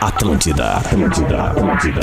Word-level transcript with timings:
Atlântida, 0.00 0.76
Atlântida, 0.76 1.42
Atlântida. 1.50 2.00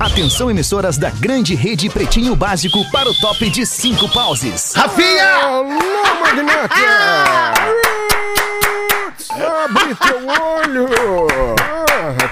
Atenção, 0.00 0.50
emissoras 0.50 0.96
da 0.96 1.10
grande 1.10 1.54
rede 1.54 1.90
Pretinho 1.90 2.34
Básico 2.34 2.90
para 2.90 3.10
o 3.10 3.14
top 3.14 3.50
de 3.50 3.66
cinco 3.66 4.08
pauses. 4.08 4.72
Rafinha! 4.74 5.34
Alô, 5.42 5.68
magnata! 6.22 6.74
Abre 9.64 9.94
teu 9.96 10.26
olho! 10.26 11.61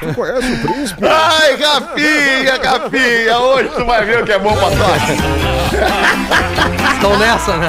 Tu 0.01 0.15
conhece 0.15 0.53
o 0.53 0.59
príncipe? 0.59 1.07
Ai, 1.07 1.57
Rafinha, 1.57 2.61
Rafinha! 2.63 3.39
Hoje 3.39 3.71
tu 3.77 3.85
vai 3.85 4.05
ver 4.05 4.23
o 4.23 4.25
que 4.25 4.33
é 4.33 4.39
bom 4.39 4.55
pra 4.57 4.69
tosse. 4.71 5.13
Estão 6.95 7.19
nessa, 7.19 7.57
né? 7.57 7.69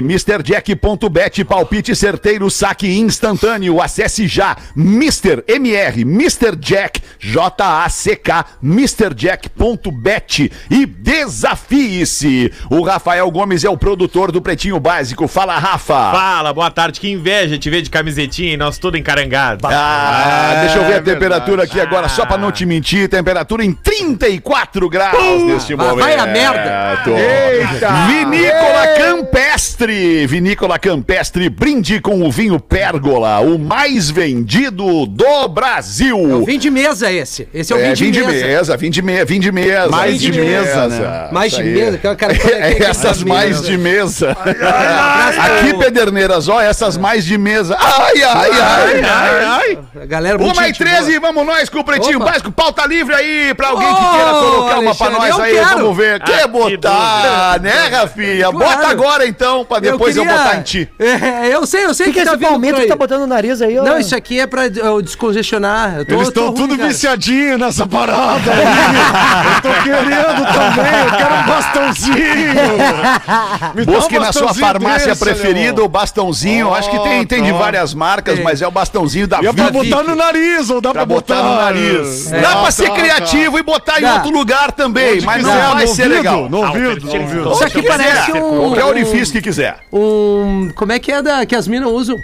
MrJack.bet. 0.00 1.44
Palpite 1.44 1.94
certeiro, 1.94 2.50
saque 2.50 2.88
instantâneo. 2.98 3.82
Acesse 3.82 4.26
já. 4.26 4.56
Mr. 4.74 5.44
MR. 5.46 6.00
Mr. 6.00 6.56
Jack. 6.58 7.02
J-A-C-K. 7.20 8.46
MrJack.bet. 8.62 10.50
E 10.70 10.86
desafie-se. 10.86 12.50
O 12.70 12.82
Rafael 12.82 13.30
Gomes 13.30 13.64
é 13.64 13.68
o 13.68 13.76
produtor 13.76 14.32
do 14.32 14.40
Pretinho 14.40 14.80
Básico. 14.80 15.28
Fala, 15.28 15.58
Rafa. 15.58 16.10
Fala, 16.10 16.54
boa 16.54 16.70
tarde. 16.70 16.98
Que 16.98 17.10
inveja 17.10 17.58
te 17.58 17.68
ver 17.68 17.82
de 17.82 17.90
camisetinha 17.90 18.54
e 18.54 18.56
nós 18.56 18.78
tudo 18.78 18.96
encarangados. 18.96 19.62
Ah, 19.70 20.60
deixa 20.62 20.78
eu 20.78 20.86
ver 20.86 20.94
a 20.94 21.02
temperatura 21.02 21.64
aqui 21.64 21.78
agora, 21.78 22.08
só 22.08 22.24
pra 22.24 22.38
não 22.38 22.50
te 22.50 22.64
mentir. 22.64 23.10
Temperatura 23.10 23.62
em 23.62 23.73
34 23.74 24.88
graus 24.88 25.42
neste 25.44 25.74
vai- 25.74 25.86
momento. 25.88 26.04
vai 26.04 26.14
a 26.16 26.26
merda. 26.26 27.02
Eita! 27.06 27.88
Vinícola 28.08 28.86
Campestre. 28.98 30.26
Vinícola 30.26 30.78
Campestre, 30.78 31.48
brinde 31.48 32.00
com 32.00 32.22
o 32.22 32.30
vinho 32.30 32.58
Pérgola, 32.60 33.40
o 33.40 33.58
mais 33.58 34.10
vendido 34.10 35.06
do 35.06 35.48
Brasil. 35.48 36.16
É 36.18 36.34
o 36.34 36.44
vinho 36.44 36.58
de 36.60 36.70
mesa 36.70 37.10
esse. 37.10 37.48
Esse 37.52 37.72
é 37.72 37.76
o 37.76 37.78
É, 37.80 37.94
vinho 37.94 38.12
de 38.12 38.22
mesa. 38.24 38.76
vinho 38.76 38.90
de 38.92 39.02
mesa, 39.02 39.24
vinho 39.24 39.40
de 39.40 39.52
mesa. 39.52 39.88
Mais 39.88 40.20
vinho 40.20 40.32
de 40.32 40.40
mesa, 40.40 40.88
né? 40.88 41.28
Mais 41.32 41.52
de 41.52 41.62
mesa. 41.62 41.96
Aquela 41.96 42.16
cara 42.16 42.32
É, 42.34 42.82
essas 42.84 43.22
mais 43.22 43.62
de 43.62 43.76
mesa. 43.76 44.30
Abraço 44.32 45.40
Aqui, 45.40 45.68
pro- 45.70 45.78
Pederneiras, 45.80 46.48
ó, 46.48 46.60
essas 46.60 46.96
mais 46.96 47.24
de 47.24 47.36
mesa. 47.38 47.76
Ai, 47.78 48.22
ai, 48.22 48.50
ai, 48.50 49.02
ai, 49.02 49.44
ai. 49.44 50.06
Galera 50.06 50.38
Uma 50.42 50.62
e 50.62 50.66
gente 50.66 50.78
13, 50.78 51.18
vamos 51.18 51.44
nós 51.46 51.68
com 51.68 51.78
o 51.80 51.84
Pretinho 51.84 52.16
Opa. 52.18 52.30
Básico. 52.30 52.52
Pauta 52.52 52.86
livre 52.86 53.14
aí 53.14 53.54
pra 53.54 53.63
alguém 53.68 53.94
que 53.94 54.10
queira 54.10 54.30
colocar 54.30 54.78
uma 54.78 54.94
pra 54.94 55.10
nós 55.10 55.28
eu 55.36 55.42
aí. 55.42 55.52
quero. 55.54 55.78
Vamos 55.78 55.96
ver. 55.96 56.20
Quer 56.22 56.34
Ah, 56.34 56.42
que 56.42 56.48
botar, 56.48 57.60
né, 57.60 57.88
Rafinha? 57.90 58.50
Claro. 58.50 58.58
Bota 58.58 58.86
agora 58.88 59.26
então, 59.26 59.64
pra 59.64 59.78
depois 59.80 60.16
eu, 60.16 60.22
queria- 60.24 60.38
botar 60.38 60.56
em 60.56 60.62
ti. 60.62 60.88
É, 60.98 61.48
eu 61.54 61.66
sei, 61.66 61.84
eu 61.84 61.94
sei 61.94 62.06
O 62.06 62.08
que, 62.08 62.14
que 62.14 62.20
é 62.20 62.24
tá 62.24 62.32
esse 62.34 62.40
palmito 62.40 62.80
que 62.80 62.86
tá 62.86 62.96
botando 62.96 63.20
no 63.20 63.26
nariz 63.26 63.60
aí? 63.62 63.78
ó? 63.78 63.82
Não, 63.82 63.98
isso 63.98 64.14
aqui 64.14 64.40
é 64.40 64.46
pra 64.46 64.66
eu 64.66 65.00
descongestionar. 65.02 65.96
Eu 65.98 66.06
tô, 66.06 66.14
Eles 66.14 66.22
eu 66.24 66.28
estão 66.28 66.52
tudo 66.52 66.76
cara. 66.76 66.88
viciadinhos 66.88 67.58
nessa 67.58 67.86
parada 67.86 68.50
aí. 68.52 69.54
Eu 69.54 69.62
tô 69.62 69.82
querendo 69.82 70.44
também, 70.52 71.00
eu 71.04 71.16
quero 71.16 71.34
um 71.34 71.46
bastãozinho. 71.46 72.14
Me 73.74 73.84
dá 73.84 73.92
um 73.92 73.94
Busque 73.94 74.18
na 74.18 74.32
sua 74.32 74.54
farmácia 74.54 75.08
desse, 75.08 75.24
preferida 75.24 75.82
o 75.82 75.88
bastãozinho. 75.88 76.72
Acho 76.74 76.90
que 76.90 76.98
tem, 77.00 77.24
tem 77.26 77.42
de 77.42 77.52
várias 77.52 77.94
marcas, 77.94 78.34
Tem. 78.36 78.44
mas 78.44 78.60
é 78.62 78.66
o 78.66 78.70
bastãozinho 78.70 79.26
da 79.26 79.40
E 79.42 79.46
é 79.46 79.52
pra 79.52 79.70
botar 79.70 80.02
no 80.02 80.14
nariz, 80.14 80.70
ou 80.70 80.80
dá 80.80 80.90
Pra 80.92 81.06
pra, 81.06 81.14
botar 81.14 81.42
no 81.42 81.54
nariz. 81.56 82.32
É. 82.32 82.40
Dá 82.40 82.56
pra 82.56 82.70
ser 82.70 82.90
criativo 82.90 83.53
e 83.58 83.62
botar 83.62 84.00
em 84.00 84.04
outro 84.10 84.30
lugar 84.30 84.72
também, 84.72 85.20
mas 85.22 85.42
quiser, 85.42 85.62
não 85.62 85.72
vai 85.74 85.86
ser 85.86 86.06
legal. 86.08 86.48
No 86.48 86.58
ouvido, 86.66 87.06
no 87.06 87.20
ouvido. 87.20 87.52
Isso 87.52 87.64
aqui 87.64 87.82
parece 87.82 88.26
quiser. 88.26 88.42
um- 88.42 88.58
Qualquer 88.60 88.84
orifício 88.84 89.32
que 89.34 89.42
quiser. 89.42 89.76
Um. 89.92 90.70
Como 90.74 90.92
é 90.92 90.98
que 90.98 91.10
é 91.12 91.22
da, 91.22 91.44
que 91.46 91.54
as 91.54 91.66
minas 91.68 91.90
usam? 91.90 92.16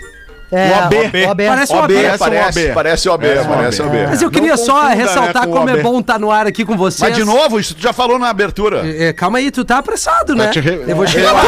É, 0.52 0.70
O 0.70 0.74
AB. 0.84 0.96
o 1.26 1.30
AB. 1.30 1.46
Parece 1.46 1.72
OB, 1.72 1.82
AB. 1.82 1.94
Parece 1.94 2.18
parece, 2.18 2.58
OB. 2.60 2.74
parece 2.74 3.08
OB, 3.08 3.26
parece 3.48 3.82
OB. 3.82 4.06
Mas 4.08 4.22
eu 4.22 4.30
queria 4.30 4.56
só 4.56 4.88
ressaltar 4.88 5.42
né, 5.42 5.46
com 5.46 5.52
como 5.52 5.66
o 5.66 5.70
é 5.70 5.82
bom 5.82 6.00
estar 6.00 6.18
no 6.18 6.30
ar 6.30 6.46
aqui 6.46 6.64
com 6.64 6.76
vocês. 6.76 7.00
Mas 7.00 7.14
de 7.16 7.24
novo, 7.24 7.60
isso 7.60 7.74
tu 7.74 7.82
já 7.82 7.92
falou 7.92 8.18
na 8.18 8.28
abertura. 8.28 8.82
É, 8.84 9.12
calma 9.12 9.38
aí, 9.38 9.50
tu 9.50 9.64
tá 9.64 9.78
apressado, 9.78 10.34
né? 10.34 10.50
Eu 10.86 10.96
vou 10.96 11.06
chegar 11.06 11.32
lá. 11.32 11.42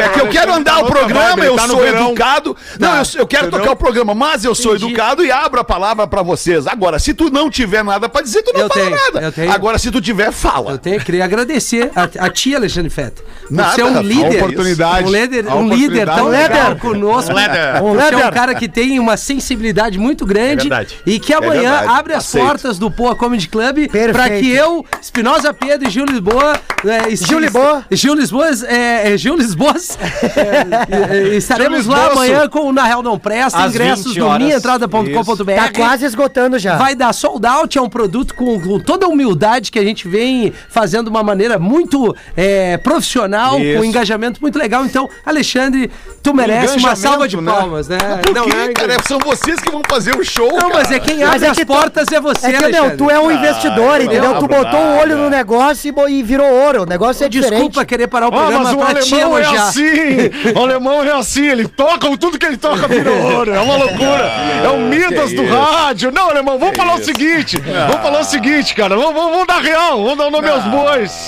É 0.00 0.08
que 0.08 0.20
eu 0.20 0.28
quero 0.28 0.52
andar 0.54 0.78
o 0.78 0.86
programa, 0.86 1.44
eu 1.44 1.56
tá 1.56 1.66
sou 1.66 1.86
educado. 1.86 2.56
Não, 2.78 2.96
eu, 2.96 3.02
eu 3.16 3.26
quero 3.26 3.50
tocar 3.50 3.72
o 3.72 3.76
programa, 3.76 4.14
mas 4.14 4.44
eu 4.44 4.54
sou 4.54 4.74
educado 4.74 5.24
e 5.24 5.30
abro 5.30 5.60
a 5.60 5.64
palavra 5.64 6.06
pra 6.06 6.22
vocês. 6.22 6.66
Agora, 6.66 6.98
se 6.98 7.12
tu 7.12 7.30
não 7.30 7.50
tiver 7.50 7.84
nada 7.84 8.08
pra 8.08 8.22
dizer, 8.22 8.42
tu 8.42 8.52
não 8.56 8.68
fala 8.68 8.90
nada. 8.90 9.34
Agora, 9.52 9.78
se 9.78 9.90
tu 9.90 10.00
tiver, 10.00 10.32
fala. 10.32 10.72
Eu 10.72 10.78
tenho, 10.78 11.00
queria 11.00 11.24
agradecer 11.24 11.90
a, 11.94 12.30
ti, 12.30 12.54
Alexandre 12.54 12.90
Feta. 12.90 13.22
Por 13.48 13.54
Nada, 13.54 13.74
ser 13.74 13.84
um 13.84 14.00
líder. 14.00 14.42
oportunidade. 14.42 15.08
Um 15.08 15.10
líder, 15.10 15.46
um 15.46 15.68
tão 16.06 16.28
legal 16.28 16.68
Líder. 16.68 16.80
conosco. 16.80 17.32
Líder. 17.32 17.82
Um 17.82 17.94
Você 17.94 18.14
é 18.14 18.16
um 18.16 18.20
líder. 18.20 18.37
Cara 18.38 18.54
que 18.54 18.68
tem 18.68 19.00
uma 19.00 19.16
sensibilidade 19.16 19.98
muito 19.98 20.24
grande 20.24 20.72
É 20.72 20.86
e 21.04 21.18
que 21.18 21.34
amanhã 21.34 21.78
verdade, 21.78 21.88
abre 21.88 22.12
as 22.14 22.24
aceito. 22.24 22.46
portas 22.46 22.78
do 22.78 22.90
Poa 22.90 23.16
Comedy 23.16 23.48
Club 23.48 23.88
para 24.12 24.30
que 24.30 24.48
eu, 24.48 24.86
Espinosa 25.00 25.52
Pedro 25.52 25.88
e 25.88 25.90
Gil 25.90 26.04
Lisboa. 26.04 26.60
É, 26.86 27.16
Gil 27.16 27.40
Lisboa. 27.40 27.84
Gil 27.90 28.14
Lisboa. 28.14 28.46
É, 28.66 29.12
é, 29.12 29.16
Gil 29.16 29.36
Lisboa. 29.36 29.74
é, 29.74 31.32
é, 31.32 31.36
estaremos 31.36 31.84
Gil 31.84 31.92
lá 31.92 32.12
amanhã 32.12 32.48
com 32.48 32.68
o 32.68 32.72
Na 32.72 32.84
Real 32.84 33.02
Não 33.02 33.18
Presta. 33.18 33.58
Às 33.58 33.74
ingressos 33.74 34.14
20 34.14 34.18
no 34.18 34.38
minhaentrada.com.br. 34.38 35.54
Tá 35.54 35.72
quase 35.72 36.04
esgotando 36.04 36.58
já. 36.58 36.76
Vai 36.76 36.94
dar 36.94 37.12
sold 37.12 37.44
out, 37.44 37.76
é 37.76 37.82
um 37.82 37.88
produto 37.88 38.34
com, 38.34 38.60
com 38.60 38.78
toda 38.78 39.06
a 39.06 39.08
humildade 39.08 39.72
que 39.72 39.78
a 39.78 39.84
gente 39.84 40.06
vem 40.06 40.52
fazendo 40.68 41.04
de 41.04 41.10
uma 41.10 41.22
maneira 41.22 41.58
muito 41.58 42.14
é, 42.36 42.76
profissional, 42.76 43.58
Isso. 43.58 43.74
com 43.74 43.80
um 43.80 43.84
engajamento 43.84 44.40
muito 44.40 44.58
legal. 44.58 44.84
Então, 44.84 45.08
Alexandre, 45.26 45.90
tu 46.22 46.32
merece 46.32 46.78
uma 46.78 46.94
salva 46.94 47.26
de 47.26 47.36
né? 47.36 47.52
palmas, 47.52 47.88
né? 47.88 47.98
Por 48.28 48.34
Não, 48.34 48.44
quê, 48.44 48.56
é- 48.56 48.72
cara? 48.74 48.96
São 49.06 49.18
vocês 49.18 49.58
que 49.60 49.70
vão 49.70 49.80
fazer 49.88 50.14
o 50.14 50.22
show, 50.24 50.50
Não, 50.52 50.68
mas 50.68 50.90
é 50.90 50.98
cara. 50.98 51.00
quem 51.00 51.18
Mas 51.18 51.34
abre 51.36 51.46
é 51.46 51.50
as 51.50 51.56
que 51.56 51.64
tu- 51.64 51.72
portas 51.72 52.06
é 52.12 52.20
você, 52.20 52.46
É 52.48 52.52
que, 52.52 52.68
meu, 52.68 52.96
tu 52.96 53.10
é 53.10 53.18
um 53.18 53.30
investidor, 53.30 54.00
entendeu? 54.02 54.34
não, 54.34 54.38
Tu 54.40 54.46
botou 54.48 54.78
um 54.80 54.90
nada. 54.90 55.00
olho 55.02 55.16
no 55.16 55.30
negócio 55.30 55.94
e, 56.08 56.12
e 56.18 56.22
virou 56.22 56.46
ouro. 56.46 56.82
O 56.82 56.86
negócio 56.86 57.24
é 57.24 57.28
Desculpa 57.28 57.56
diferente. 57.60 57.86
querer 57.86 58.06
parar 58.08 58.26
o 58.26 58.28
Ah, 58.28 58.36
programa 58.38 58.64
mas 58.64 58.74
o 58.74 58.76
pra 58.76 58.94
te 59.00 59.14
alemão 59.14 59.38
é 59.38 59.42
elogiar. 59.42 59.62
assim! 59.68 60.52
O 60.54 60.62
alemão 60.62 61.02
é 61.04 61.12
assim, 61.12 61.46
ele 61.48 61.66
toca, 61.68 62.08
tudo 62.18 62.38
que 62.38 62.44
ele 62.46 62.56
toca 62.58 62.86
vira 62.86 63.10
ouro. 63.10 63.52
É 63.54 63.60
uma 63.60 63.76
loucura. 63.76 64.30
É 64.64 64.68
o 64.68 64.78
Midas 64.80 65.30
que 65.30 65.36
do 65.36 65.44
isso. 65.44 65.54
rádio. 65.54 66.12
Não, 66.12 66.30
alemão, 66.30 66.58
vamos 66.58 66.76
falar 66.76 66.94
o 66.96 67.04
seguinte. 67.04 67.56
Vamos 67.56 68.02
falar 68.02 68.20
o 68.20 68.24
seguinte, 68.24 68.74
cara. 68.74 68.94
Vamos, 68.96 69.46
dar 69.46 69.60
real, 69.62 70.02
vamos 70.02 70.18
dar 70.18 70.26
o 70.26 70.30
nome 70.30 70.48
aos 70.48 70.64
bois. 70.64 71.26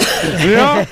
Ah, 0.60 0.86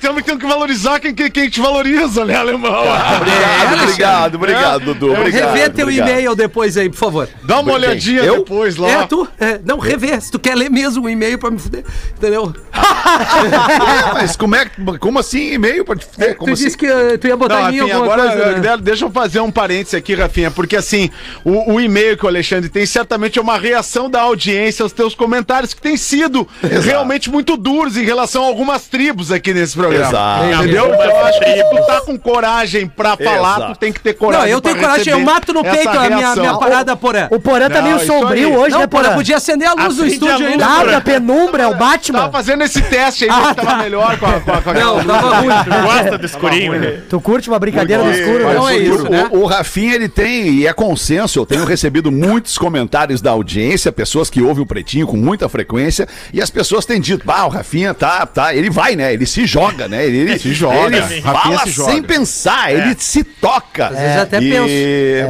Temos 0.00 0.22
que 0.22 0.46
valorizar 0.46 1.00
quem, 1.00 1.14
te 1.14 1.60
valoriza, 1.60 2.24
né, 2.24 2.36
alemão? 2.36 2.72
Obrigado, 2.82 3.82
obrigado, 3.82 4.34
obrigado, 4.34 4.84
Dudu. 4.94 5.21
É 5.22 5.28
obrigado, 5.28 5.54
Revê 5.54 5.70
teu 5.70 5.84
obrigado. 5.86 6.08
e-mail 6.08 6.34
depois 6.34 6.76
aí, 6.76 6.88
por 6.90 6.96
favor. 6.96 7.28
Dá 7.44 7.60
uma 7.60 7.72
olhadinha 7.72 8.22
Eu? 8.22 8.38
depois 8.38 8.76
lá. 8.76 8.88
É, 8.88 9.06
tu? 9.06 9.26
É, 9.38 9.60
não, 9.64 9.78
revê. 9.78 10.20
Se 10.20 10.30
tu 10.30 10.38
quer 10.38 10.54
ler 10.56 10.70
mesmo 10.70 11.04
o 11.06 11.10
e-mail 11.10 11.38
pra 11.38 11.50
me 11.50 11.58
fuder. 11.58 11.84
Entendeu? 12.16 12.52
Ah, 13.14 14.10
mas 14.14 14.36
como 14.36 14.54
é 14.56 14.64
que- 14.66 14.98
como 14.98 15.18
assim 15.18 15.52
e-mail 15.54 15.84
pra 15.84 15.96
te 15.96 16.04
fuder? 16.06 16.36
Como 16.36 16.50
tu 16.50 16.54
assim? 16.54 16.64
disse 16.64 16.76
que 16.76 16.86
eh, 16.86 17.16
tu 17.18 17.26
ia 17.26 17.36
botar 17.36 17.62
Não, 17.62 17.68
em 17.68 17.72
mim 17.72 17.78
Rafinha, 17.80 17.94
alguma 17.96 18.14
agora 18.14 18.36
coisa, 18.36 18.58
né? 18.60 18.68
eh, 18.72 18.76
deixa 18.78 19.04
eu 19.04 19.10
fazer 19.10 19.40
um 19.40 19.50
parênteses 19.50 19.94
aqui, 19.94 20.14
Rafinha, 20.14 20.50
porque 20.50 20.76
assim, 20.76 21.10
o, 21.44 21.74
o 21.74 21.80
e-mail 21.80 22.16
que 22.16 22.24
o 22.24 22.28
Alexandre 22.28 22.68
tem 22.68 22.86
certamente 22.86 23.38
é 23.38 23.42
uma 23.42 23.58
reação 23.58 24.08
da 24.08 24.20
audiência 24.22 24.82
aos 24.82 24.92
teus 24.92 25.14
comentários, 25.14 25.74
que 25.74 25.80
têm 25.82 25.96
sido 25.96 26.46
realmente 26.82 27.30
muito 27.30 27.56
duros 27.56 27.96
em 27.96 28.04
relação 28.04 28.44
a 28.44 28.46
algumas 28.46 28.86
tribos 28.86 29.30
aqui 29.32 29.52
nesse 29.52 29.76
programa. 29.76 30.08
Exato. 30.08 30.44
Entendeu? 30.46 30.86
Então 30.86 31.02
eu 31.04 31.24
acho 31.26 31.38
que 31.40 31.44
se 31.56 31.64
tu 31.70 31.86
tá 31.86 32.00
com 32.02 32.18
coragem 32.18 32.86
pra 32.86 33.16
falar, 33.16 33.56
Exato. 33.58 33.72
tu 33.74 33.78
tem 33.78 33.92
que 33.92 34.00
ter 34.00 34.14
coragem. 34.14 34.46
Não, 34.46 34.52
eu 34.52 34.60
tenho 34.60 34.76
pra 34.76 34.88
coragem, 34.88 35.11
eu 35.12 35.20
mato 35.20 35.52
no 35.52 35.62
peito 35.62 35.88
a 35.88 36.08
minha, 36.10 36.34
minha 36.36 36.54
parada, 36.58 36.96
Porã. 36.96 37.28
O 37.30 37.40
Porã 37.40 37.68
tá 37.68 37.80
Não, 37.80 37.88
meio 37.88 38.06
sombrio 38.06 38.48
aí. 38.48 38.56
hoje, 38.56 38.70
Não, 38.72 38.80
né, 38.80 38.86
Porã, 38.86 39.14
podia 39.14 39.36
acender 39.36 39.68
a 39.68 39.74
luz 39.74 39.96
do 39.96 40.06
estúdio 40.06 40.34
a 40.34 40.36
aí, 40.36 40.42
luz, 40.44 40.56
né? 40.56 40.64
Nada, 40.64 41.00
penumbra, 41.00 41.62
é 41.64 41.66
o 41.66 41.70
Tava 41.72 41.84
Batman. 41.84 42.30
fazendo 42.30 42.62
esse 42.64 42.80
teste 42.82 43.24
aí, 43.24 43.30
ver 43.30 43.48
se 43.48 43.54
tava 43.54 43.76
melhor 43.82 44.18
com 44.18 44.26
a, 44.26 44.40
com 44.40 44.52
a, 44.52 44.62
com 44.62 44.70
a 44.70 44.74
Não, 44.74 45.04
tava 45.04 45.36
ruim. 45.40 45.54
Tu 45.64 45.82
gosta 45.82 46.18
do 46.18 46.26
escurinho, 46.26 46.78
né? 46.78 47.00
Tu 47.08 47.20
curte 47.20 47.48
uma 47.48 47.58
brincadeira 47.58 48.02
no 48.02 48.12
escuro, 48.12 48.54
Não 48.54 48.66
né? 48.66 48.74
é 48.74 48.78
isso, 48.78 49.06
o, 49.06 49.10
né? 49.10 49.28
o, 49.30 49.46
Rafinha, 49.46 49.94
ele 49.94 50.08
tem, 50.08 50.48
e 50.48 50.66
é 50.66 50.72
consenso, 50.72 51.38
eu 51.38 51.46
tenho 51.46 51.64
recebido 51.64 52.10
muitos 52.10 52.56
comentários 52.58 53.20
da 53.20 53.30
audiência, 53.30 53.90
pessoas 53.92 54.28
que 54.30 54.40
ouvem 54.42 54.62
o 54.62 54.66
Pretinho 54.66 55.06
com 55.06 55.16
muita 55.16 55.48
frequência, 55.48 56.08
e 56.32 56.40
as 56.40 56.50
pessoas 56.50 56.84
têm 56.86 57.00
dito, 57.00 57.24
ah, 57.30 57.46
o 57.46 57.48
Rafinha 57.48 57.94
tá, 57.94 58.24
tá, 58.26 58.54
ele 58.54 58.70
vai, 58.70 58.96
né, 58.96 59.12
ele 59.12 59.26
se 59.26 59.46
joga, 59.46 59.88
né, 59.88 60.04
ele, 60.06 60.18
ele 60.18 60.38
Se 60.38 60.52
joga, 60.52 60.96
ele 61.10 61.22
fala 61.22 61.58
se 61.64 61.70
joga. 61.70 61.92
sem 61.92 62.02
pensar, 62.02 62.72
ele 62.72 62.94
se 62.98 63.22
toca. 63.24 63.86
Às 63.88 63.98
vezes 63.98 64.16
até 64.18 64.38
penso. 64.40 64.66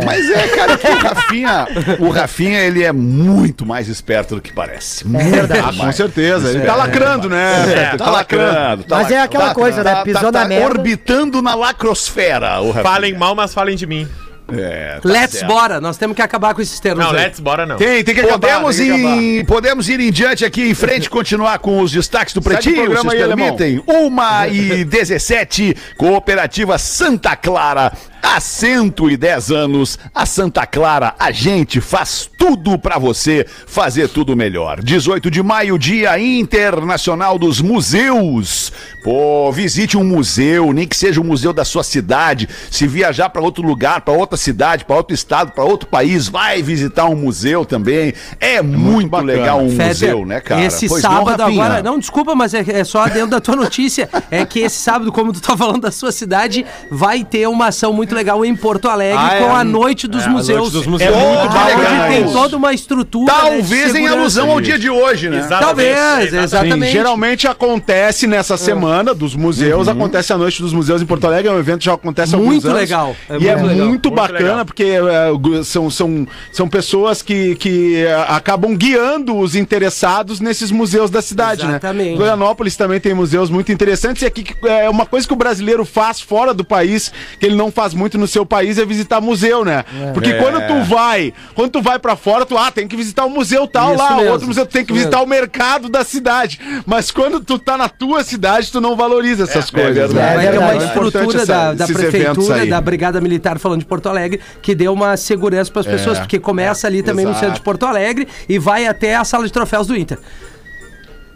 Mas 0.05 0.31
é, 0.31 0.49
cara, 0.49 0.77
que 0.79 0.87
o 0.89 0.99
Rafinha, 0.99 1.67
o 1.99 2.09
Rafinha, 2.11 2.61
ele 2.61 2.83
é 2.83 2.93
muito 2.93 3.65
mais 3.67 3.89
esperto 3.89 4.35
do 4.37 4.41
que 4.41 4.53
parece. 4.53 5.07
Muito 5.07 5.29
verdade. 5.31 5.79
Ah, 5.81 5.85
com 5.87 5.93
certeza. 5.93 6.51
Ele 6.51 6.61
tá 6.61 6.75
lacrando, 6.77 7.29
né? 7.29 7.95
Tá 7.97 8.11
lacrando, 8.11 8.85
tá 8.85 8.97
Mas 8.97 9.11
é 9.11 9.21
aquela 9.21 9.49
tá- 9.49 9.55
coisa, 9.55 9.83
né? 9.83 9.95
tá- 9.95 10.03
Pisou 10.03 10.21
tá- 10.33 10.33
na 10.33 10.41
tá 10.43 10.49
merda. 10.49 10.67
Orbitando 10.67 11.43
na 11.43 11.55
lacrosfera, 11.55 12.61
o 12.61 12.67
Rafinha. 12.71 12.83
Falem 12.83 13.15
mal, 13.17 13.35
mas 13.35 13.53
falem 13.55 13.77
de 13.77 13.87
mim. 13.87 14.09
É, 14.55 14.99
tá 15.01 15.09
Let's 15.09 15.39
certo. 15.39 15.47
bora, 15.47 15.81
nós 15.81 15.97
temos 15.97 16.15
que 16.15 16.21
acabar 16.21 16.53
com 16.53 16.61
esses 16.61 16.79
termos 16.79 17.03
Não, 17.03 17.13
aí. 17.13 17.17
let's 17.25 17.41
bora 17.41 17.65
não. 17.65 17.77
Tem, 17.77 18.03
tem 18.05 18.15
que 18.15 18.21
acabar. 18.21 18.39
Podemos, 18.59 18.77
tem 18.77 18.87
que 18.87 18.93
acabar. 19.01 19.23
ir, 19.23 19.47
podemos 19.47 19.89
ir 19.89 20.01
em 20.01 20.11
diante 20.11 20.45
aqui 20.45 20.69
em 20.69 20.75
frente, 20.75 21.09
continuar 21.11 21.59
com 21.61 21.81
os 21.81 21.91
destaques 21.93 22.35
do 22.35 22.43
Segue 22.43 22.55
o 22.55 22.59
Pretinho, 22.59 22.77
programa 22.85 23.11
vocês 23.11 23.23
aí, 23.23 23.33
alemão. 23.33 23.57
permitem? 23.57 23.83
Uma 23.87 24.49
e 24.49 24.85
17, 24.85 25.75
Cooperativa 25.97 26.77
Santa 26.77 27.35
Clara. 27.37 27.93
Há 28.23 28.39
110 28.41 29.51
anos, 29.51 29.99
a 30.15 30.25
Santa 30.25 30.65
Clara, 30.65 31.15
a 31.19 31.33
gente 31.33 31.81
faz 31.81 32.31
tudo 32.39 32.79
pra 32.79 32.97
você 32.99 33.45
fazer 33.67 34.09
tudo 34.09 34.37
melhor. 34.37 34.81
18 34.81 35.31
de 35.31 35.43
maio, 35.43 35.77
Dia 35.77 36.19
Internacional 36.19 37.37
dos 37.39 37.61
Museus. 37.61 38.73
Pô, 39.03 39.51
visite 39.51 39.97
um 39.99 40.05
museu, 40.05 40.73
nem 40.73 40.87
que 40.87 40.97
seja 40.97 41.21
um 41.21 41.25
museu 41.25 41.53
da 41.53 41.65
sua 41.65 41.83
cidade. 41.83 42.49
Se 42.71 42.87
viajar 42.87 43.29
pra 43.31 43.43
outro 43.43 43.67
lugar, 43.67 44.01
pra 44.03 44.15
outra 44.15 44.37
cidade, 44.37 44.85
pra 44.85 44.97
outro 44.97 45.13
estado, 45.15 45.51
pra 45.53 45.65
outro 45.65 45.89
país, 45.89 46.29
vai 46.29 46.63
visitar 46.63 47.07
um 47.07 47.17
museu 47.17 47.65
também. 47.65 48.15
É, 48.39 48.63
muito, 48.63 49.11
bacana. 49.11 49.33
legal 49.33 49.61
um 49.61 49.71
Feder, 49.71 49.87
museu, 49.89 50.27
né, 50.27 50.41
cara? 50.41 50.65
Esse 50.65 50.89
Pois 50.89 51.03
não, 51.03 51.11
sábado 51.11 51.43
Rafinha? 51.43 51.65
agora. 51.65 51.83
Não, 51.83 51.99
desculpa, 51.99 52.35
mas 52.37 52.55
é, 52.55 52.65
é 52.69 52.85
só 52.85 53.05
dentro 53.09 53.29
da 53.31 53.41
tua 53.41 53.57
notícia. 53.57 54.09
É 54.31 54.45
que 54.45 54.61
esse 54.61 54.77
sábado, 54.77 55.11
como 55.11 55.33
tu 55.33 55.41
tá 55.41 55.57
falando 55.57 55.81
da 55.83 55.91
sua 55.91 56.13
cidade, 56.13 56.65
vai 56.89 57.25
ter 57.25 57.49
uma 57.49 57.67
ação 57.67 57.93
muito 57.93 58.12
legal 58.15 58.45
em 58.45 58.55
Porto 58.55 58.89
Alegre 58.89 59.19
Ah, 59.19 59.35
é? 59.35 59.41
com 59.43 59.55
a 59.55 59.65
Noite 59.65 60.07
dos 60.07 60.23
É, 60.23 60.27
a 60.27 60.29
Noite 60.31 60.37
Museus. 60.49 60.73
dos 60.73 60.87
Museus. 60.87 61.11
É 61.11 61.17
muito 61.17 61.39
Onde 61.41 61.55
bacana 61.55 62.09
tem 62.09 62.33
toda 62.33 62.57
uma 62.57 62.73
estrutura. 62.73 63.33
né, 63.33 63.39
Talvez 63.41 63.95
em 63.95 64.07
alusão 64.07 64.51
ao 64.51 64.61
dia 64.61 64.79
de 64.79 64.91
hoje, 64.91 65.29
né? 65.31 65.39
Exatamente, 65.39 65.95
Talvez, 65.99 66.35
exatamente. 66.35 66.87
Sim, 66.87 66.93
geralmente 66.93 67.47
acontece 67.47 68.27
nessa 68.27 68.57
semana 68.57 69.15
dos 69.15 69.35
museus, 69.35 69.89
acontece 69.89 70.33
a 70.33 70.39
noite 70.39 70.61
dos 70.63 70.73
museus 70.73 71.01
em 71.03 71.07
Porto 71.07 71.27
Alegre, 71.27 71.49
é 71.49 71.53
um 71.55 71.59
evento 71.59 71.79
que 71.81 71.85
já 71.87 71.95
acontece 71.95 72.35
há 72.35 72.39
alguns 72.39 72.53
Muito 72.53 72.67
anos. 72.69 72.79
legal, 72.81 73.17
é 73.29 73.35
e 73.35 73.39
muito 73.39 73.49
é 73.49 73.55
legal. 73.55 73.67
muito 73.67 73.89
Muito 73.89 74.11
bacana, 74.11 74.39
legal. 74.51 74.65
porque 74.67 74.85
é, 74.85 75.65
são, 75.65 75.89
são, 75.91 76.27
são 76.53 76.69
pessoas 76.69 77.23
que, 77.23 77.55
que 77.57 77.97
é, 78.05 78.15
acabam 78.29 78.75
guiando 78.77 79.37
os 79.37 79.55
interessados 79.55 80.41
nesses 80.41 80.71
museus 80.71 81.11
da 81.11 81.23
cidade, 81.23 81.65
Exatamente. 81.65 82.11
né? 82.11 82.17
Florianópolis 82.17 82.77
também 82.77 82.99
tem 83.01 83.15
museus 83.15 83.49
muito 83.49 83.71
interessantes, 83.71 84.23
e 84.23 84.27
aqui 84.27 84.43
que- 84.43 84.55
é 84.69 84.91
uma 84.91 85.07
coisa 85.07 85.27
que 85.27 85.33
o 85.33 85.37
brasileiro 85.37 85.85
faz 85.85 86.21
fora 86.21 86.53
do 86.53 86.65
país, 86.65 87.13
que 87.39 87.47
ele 87.47 87.55
não 87.55 87.71
faz 87.71 87.95
muito 87.95 88.02
no 88.19 88.27
seu 88.27 88.45
país, 88.47 88.79
é 88.79 88.85
visitar 88.85 89.21
museu, 89.21 89.65
né? 89.65 89.85
Porque 90.15 90.35
quando 90.35 90.67
tu 90.67 90.83
vai, 90.85 91.33
quando 91.55 91.71
tu 91.73 91.83
vai 91.83 91.99
pra 91.99 92.17
fora, 92.17 92.45
tu, 92.47 92.57
ah, 92.57 92.71
tem 92.71 92.87
que 92.89 92.97
visitar 92.97 93.25
o 93.25 93.31
museu 93.31 93.67
tal 93.67 93.95
Isso 93.95 94.03
lá, 94.03 94.17
mesmo, 94.17 94.31
outro 94.33 94.47
museu, 94.47 94.67
tu 94.67 94.73
tem 94.73 94.85
que 94.85 94.93
visitar 94.93 95.19
mesmo. 95.19 95.27
o 95.27 95.29
mercado 95.29 95.89
da 95.89 96.05
cidade. 96.05 96.61
Mas 96.87 97.11
quando 97.11 97.41
tu 97.41 97.59
tá 97.59 97.77
na 97.77 97.89
tua 97.89 98.23
cidade, 98.25 98.71
tu 98.71 98.81
não 98.81 98.97
valoriza 98.97 99.45
essas 99.45 99.71
coisas. 99.71 99.95
verdade. 99.95 100.15
né? 100.15 100.35
Vai 100.37 100.47
ter 100.53 100.59
uma 100.59 100.69
verdade. 100.69 100.85
É 100.85 100.87
importante 100.89 101.07
estrutura 101.27 101.43
essa- 101.43 101.53
da, 101.53 101.75
da 101.75 101.87
prefeitura, 101.87 102.67
da 102.67 102.81
Brigada 102.81 103.21
Militar 103.21 103.59
falando 103.59 103.81
de 103.81 103.87
Porto 103.87 104.09
Alegre, 104.09 104.41
que 104.61 104.75
deu 104.75 104.93
uma 104.93 105.17
segurança 105.17 105.71
para 105.71 105.81
as 105.81 105.87
pessoas, 105.87 106.19
porque 106.19 106.39
começa 106.39 106.87
ali 106.87 107.03
também 107.03 107.25
no 107.27 107.35
centro 107.35 107.55
de 107.55 107.61
Porto 107.61 107.87
Alegre 107.87 108.27
e 108.49 108.59
vai 108.59 108.87
até 108.87 109.15
a 109.17 109.25
sala 109.25 109.45
de 109.47 109.53
troféus 109.53 109.87
do 109.87 109.97
Inter. 109.97 110.19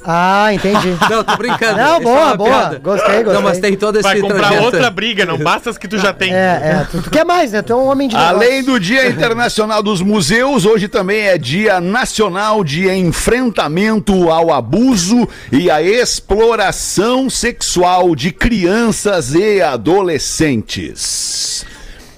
Ah, 0.08 0.54
entendi. 0.54 0.96
Não, 1.10 1.24
tô 1.24 1.36
brincando. 1.36 1.78
Não, 1.78 1.96
é 1.96 2.00
boa, 2.00 2.24
uma 2.26 2.36
boa. 2.36 2.48
piada. 2.50 2.78
Gostei, 2.78 3.24
Não, 3.24 3.32
mas 3.34 3.42
gostei. 3.42 3.60
tem 3.62 3.76
todo 3.76 3.96
esse 3.96 4.04
Vai 4.04 4.20
comprar 4.20 4.38
trajeto. 4.38 4.64
outra 4.64 4.88
briga, 4.90 5.26
não 5.26 5.36
basta 5.36 5.68
as 5.70 5.76
que 5.78 5.88
tu 5.88 5.98
já 5.98 6.12
tem. 6.12 6.32
É, 6.32 6.36
é. 6.36 6.86
Tu, 6.90 7.02
tu 7.02 7.10
quer 7.10 7.24
mais, 7.24 7.50
né? 7.50 7.60
Tu 7.62 7.72
é 7.72 7.76
um 7.76 7.86
homem 7.88 8.06
de 8.08 8.14
Além 8.14 8.62
negócio. 8.62 8.72
do 8.74 8.78
Dia 8.80 9.08
Internacional 9.08 9.82
dos 9.82 10.00
Museus, 10.00 10.64
hoje 10.64 10.86
também 10.86 11.22
é 11.22 11.36
Dia 11.36 11.80
Nacional 11.80 12.62
de 12.62 12.88
Enfrentamento 12.88 14.30
ao 14.30 14.52
Abuso 14.52 15.28
e 15.50 15.68
à 15.70 15.82
Exploração 15.82 17.28
Sexual 17.28 18.14
de 18.14 18.30
Crianças 18.30 19.34
e 19.34 19.60
Adolescentes. 19.60 21.66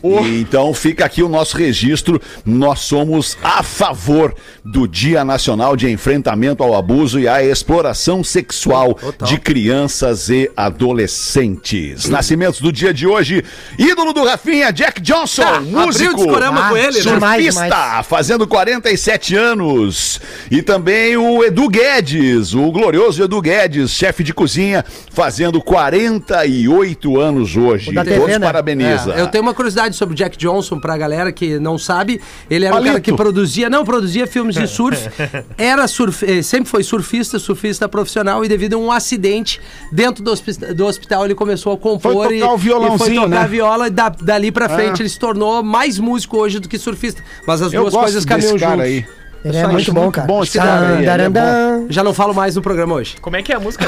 E 0.02 0.40
então 0.40 0.72
fica 0.74 1.04
aqui 1.04 1.22
o 1.22 1.28
nosso 1.28 1.56
registro. 1.56 2.20
Nós 2.44 2.80
somos 2.80 3.36
a 3.42 3.62
favor 3.62 4.34
do 4.64 4.86
Dia 4.86 5.24
Nacional 5.24 5.76
de 5.76 5.90
Enfrentamento 5.90 6.62
ao 6.62 6.76
Abuso 6.76 7.18
e 7.18 7.26
à 7.26 7.42
Exploração 7.42 8.22
Sexual 8.22 8.96
de 9.24 9.38
Crianças 9.38 10.28
e 10.28 10.50
Adolescentes. 10.56 12.08
Nascimentos 12.08 12.60
do 12.60 12.72
dia 12.72 12.92
de 12.92 13.06
hoje: 13.06 13.44
ídolo 13.78 14.12
do 14.12 14.24
Rafinha, 14.24 14.70
Jack 14.72 15.00
Johnson, 15.00 15.42
Ah, 15.42 15.60
músico. 15.60 16.30
Ah, 16.34 16.68
com 16.70 16.76
ele, 16.76 16.86
né? 16.96 17.02
sur- 17.02 17.14
Demais, 17.14 17.42
Surfista, 17.44 17.64
demais. 17.76 18.06
fazendo 18.06 18.46
47 18.46 19.34
anos. 19.36 20.20
E 20.50 20.62
também 20.62 21.16
o 21.16 21.42
Edu 21.44 21.68
Guedes, 21.68 22.54
o 22.54 22.70
glorioso 22.70 23.22
Edu 23.22 23.40
Guedes, 23.40 23.90
chefe 23.90 24.22
de 24.22 24.32
cozinha, 24.32 24.84
fazendo 25.12 25.60
48 25.60 27.18
anos 27.20 27.56
hoje. 27.56 27.90
O 27.90 27.94
da 27.94 28.04
TV, 28.04 28.16
Todos 28.20 28.38
né? 28.38 28.46
parabeniza. 28.46 29.14
É, 29.14 29.20
eu 29.20 29.26
tenho 29.28 29.42
uma 29.42 29.54
curiosidade 29.54 29.87
sobre 29.96 30.14
o 30.14 30.16
Jack 30.16 30.36
Johnson 30.36 30.78
pra 30.78 30.96
galera 30.96 31.32
que 31.32 31.58
não 31.58 31.78
sabe. 31.78 32.20
Ele 32.50 32.64
era 32.64 32.74
um 32.74 32.78
Palito. 32.78 32.92
cara 32.92 33.00
que 33.02 33.12
produzia, 33.12 33.68
não, 33.70 33.84
produzia 33.84 34.26
filmes 34.26 34.54
de 34.54 34.66
surf. 34.66 35.08
Era 35.56 35.86
surf, 35.88 36.24
eh, 36.24 36.42
sempre 36.42 36.68
foi 36.70 36.82
surfista, 36.82 37.38
surfista 37.38 37.88
profissional 37.88 38.44
e 38.44 38.48
devido 38.48 38.74
a 38.74 38.78
um 38.78 38.90
acidente 38.92 39.60
dentro 39.92 40.22
do, 40.22 40.30
hospi- 40.32 40.52
do 40.74 40.86
hospital 40.86 41.24
ele 41.24 41.34
começou 41.34 41.72
a 41.72 41.76
compor 41.76 42.12
Foi 42.26 42.36
e, 42.36 42.40
tocar 42.40 42.52
o 42.52 42.56
e 42.56 42.60
violãozinho, 42.60 42.98
foi 42.98 43.14
tocar 43.14 43.28
né? 43.42 43.48
viola 43.48 43.86
e 43.86 43.90
da- 43.90 44.08
dali 44.08 44.50
pra 44.52 44.68
frente 44.68 45.02
ele 45.02 45.08
se 45.08 45.18
tornou 45.18 45.62
mais 45.62 45.98
músico 45.98 46.36
hoje 46.38 46.58
do 46.58 46.68
que 46.68 46.78
surfista. 46.78 47.22
Mas 47.46 47.62
as 47.62 47.72
Eu 47.72 47.82
duas 47.82 47.94
coisas 47.94 48.24
caminham 48.24 48.56
aí. 48.80 49.04
Ele 49.44 49.56
é 49.56 49.66
muito 49.66 49.92
bom, 49.92 50.10
cara. 50.10 50.26
bom 50.26 50.42
esse 50.42 50.58
cara 50.58 50.96
aí, 50.96 51.06
ele 51.06 51.22
é 51.22 51.30
Tan, 51.30 51.86
Já 51.88 52.02
não 52.02 52.12
falo 52.12 52.34
mais 52.34 52.56
no 52.56 52.62
programa 52.62 52.96
hoje. 52.96 53.16
Como 53.20 53.36
é 53.36 53.42
que 53.42 53.52
é 53.52 53.56
a 53.56 53.60
música? 53.60 53.86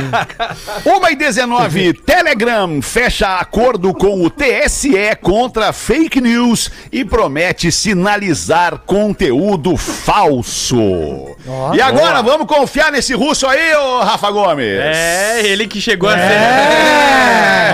Uma 0.84 1.10
e 1.10 1.16
19, 1.16 1.92
Telegram 1.94 2.80
fecha 2.80 3.38
acordo 3.38 3.92
com 3.92 4.24
o 4.24 4.30
TSE 4.30 4.92
contra 5.20 5.72
fake 5.72 6.20
news 6.20 6.70
e 6.90 7.04
promete 7.04 7.70
sinalizar 7.70 8.78
conteúdo 8.86 9.76
falso. 9.76 10.80
Ó. 11.46 11.74
e 11.74 11.80
agora, 11.80 12.22
vamos 12.22 12.46
confiar 12.46 12.90
nesse 12.90 13.14
russo 13.14 13.46
aí, 13.46 13.74
ô 13.74 14.00
Rafa 14.00 14.30
Gomes? 14.30 14.66
é, 14.66 15.46
ele 15.46 15.66
que 15.66 15.80
chegou 15.80 16.08
a 16.08 16.14
ser. 16.14 16.22
É, 16.22 17.72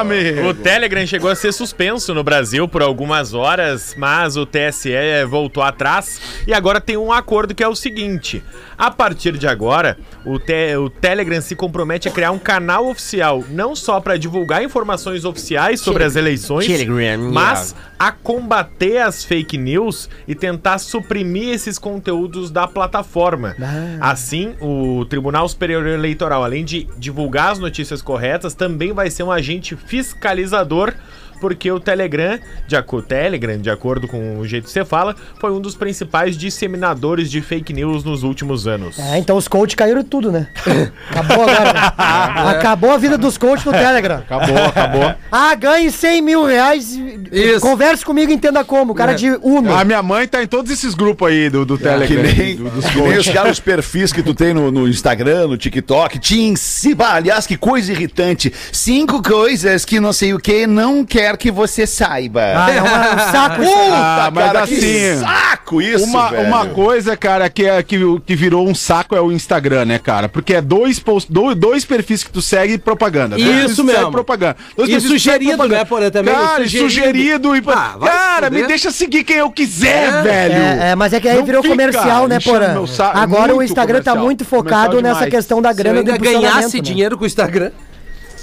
amigo. 0.00 0.48
O 0.48 0.54
Telegram 0.54 1.06
chegou 1.06 1.30
a 1.30 1.34
ser 1.34 1.52
suspenso 1.52 2.14
no 2.14 2.22
Brasil 2.22 2.68
por 2.68 2.82
algumas 2.82 3.34
horas, 3.34 3.94
mas 3.96 4.36
o 4.36 4.46
TSE 4.46 4.90
voltou 5.28 5.55
atrás 5.62 6.20
e 6.46 6.52
agora 6.54 6.80
tem 6.80 6.96
um 6.96 7.12
acordo 7.12 7.54
que 7.54 7.62
é 7.62 7.68
o 7.68 7.74
seguinte: 7.74 8.42
a 8.76 8.90
partir 8.90 9.36
de 9.38 9.46
agora, 9.46 9.96
o, 10.24 10.38
Te- 10.38 10.76
o 10.76 10.88
Telegram 10.90 11.40
se 11.40 11.54
compromete 11.56 12.08
a 12.08 12.10
criar 12.10 12.30
um 12.30 12.38
canal 12.38 12.86
oficial, 12.88 13.44
não 13.50 13.74
só 13.74 14.00
para 14.00 14.16
divulgar 14.18 14.62
informações 14.62 15.24
oficiais 15.24 15.80
sobre 15.80 16.04
as 16.04 16.16
eleições, 16.16 16.66
Telegram, 16.66 17.30
mas 17.32 17.74
a 17.98 18.12
combater 18.12 18.98
as 18.98 19.24
fake 19.24 19.56
news 19.56 20.08
e 20.28 20.34
tentar 20.34 20.78
suprimir 20.78 21.48
esses 21.54 21.78
conteúdos 21.78 22.50
da 22.50 22.66
plataforma. 22.66 23.54
Assim, 24.00 24.54
o 24.60 25.04
Tribunal 25.06 25.48
Superior 25.48 25.86
Eleitoral, 25.86 26.44
além 26.44 26.64
de 26.64 26.86
divulgar 26.98 27.52
as 27.52 27.58
notícias 27.58 28.02
corretas, 28.02 28.54
também 28.54 28.92
vai 28.92 29.10
ser 29.10 29.22
um 29.22 29.32
agente 29.32 29.74
fiscalizador 29.76 30.92
porque 31.40 31.70
o 31.70 31.78
Telegram, 31.80 32.38
de, 32.66 32.76
aco- 32.76 33.02
Telegram, 33.02 33.58
de 33.58 33.70
acordo 33.70 34.06
com 34.08 34.38
o 34.38 34.46
jeito 34.46 34.64
que 34.64 34.70
você 34.70 34.84
fala, 34.84 35.14
foi 35.40 35.52
um 35.52 35.60
dos 35.60 35.74
principais 35.76 36.36
disseminadores 36.36 37.30
de 37.30 37.40
fake 37.40 37.72
news 37.72 38.04
nos 38.04 38.22
últimos 38.22 38.66
anos. 38.66 38.98
É, 38.98 39.18
então 39.18 39.36
os 39.36 39.46
coaches 39.48 39.74
caíram 39.74 40.02
tudo, 40.02 40.30
né? 40.32 40.48
Acabou 41.10 41.42
agora. 41.48 41.72
né? 41.72 42.50
Acabou 42.50 42.90
a 42.92 42.98
vida 42.98 43.16
dos 43.18 43.38
coaches 43.38 43.64
no 43.64 43.72
Telegram. 43.72 44.16
Acabou, 44.18 44.56
acabou. 44.56 45.14
Ah, 45.30 45.54
ganhe 45.54 45.90
100 45.90 46.22
mil 46.22 46.44
reais. 46.44 46.98
Isso. 47.32 47.60
Converse 47.60 48.04
comigo 48.04 48.30
e 48.30 48.34
entenda 48.34 48.64
como. 48.64 48.94
Cara 48.94 49.14
de 49.14 49.30
Uno. 49.42 49.74
A 49.74 49.84
minha 49.84 50.02
mãe 50.02 50.26
tá 50.26 50.42
em 50.42 50.46
todos 50.46 50.70
esses 50.70 50.94
grupos 50.94 51.28
aí 51.28 51.48
do, 51.50 51.64
do 51.64 51.76
Que 51.76 51.84
Telegram. 51.84 52.22
nem, 52.22 52.56
do- 52.56 52.70
dos 52.70 52.86
que 52.86 52.96
nem 52.98 53.06
os 53.08 53.14
coaches. 53.14 53.32
caras, 53.34 53.52
os 53.52 53.60
perfis 53.60 54.12
que 54.12 54.22
tu 54.22 54.34
tem 54.34 54.52
no, 54.54 54.70
no 54.70 54.88
Instagram, 54.88 55.48
no 55.48 55.56
TikTok, 55.56 56.18
te 56.18 56.40
ensina. 56.40 56.96
Aliás, 57.14 57.46
que 57.46 57.56
coisa 57.56 57.92
irritante. 57.92 58.52
Cinco 58.72 59.22
coisas 59.22 59.84
que 59.84 60.00
não 60.00 60.12
sei 60.12 60.32
o 60.34 60.38
que 60.38 60.66
não 60.66 61.04
quer 61.04 61.25
que 61.34 61.50
você 61.50 61.86
saiba. 61.86 62.42
Ah, 62.54 62.66
não, 62.66 62.86
é 62.86 63.14
um 63.14 63.32
saco 63.32 63.62
isso. 63.62 63.72
Puta, 63.72 63.96
Ah, 63.96 64.30
mas 64.32 64.44
cara, 64.44 64.66
que 64.66 64.74
assim, 64.74 65.20
saco 65.20 65.82
isso, 65.82 66.04
Uma, 66.04 66.28
velho. 66.30 66.46
uma 66.48 66.66
coisa, 66.66 67.16
cara, 67.16 67.48
que, 67.48 67.64
é, 67.64 67.82
que, 67.82 67.98
que 68.26 68.36
virou 68.36 68.68
um 68.68 68.74
saco 68.74 69.16
é 69.16 69.20
o 69.20 69.32
Instagram, 69.32 69.86
né, 69.86 69.98
cara? 69.98 70.28
Porque 70.28 70.54
é 70.54 70.60
dois, 70.60 70.98
post, 70.98 71.32
dois, 71.32 71.56
dois 71.56 71.84
perfis 71.86 72.22
que 72.22 72.30
tu 72.30 72.42
segue 72.42 72.74
e 72.74 72.78
propaganda. 72.78 73.36
Dois 73.36 73.70
Isso 73.72 73.84
que 73.84 73.92
mesmo. 73.92 74.10
propaganda. 74.12 74.56
Dois 74.76 74.88
E 74.90 74.92
que 74.92 75.00
sugerido, 75.00 75.50
propaganda. 75.56 75.78
né, 75.78 75.84
Porã, 75.84 76.10
também? 76.10 76.34
Cara, 76.34 76.62
sugerido. 76.64 76.90
sugerido. 76.90 77.56
e... 77.56 77.62
Ah, 77.68 77.96
cara, 78.04 78.50
me 78.50 78.66
deixa 78.66 78.90
seguir 78.90 79.24
quem 79.24 79.36
eu 79.36 79.50
quiser, 79.50 80.22
velho. 80.22 80.54
É, 80.54 80.90
é, 80.90 80.94
mas 80.94 81.12
é 81.12 81.20
que 81.20 81.28
aí 81.28 81.38
Não 81.38 81.44
virou 81.44 81.62
fica 81.62 81.74
comercial, 81.74 82.28
né, 82.28 82.38
Porã? 82.40 82.66
É 82.66 83.02
Agora 83.18 83.54
o 83.56 83.62
Instagram 83.62 84.02
tá 84.02 84.10
comercial. 84.12 84.24
muito 84.24 84.44
focado 84.44 85.00
nessa 85.00 85.26
questão 85.28 85.62
da 85.62 85.72
Se 85.72 85.80
eu 85.80 85.84
grana 85.84 86.02
do 86.02 86.10
ainda 86.12 86.22
ganhasse 86.22 86.76
né? 86.76 86.82
dinheiro 86.82 87.16
com 87.16 87.24
o 87.24 87.26
Instagram. 87.26 87.70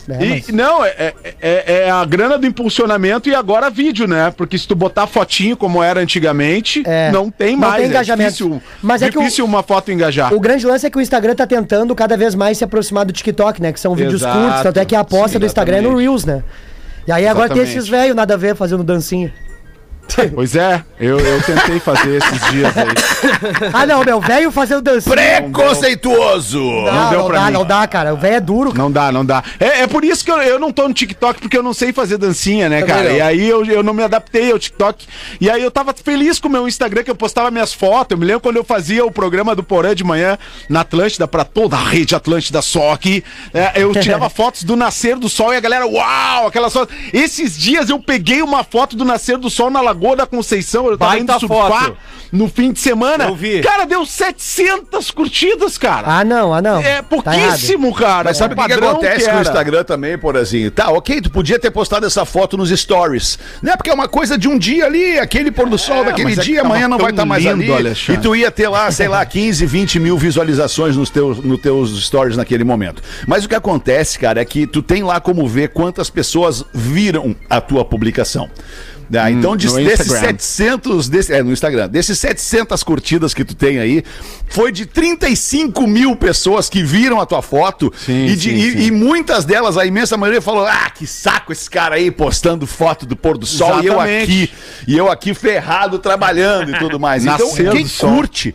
É, 0.10 0.24
E- 0.26 0.30
mas- 0.30 0.48
não, 0.50 0.84
é, 0.84 0.90
é- 0.98 1.14
é- 1.42 1.84
é 1.86 1.90
a 1.92 2.04
grana 2.04 2.38
do 2.38 2.46
impulsionamento 2.46 3.30
e 3.30 3.36
agora 3.36 3.70
vídeo, 3.70 4.08
né? 4.08 4.34
Porque 4.36 4.58
se 4.58 4.68
tu 4.68 4.76
botar 4.76 5.08
fotinho 5.08 5.56
como 5.56 5.82
era 5.82 6.00
antigamente, 6.02 6.84
É, 6.86 7.12
não 7.12 7.30
tem 7.32 7.54
não 7.54 7.60
mais. 7.70 7.76
tem 7.82 7.86
engajamento. 7.88 8.28
É 8.28 8.32
difícil, 8.32 8.62
Mas 8.82 9.02
é 9.02 9.10
que 9.10 9.18
o- 9.18 9.22
difícil 9.22 9.46
uma 9.46 9.64
foto 9.64 9.92
engajar. 9.92 10.34
O 10.34 10.40
grande 10.40 10.66
lance 10.66 10.86
é 10.86 10.90
que 10.90 10.98
o 10.98 11.02
Instagram 11.02 11.36
tá 11.36 11.48
tentando 11.48 11.96
cada 11.96 12.18
vez 12.18 12.36
mais 12.36 12.58
se 12.58 12.64
aproximar 12.64 13.06
do 13.06 13.14
TikTok, 13.14 13.62
né? 13.62 13.72
Que 13.72 13.80
são 13.80 13.96
vídeos 13.96 14.22
Exato. 14.22 14.38
curtos, 14.38 14.62
tanto 14.64 14.80
é 14.80 14.86
que 14.86 14.96
a 14.96 15.00
aposta 15.00 15.30
Sim, 15.34 15.40
do 15.40 15.46
Instagram 15.46 15.78
é 15.78 15.82
no. 15.82 15.96
Reels, 15.98 16.26
né? 16.26 16.44
E 17.08 17.12
aí 17.12 17.28
agora 17.28 17.48
tem 17.50 17.58
Exatamente. 17.58 17.78
esses 17.78 17.90
velhos 17.90 18.16
nada 18.16 18.34
a 18.34 18.38
ver 18.38 18.56
fazendo 18.56 18.84
dancinha. 18.84 19.34
Pois 20.36 20.56
é, 20.56 20.84
eu, 21.00 21.20
eu 21.20 21.42
tentei 21.42 21.80
fazer 21.80 22.18
esses 22.18 22.52
dias 22.52 22.74
aí. 22.78 22.88
Ah, 23.74 23.86
não, 23.86 24.04
meu, 24.04 24.20
velho 24.20 24.52
fazendo 24.52 24.82
dancinha. 24.82 25.16
Preconceituoso! 25.16 26.60
Não, 26.62 27.10
deu 27.10 27.20
não 27.20 27.28
pra 27.28 27.40
dá, 27.40 27.46
mim. 27.46 27.52
não 27.54 27.66
dá, 27.66 27.88
cara. 27.88 28.14
O 28.14 28.18
velho 28.18 28.36
é 28.36 28.40
duro. 28.40 28.72
cara. 28.72 28.84
Não 28.84 28.92
dá, 28.92 29.12
não 29.12 29.26
dá. 29.26 29.44
É, 29.60 29.82
é 29.82 29.88
por 29.88 30.04
isso 30.04 30.24
que 30.24 30.32
eu, 30.32 30.38
eu 30.42 30.60
não 30.60 30.72
tô 30.72 30.88
no 30.88 30.94
TikTok, 30.94 31.40
porque 31.42 31.58
eu 31.58 31.64
não 31.64 31.74
sei 31.74 31.92
fazer 31.94 32.18
dancinha, 32.18 32.70
né, 32.70 32.82
Também 32.82 32.96
cara? 32.96 33.10
não. 33.10 33.16
E 33.16 33.22
aí 33.22 33.50
eu, 33.50 33.66
eu 33.66 33.82
não 33.84 33.94
me 33.94 34.04
adaptei 34.04 34.52
ao 34.52 34.60
TikTok. 34.60 35.08
E 35.42 35.50
aí 35.50 35.62
eu 35.64 35.72
tava 35.72 35.94
feliz 35.94 36.40
com 36.40 36.48
o 36.48 36.52
meu 36.52 36.68
Instagram, 36.68 37.04
que 37.04 37.10
eu 37.12 37.16
postava 37.16 37.50
minhas 37.50 37.74
fotos. 37.74 38.12
Eu 38.12 38.18
me 38.18 38.26
lembro 38.26 38.42
quando 38.42 38.58
eu 38.58 38.64
fazia 38.64 39.06
o 39.06 39.12
programa 39.12 39.56
do 39.56 39.64
Porã 39.64 39.96
de 39.96 40.04
manhã 40.04 40.38
na 40.70 40.82
Atlântida, 40.82 41.28
pra 41.28 41.44
toda 41.44 41.76
a 41.76 41.84
rede 41.84 42.16
Atlântida 42.16 42.62
só 42.62 42.92
aqui. 42.92 43.24
É, 43.54 43.82
eu 43.82 43.92
tirava 44.00 44.30
fotos 44.30 44.64
do 44.64 44.76
nascer 44.76 45.16
do 45.16 45.30
sol 45.30 45.54
e 45.54 45.58
a 45.58 45.62
galera, 45.62 45.88
uau, 45.88 46.48
aquelas 46.48 46.72
fotos. 46.74 46.96
Esses 47.12 47.58
dias 47.58 47.90
eu 47.90 48.00
peguei 48.00 48.42
uma 48.42 48.64
foto 48.64 48.96
do 48.96 49.04
nascer 49.06 49.38
do 49.38 49.50
sol 49.50 49.70
na 49.72 49.82
Lagoa 49.82 49.93
da 50.16 50.26
Conceição. 50.26 50.88
Eu 50.88 50.98
tava 50.98 51.12
Baita 51.12 51.24
indo 51.24 51.40
surfar 51.40 51.86
foto. 51.86 51.98
no 52.32 52.48
fim 52.48 52.72
de 52.72 52.80
semana. 52.80 53.26
Eu 53.26 53.36
vi. 53.36 53.62
Cara, 53.62 53.86
deu 53.86 54.06
700 54.06 55.12
curtidas, 55.12 55.78
cara. 55.78 56.20
Ah, 56.20 56.24
não, 56.24 56.54
ah, 56.54 56.62
não. 56.62 56.82
É 56.82 57.02
Tá 57.02 57.04
pouquíssimo, 57.04 57.94
cara. 57.94 58.30
Mas 58.30 58.38
sabe 58.38 58.54
o 58.54 58.58
que, 58.58 58.64
que 58.64 58.70
Padrão 58.70 58.92
acontece 58.92 59.30
com 59.30 59.38
o. 59.38 59.42
Instagram 59.42 59.84
também, 59.84 60.18
por 60.18 60.38
assim? 60.38 60.70
Tá, 60.70 60.90
ok, 60.90 61.22
tu 61.22 61.30
podia 61.30 61.60
ter 61.60 61.72
postado 61.72 62.06
essa 62.06 62.26
foto 62.26 62.58
nos 62.58 62.70
stories, 62.70 63.38
né? 63.62 63.76
Porque 63.76 63.90
é 63.90 63.94
uma 63.94 64.08
coisa 64.08 64.38
de 64.38 64.48
um 64.48 64.58
dia 64.58 64.86
ali, 64.86 65.20
aquele 65.20 65.52
pôr 65.52 65.70
do 65.70 65.78
sol 65.78 66.04
daquele 66.04 66.30
mas 66.30 66.38
é 66.38 66.42
que 66.42 66.48
dia, 66.48 66.62
tava 66.62 66.74
amanhã 66.74 66.88
não 66.88 66.98
tão 66.98 67.06
vai 67.06 67.12
estar 67.12 67.26
mais 67.26 67.44
lindo, 67.44 67.62
ali. 67.62 67.72
Alexandre. 67.72 68.20
E 68.22 68.24
tu 68.24 68.36
ia 68.36 68.52
ter 68.52 68.68
lá, 68.68 68.90
sei 68.92 69.08
lá, 69.08 69.26
15, 69.26 69.66
20 69.66 70.00
mil 70.00 70.18
visualizações 70.18 70.96
nos 70.96 71.10
teus, 71.10 71.38
nos 71.40 71.60
teus 71.60 72.06
stories 72.06 72.38
naquele 72.38 72.64
momento. 72.64 73.02
Mas 73.28 73.46
o 73.46 73.50
que 73.50 73.56
acontece, 73.56 74.18
cara, 74.18 74.42
é 74.42 74.46
que 74.46 74.66
tu 74.66 74.82
tem 74.82 75.04
lá 75.04 75.20
como 75.20 75.48
ver 75.48 75.70
quantas 75.70 76.10
pessoas 76.10 76.64
viram 76.74 77.36
a 77.50 77.60
tua 77.62 77.84
publicação. 77.86 78.50
Ah, 79.14 79.30
então, 79.32 79.56
de- 79.56 79.68
desses 79.68 80.08
Instagram. 80.08 80.28
700, 80.28 81.10
desse, 81.10 81.34
é, 81.34 81.42
no 81.44 81.52
Instagram, 81.52 81.90
desses 81.90 82.18
700 82.20 82.84
curtidas 82.84 83.34
que 83.34 83.44
tu 83.44 83.56
tem 83.56 83.80
aí, 83.80 84.04
foi 84.50 84.72
de 84.72 84.86
35 84.86 85.88
mil 85.88 86.16
pessoas 86.16 86.70
que 86.70 86.84
viram 86.84 87.20
a 87.20 87.26
tua 87.26 87.42
foto 87.42 87.92
Sim, 88.06 88.26
e, 88.26 88.36
de- 88.36 88.50
sim, 88.50 88.56
e- 88.56 88.72
sim. 88.72 88.78
e 88.88 88.92
muitas 88.92 89.46
delas, 89.46 89.78
a 89.78 89.86
imensa 89.86 90.16
maioria, 90.18 90.42
falou: 90.42 90.66
Ah, 90.66 90.90
que 90.90 91.06
saco 91.08 91.52
esse 91.52 91.70
cara 91.70 91.96
aí 91.96 92.12
postando 92.12 92.66
foto 92.68 93.06
do 93.06 93.16
pôr 93.16 93.38
do 93.38 93.46
sol 93.46 93.82
e 93.82 93.88
eu 93.88 93.94
Exatamente. 93.94 94.24
aqui, 94.24 94.52
e 94.88 94.98
eu 94.98 95.10
aqui 95.12 95.34
ferrado 95.34 96.00
trabalhando 96.00 96.72
e 96.72 96.80
tudo 96.80 97.00
mais. 97.00 97.24
Então, 97.34 97.54
quem 97.56 97.88
sol. 97.88 98.16
curte. 98.16 98.54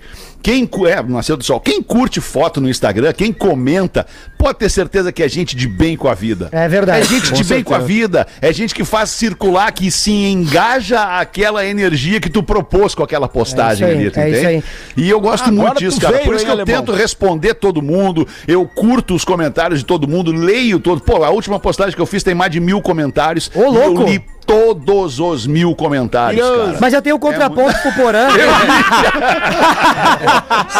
Quem, 0.48 0.66
é, 0.86 1.02
nasceu 1.02 1.36
do 1.36 1.44
sol. 1.44 1.60
Quem 1.60 1.82
curte 1.82 2.22
foto 2.22 2.58
no 2.58 2.70
Instagram, 2.70 3.12
quem 3.12 3.34
comenta, 3.34 4.06
pode 4.38 4.58
ter 4.58 4.70
certeza 4.70 5.12
que 5.12 5.22
é 5.22 5.28
gente 5.28 5.54
de 5.54 5.68
bem 5.68 5.94
com 5.94 6.08
a 6.08 6.14
vida. 6.14 6.48
É 6.50 6.66
verdade. 6.66 7.00
É 7.00 7.04
gente 7.04 7.28
Com 7.28 7.36
de 7.36 7.44
bem 7.44 7.62
com 7.62 7.74
a 7.74 7.80
certeza. 7.80 7.98
vida. 8.00 8.26
É 8.40 8.50
gente 8.50 8.74
que 8.74 8.82
faz 8.82 9.10
circular, 9.10 9.70
que 9.72 9.90
se 9.90 10.10
engaja 10.10 11.18
aquela 11.18 11.66
energia 11.66 12.18
que 12.18 12.30
tu 12.30 12.42
propôs 12.42 12.94
com 12.94 13.02
aquela 13.02 13.28
postagem 13.28 13.86
É 13.86 13.90
aí, 13.90 13.96
ali, 13.98 14.10
tu 14.10 14.18
é 14.20 14.22
entende? 14.30 14.38
isso 14.38 14.48
aí. 14.48 14.64
E 14.96 15.10
eu 15.10 15.20
gosto 15.20 15.50
Agora 15.50 15.68
muito 15.68 15.78
disso, 15.80 15.98
tu 15.98 16.00
cara. 16.00 16.14
veio, 16.14 16.24
Por 16.24 16.34
isso 16.34 16.44
hein, 16.44 16.46
que 16.46 16.50
eu 16.58 16.62
alemão? 16.64 16.82
tento 16.86 16.96
responder 16.96 17.52
todo 17.52 17.82
mundo, 17.82 18.26
eu 18.46 18.66
curto 18.66 19.14
os 19.14 19.26
comentários 19.26 19.80
de 19.80 19.84
todo 19.84 20.08
mundo, 20.08 20.32
leio 20.32 20.80
todo. 20.80 21.02
Pô, 21.02 21.24
a 21.24 21.28
última 21.30 21.60
postagem 21.60 21.94
que 21.94 22.00
eu 22.00 22.06
fiz 22.06 22.22
tem 22.22 22.34
mais 22.34 22.50
de 22.50 22.58
mil 22.58 22.80
comentários. 22.80 23.50
Ô, 23.54 23.68
louco! 23.68 24.06
Eu 24.48 24.74
todos 24.74 25.20
os 25.20 25.46
mil 25.46 25.74
comentários, 25.74 26.40
cara. 26.40 26.76
Mas 26.80 26.94
eu 26.94 27.02
tenho 27.02 27.16
o 27.16 27.18
contraponto 27.18 27.78
pro 27.80 27.92
Porã. 27.92 28.28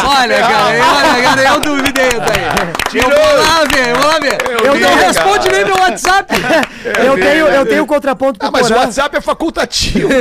Olha, 0.04 0.38
cara, 0.40 0.68
olha, 0.68 1.22
cara, 1.22 1.42
eu 1.42 1.60
duvidei 1.60 2.08
daí. 2.10 2.68
Eu 2.94 3.02
vou 3.02 3.10
lá 3.10 3.64
ver, 3.72 3.88
eu 3.88 3.96
vou 3.96 4.06
lá 4.10 4.18
ver. 4.18 4.38
Eu, 4.64 4.72
vi, 4.74 4.80
não 4.80 4.88
cara. 4.90 5.06
responde 5.06 5.48
nem 5.50 5.64
meu 5.64 5.76
WhatsApp. 5.76 6.34
eu, 7.04 7.14
tenho, 7.14 7.46
eu 7.46 7.66
tenho 7.66 7.82
o 7.82 7.86
contraponto 7.86 8.38
pro 8.38 8.48
Ah, 8.48 8.50
mas 8.50 8.66
o 8.66 8.68
Porã. 8.68 8.80
WhatsApp 8.80 9.16
é 9.16 9.20
facultativo. 9.20 10.08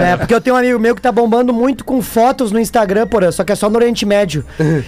É, 0.00 0.16
porque 0.16 0.34
eu 0.34 0.40
tenho 0.40 0.54
um 0.56 0.58
amigo 0.58 0.78
meu 0.78 0.94
que 0.94 1.00
tá 1.00 1.10
bombando 1.10 1.52
muito 1.52 1.84
com 1.84 2.00
fotos 2.02 2.52
no 2.52 2.58
Instagram, 2.60 3.06
Porã, 3.06 3.30
só 3.30 3.44
que 3.44 3.52
é 3.52 3.54
só 3.54 3.68
no 3.70 3.76
Oriente 3.76 4.04
Médio. 4.06 4.44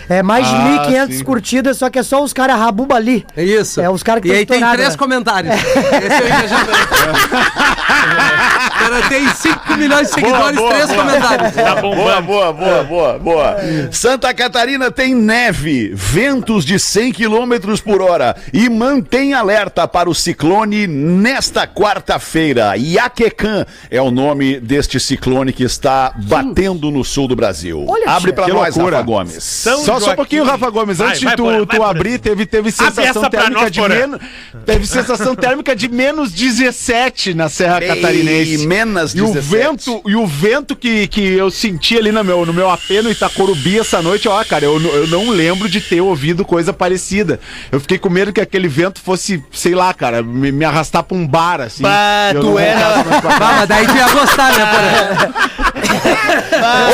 É 0.09 0.23
mais 0.23 0.47
de 0.47 0.55
Ah, 0.55 0.87
1.500 0.89 1.13
sim. 1.13 1.25
curtidas, 1.25 1.77
só 1.79 1.91
que 1.91 1.99
é 1.99 2.03
só 2.03 2.23
os 2.23 2.33
caras 2.33 2.57
rabuba 2.59 2.95
ali. 2.97 3.25
É 3.37 3.43
isso. 3.43 3.81
É, 3.81 3.89
os 3.91 4.03
caras 4.03 4.23
que 4.23 4.29
E 4.29 4.31
tão 4.31 4.39
aí 4.39 4.47
tem 4.47 4.61
três 4.73 4.91
né? 4.91 4.97
comentários. 4.97 5.55
Esse 5.55 5.69
é 5.69 6.23
o 6.23 6.27
engajamento. 6.27 6.79
O 7.89 8.71
cara 8.71 9.09
tem 9.09 9.29
5 9.29 9.77
milhões 9.77 10.09
de 10.09 10.15
seguidores, 10.15 10.57
boa, 10.57 10.71
três 10.73 10.87
boa. 10.87 10.99
comentários. 11.05 11.53
Tá 11.55 11.79
Boa, 11.79 12.21
boa, 12.21 12.53
boa, 12.53 12.85
boa, 12.85 13.19
boa. 13.19 13.57
Santa 13.91 14.33
Catarina 14.35 14.91
tem 14.91 15.15
neve, 15.15 15.91
ventos 15.95 16.65
de 16.65 16.79
100 16.79 17.13
km 17.13 17.81
por 17.85 18.03
hora 18.03 18.37
e 18.53 18.69
mantém 18.69 19.33
alerta 19.35 19.87
para 19.89 20.09
o 20.09 20.15
ciclone 20.15 20.87
nesta 20.87 21.67
quarta-feira. 21.67 22.77
Iaquecan 22.77 23.65
é 23.91 24.01
o 24.01 24.11
nome 24.11 24.61
deste 24.61 25.01
ciclone 25.01 25.53
que 25.53 25.65
está 25.65 26.13
batendo 26.17 26.91
no 26.91 27.05
sul 27.05 27.29
do 27.29 27.37
Brasil. 27.37 27.85
Olha, 27.89 28.11
Abre 28.11 28.33
para 28.33 28.49
nós, 28.49 28.77
loucura. 28.77 28.99
Rafa 28.99 29.07
Gomes. 29.07 29.45
São 29.45 29.85
Só, 29.85 30.01
só 30.01 30.13
um 30.13 30.17
pouquinho, 30.17 30.45
Rafa 30.45 30.71
Gomes. 30.71 30.99
Vai, 30.99 31.09
Antes 31.09 31.23
vai, 31.23 31.31
de 31.31 31.37
tu, 31.37 31.45
vai, 31.45 31.67
tu 31.67 31.83
abrir, 31.83 32.19
teve, 32.19 32.47
teve 32.47 32.71
sensação 32.71 33.31
térmica 33.31 33.61
nós, 33.63 33.71
de 33.71 33.81
menos. 33.81 34.21
Teve 34.67 34.87
sensação 34.87 35.35
térmica 35.35 35.75
de 35.75 35.89
menos 35.89 36.33
17 36.33 37.35
na 37.35 37.49
Serra 37.49 37.78
Catarinense. 37.87 38.67
menos 38.67 39.15
E 39.15 39.21
o 39.23 39.33
17. 39.33 39.47
vento, 39.57 40.03
e 40.07 40.17
o 40.17 40.27
vento 40.27 40.75
que, 40.77 41.07
que 41.09 41.21
eu 41.35 41.51
senti 41.51 41.97
ali 41.97 42.11
no 42.13 42.23
meu, 42.25 42.45
no 42.47 42.53
meu 42.53 42.71
AP 42.71 42.91
no 43.03 43.11
Itacorubi 43.11 43.79
essa 43.79 44.01
noite, 44.03 44.29
ó, 44.29 44.43
cara, 44.45 44.65
eu, 44.65 44.81
eu 44.81 45.07
não 45.09 45.31
lembro 45.31 45.69
de 45.69 45.81
ter 45.81 46.01
ouvido 46.01 46.45
coisa 46.45 46.73
parecida. 46.73 47.41
Eu 47.71 47.81
fiquei 47.81 47.99
com 47.99 48.09
medo 48.09 48.33
que 48.33 48.41
aquele 48.41 48.69
vento 48.69 49.01
fosse, 49.01 49.43
sei 49.53 49.75
lá, 49.75 49.93
cara, 49.95 50.23
me, 50.23 50.51
me 50.53 50.65
arrastar 50.65 51.03
pra 51.03 51.17
um 51.17 51.27
bar, 51.27 51.61
assim. 51.61 51.83
Bah, 51.83 52.31
E 52.35 52.41
tu 52.41 52.59
era- 52.59 52.79
voltasse 53.03 53.09
mais 53.09 53.21
pra 53.21 53.31
Ah, 53.35 53.39
casa. 53.39 53.57
mas 53.59 53.69
daí 53.69 53.87
tu 53.87 53.97
ia 53.97 54.09
gostar, 54.09 54.53
né, 54.57 54.67
Porã? 54.67 55.35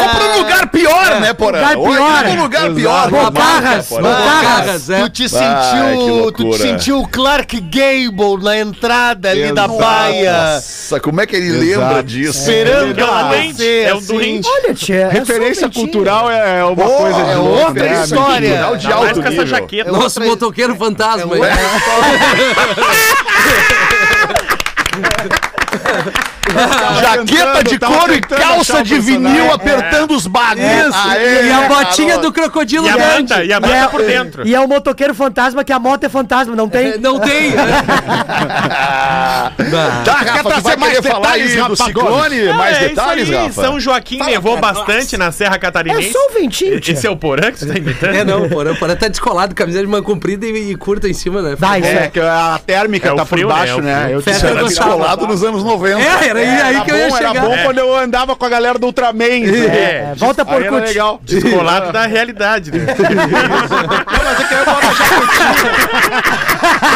Ou 0.03 0.09
para 0.09 0.25
um 0.25 0.38
lugar 0.38 0.67
pior, 0.69 1.21
né, 1.21 1.33
Porã? 1.35 1.59
lugar 1.59 1.76
Ou 1.76 1.88
pior. 1.88 2.19
para 2.23 2.31
um 2.31 2.43
lugar 2.43 2.62
Exato. 2.62 2.75
pior. 2.76 3.11
Bocarras, 3.11 3.87
Porã. 3.88 4.03
Bocarras, 4.03 4.91
é. 4.91 5.00
Tu 5.03 5.09
te 5.11 5.29
sentiu. 5.29 6.33
Tu 6.33 6.50
te 6.50 6.59
sentiu 6.59 7.00
o 7.00 7.09
Clark 7.09 7.61
Gable 7.61 8.43
na 8.43 8.59
entrada 8.59 9.31
ali 9.31 9.53
da 9.53 9.64
Exato. 9.64 9.79
baia. 9.79 10.33
Nossa, 10.55 10.74
como 11.02 11.21
é 11.21 11.26
que 11.26 11.37
ele 11.37 11.47
Exato. 11.49 11.81
lembra 11.87 12.02
disso? 12.02 12.38
Esperando 12.38 12.99
É 13.00 13.04
um 13.04 13.09
ela 13.09 13.23
doente, 13.28 13.49
nascer, 13.52 13.87
é 13.88 13.95
um 13.95 14.00
doente. 14.02 14.49
Olha, 14.49 14.75
tia. 14.75 14.97
é 14.97 15.09
Referência 15.11 15.66
um 15.66 15.71
dentinho. 15.71 15.87
cultural 15.87 16.31
é 16.31 16.59
é 16.61 16.64
uma 16.64 16.76
Pô, 16.76 16.90
coisa 16.90 17.25
de 17.25 17.31
é 17.31 17.35
louco, 17.37 17.66
outra 17.69 17.85
né, 17.88 18.02
história. 18.04 18.49
Cultural 18.49 18.76
de 18.76 18.87
mais 18.87 18.99
alto 18.99 19.14
com 19.14 19.21
essa 19.21 19.31
nível. 19.31 19.47
jaqueta. 19.47 19.93
Nosso 19.93 20.04
outra- 20.21 20.25
motoqueiro 20.26 20.76
fantasma. 20.76 21.35
aí. 21.35 21.40
Jaqueta 27.01 27.65
de 27.65 27.79
couro 27.79 28.15
e 28.15 28.21
calça 28.21 28.83
de 28.83 28.99
vinil 28.99 29.53
apertando 29.53 30.13
os 30.15 30.27
bagos. 30.27 30.63
e 30.63 31.51
a 31.53 31.69
botinha 31.69 32.19
do 32.19 32.33
crocodilo 32.33 32.87
E 32.87 32.91
a 32.91 32.97
grande. 32.97 33.33
manta, 33.33 33.45
e 33.45 33.53
a 33.53 33.61
manta 33.61 33.89
por 33.89 34.03
dentro. 34.03 34.47
E 34.47 34.55
é 34.55 34.61
o 34.61 34.69
motoqueiro 34.69 35.15
fantasma, 35.15 35.65
que 35.65 35.73
a 35.73 35.79
moto 35.79 36.05
é 36.05 36.09
fantasma, 36.09 36.55
não 36.55 36.69
tem? 36.69 36.99
Não 36.99 37.19
tem. 37.19 37.53
Tá, 40.05 40.13
Rafa, 40.13 40.43
tu 40.43 40.49
vai 40.51 40.61
trazer 40.61 40.77
mais 40.79 40.93
querer 40.99 41.09
falar 41.11 41.31
aí 41.33 41.49
detalhes, 41.49 41.69
do 41.69 41.77
ciclone? 41.85 42.43
Mais 42.53 42.77
é 42.77 42.89
detalhes. 42.89 43.31
Rafa? 43.31 43.63
São 43.63 43.81
Joaquim 43.81 44.19
nevou 44.19 44.59
bastante 44.59 45.17
na 45.17 45.33
Serra 45.33 45.57
É 45.57 45.59
Catarinense. 45.59 46.13
só 46.13 46.19
o 46.29 46.33
ventinho, 46.35 46.81
tia. 46.81 46.95
Esse 46.95 47.07
é 47.07 47.11
o 47.11 47.17
Porã 47.17 47.51
que 47.51 47.59
tu 47.59 47.67
tá 47.67 47.75
imitando? 47.79 48.15
É, 48.15 48.25
não, 48.25 48.45
o 48.45 48.49
Porã, 48.49 48.73
o 48.73 48.77
Porã 48.77 48.95
tá 48.97 49.09
descolado, 49.09 49.55
camisa 49.55 49.81
de 49.81 49.87
manga 49.87 50.03
comprida 50.05 50.47
e, 50.47 50.73
e 50.73 50.77
curta 50.77 51.09
em 51.09 51.13
cima, 51.13 51.43
né? 51.43 51.55
Vai, 51.57 51.81
isso 51.81 51.89
É, 51.89 52.05
é. 52.05 52.09
que 52.09 52.21
a 52.21 52.61
térmica 52.65 53.09
É 53.11 53.15
tá 53.15 53.25
frio, 53.25 53.49
por 53.49 53.55
né? 53.55 53.61
baixo, 53.61 53.79
É 53.79 53.83
né? 53.83 54.09
Eu 54.11 54.23
gostava. 54.23 54.65
descolado 54.65 55.27
nos 55.27 55.43
anos 55.43 55.65
90. 55.65 56.01
É, 56.01 56.34
era 56.37 56.50
aí, 56.50 56.62
aí 56.62 56.75
era 56.76 56.85
que 56.85 56.91
eu 56.91 56.97
ia 56.97 57.09
bom, 57.09 57.17
era 57.17 57.29
chegar. 57.29 57.41
bom 57.47 57.57
quando 57.64 57.79
eu 57.79 57.97
andava 57.97 58.37
com 58.37 58.45
a 58.45 58.49
galera 58.49 58.79
do 58.79 58.87
Ultraman. 58.87 59.41
né? 59.41 59.67
É, 59.67 60.12
Volta 60.17 60.45
por 60.45 60.62
era 60.62 60.71
legal. 60.76 61.21
descolado 61.25 61.93
da 61.93 62.07
realidade, 62.07 62.71
né? 62.73 62.85
Não, 62.95 64.25
mas 64.25 64.41
é 64.41 64.45
que 64.45 64.55
aí 64.55 64.61
eu 64.61 64.64
boto 64.64 64.87
a 64.87 64.95
jaquetinha. 64.95 65.73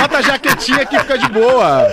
Bota 0.02 0.18
a 0.18 0.22
jaquetinha 0.22 0.86
que 0.86 0.98
fica 0.98 1.18
de 1.18 1.28
boa. 1.28 1.88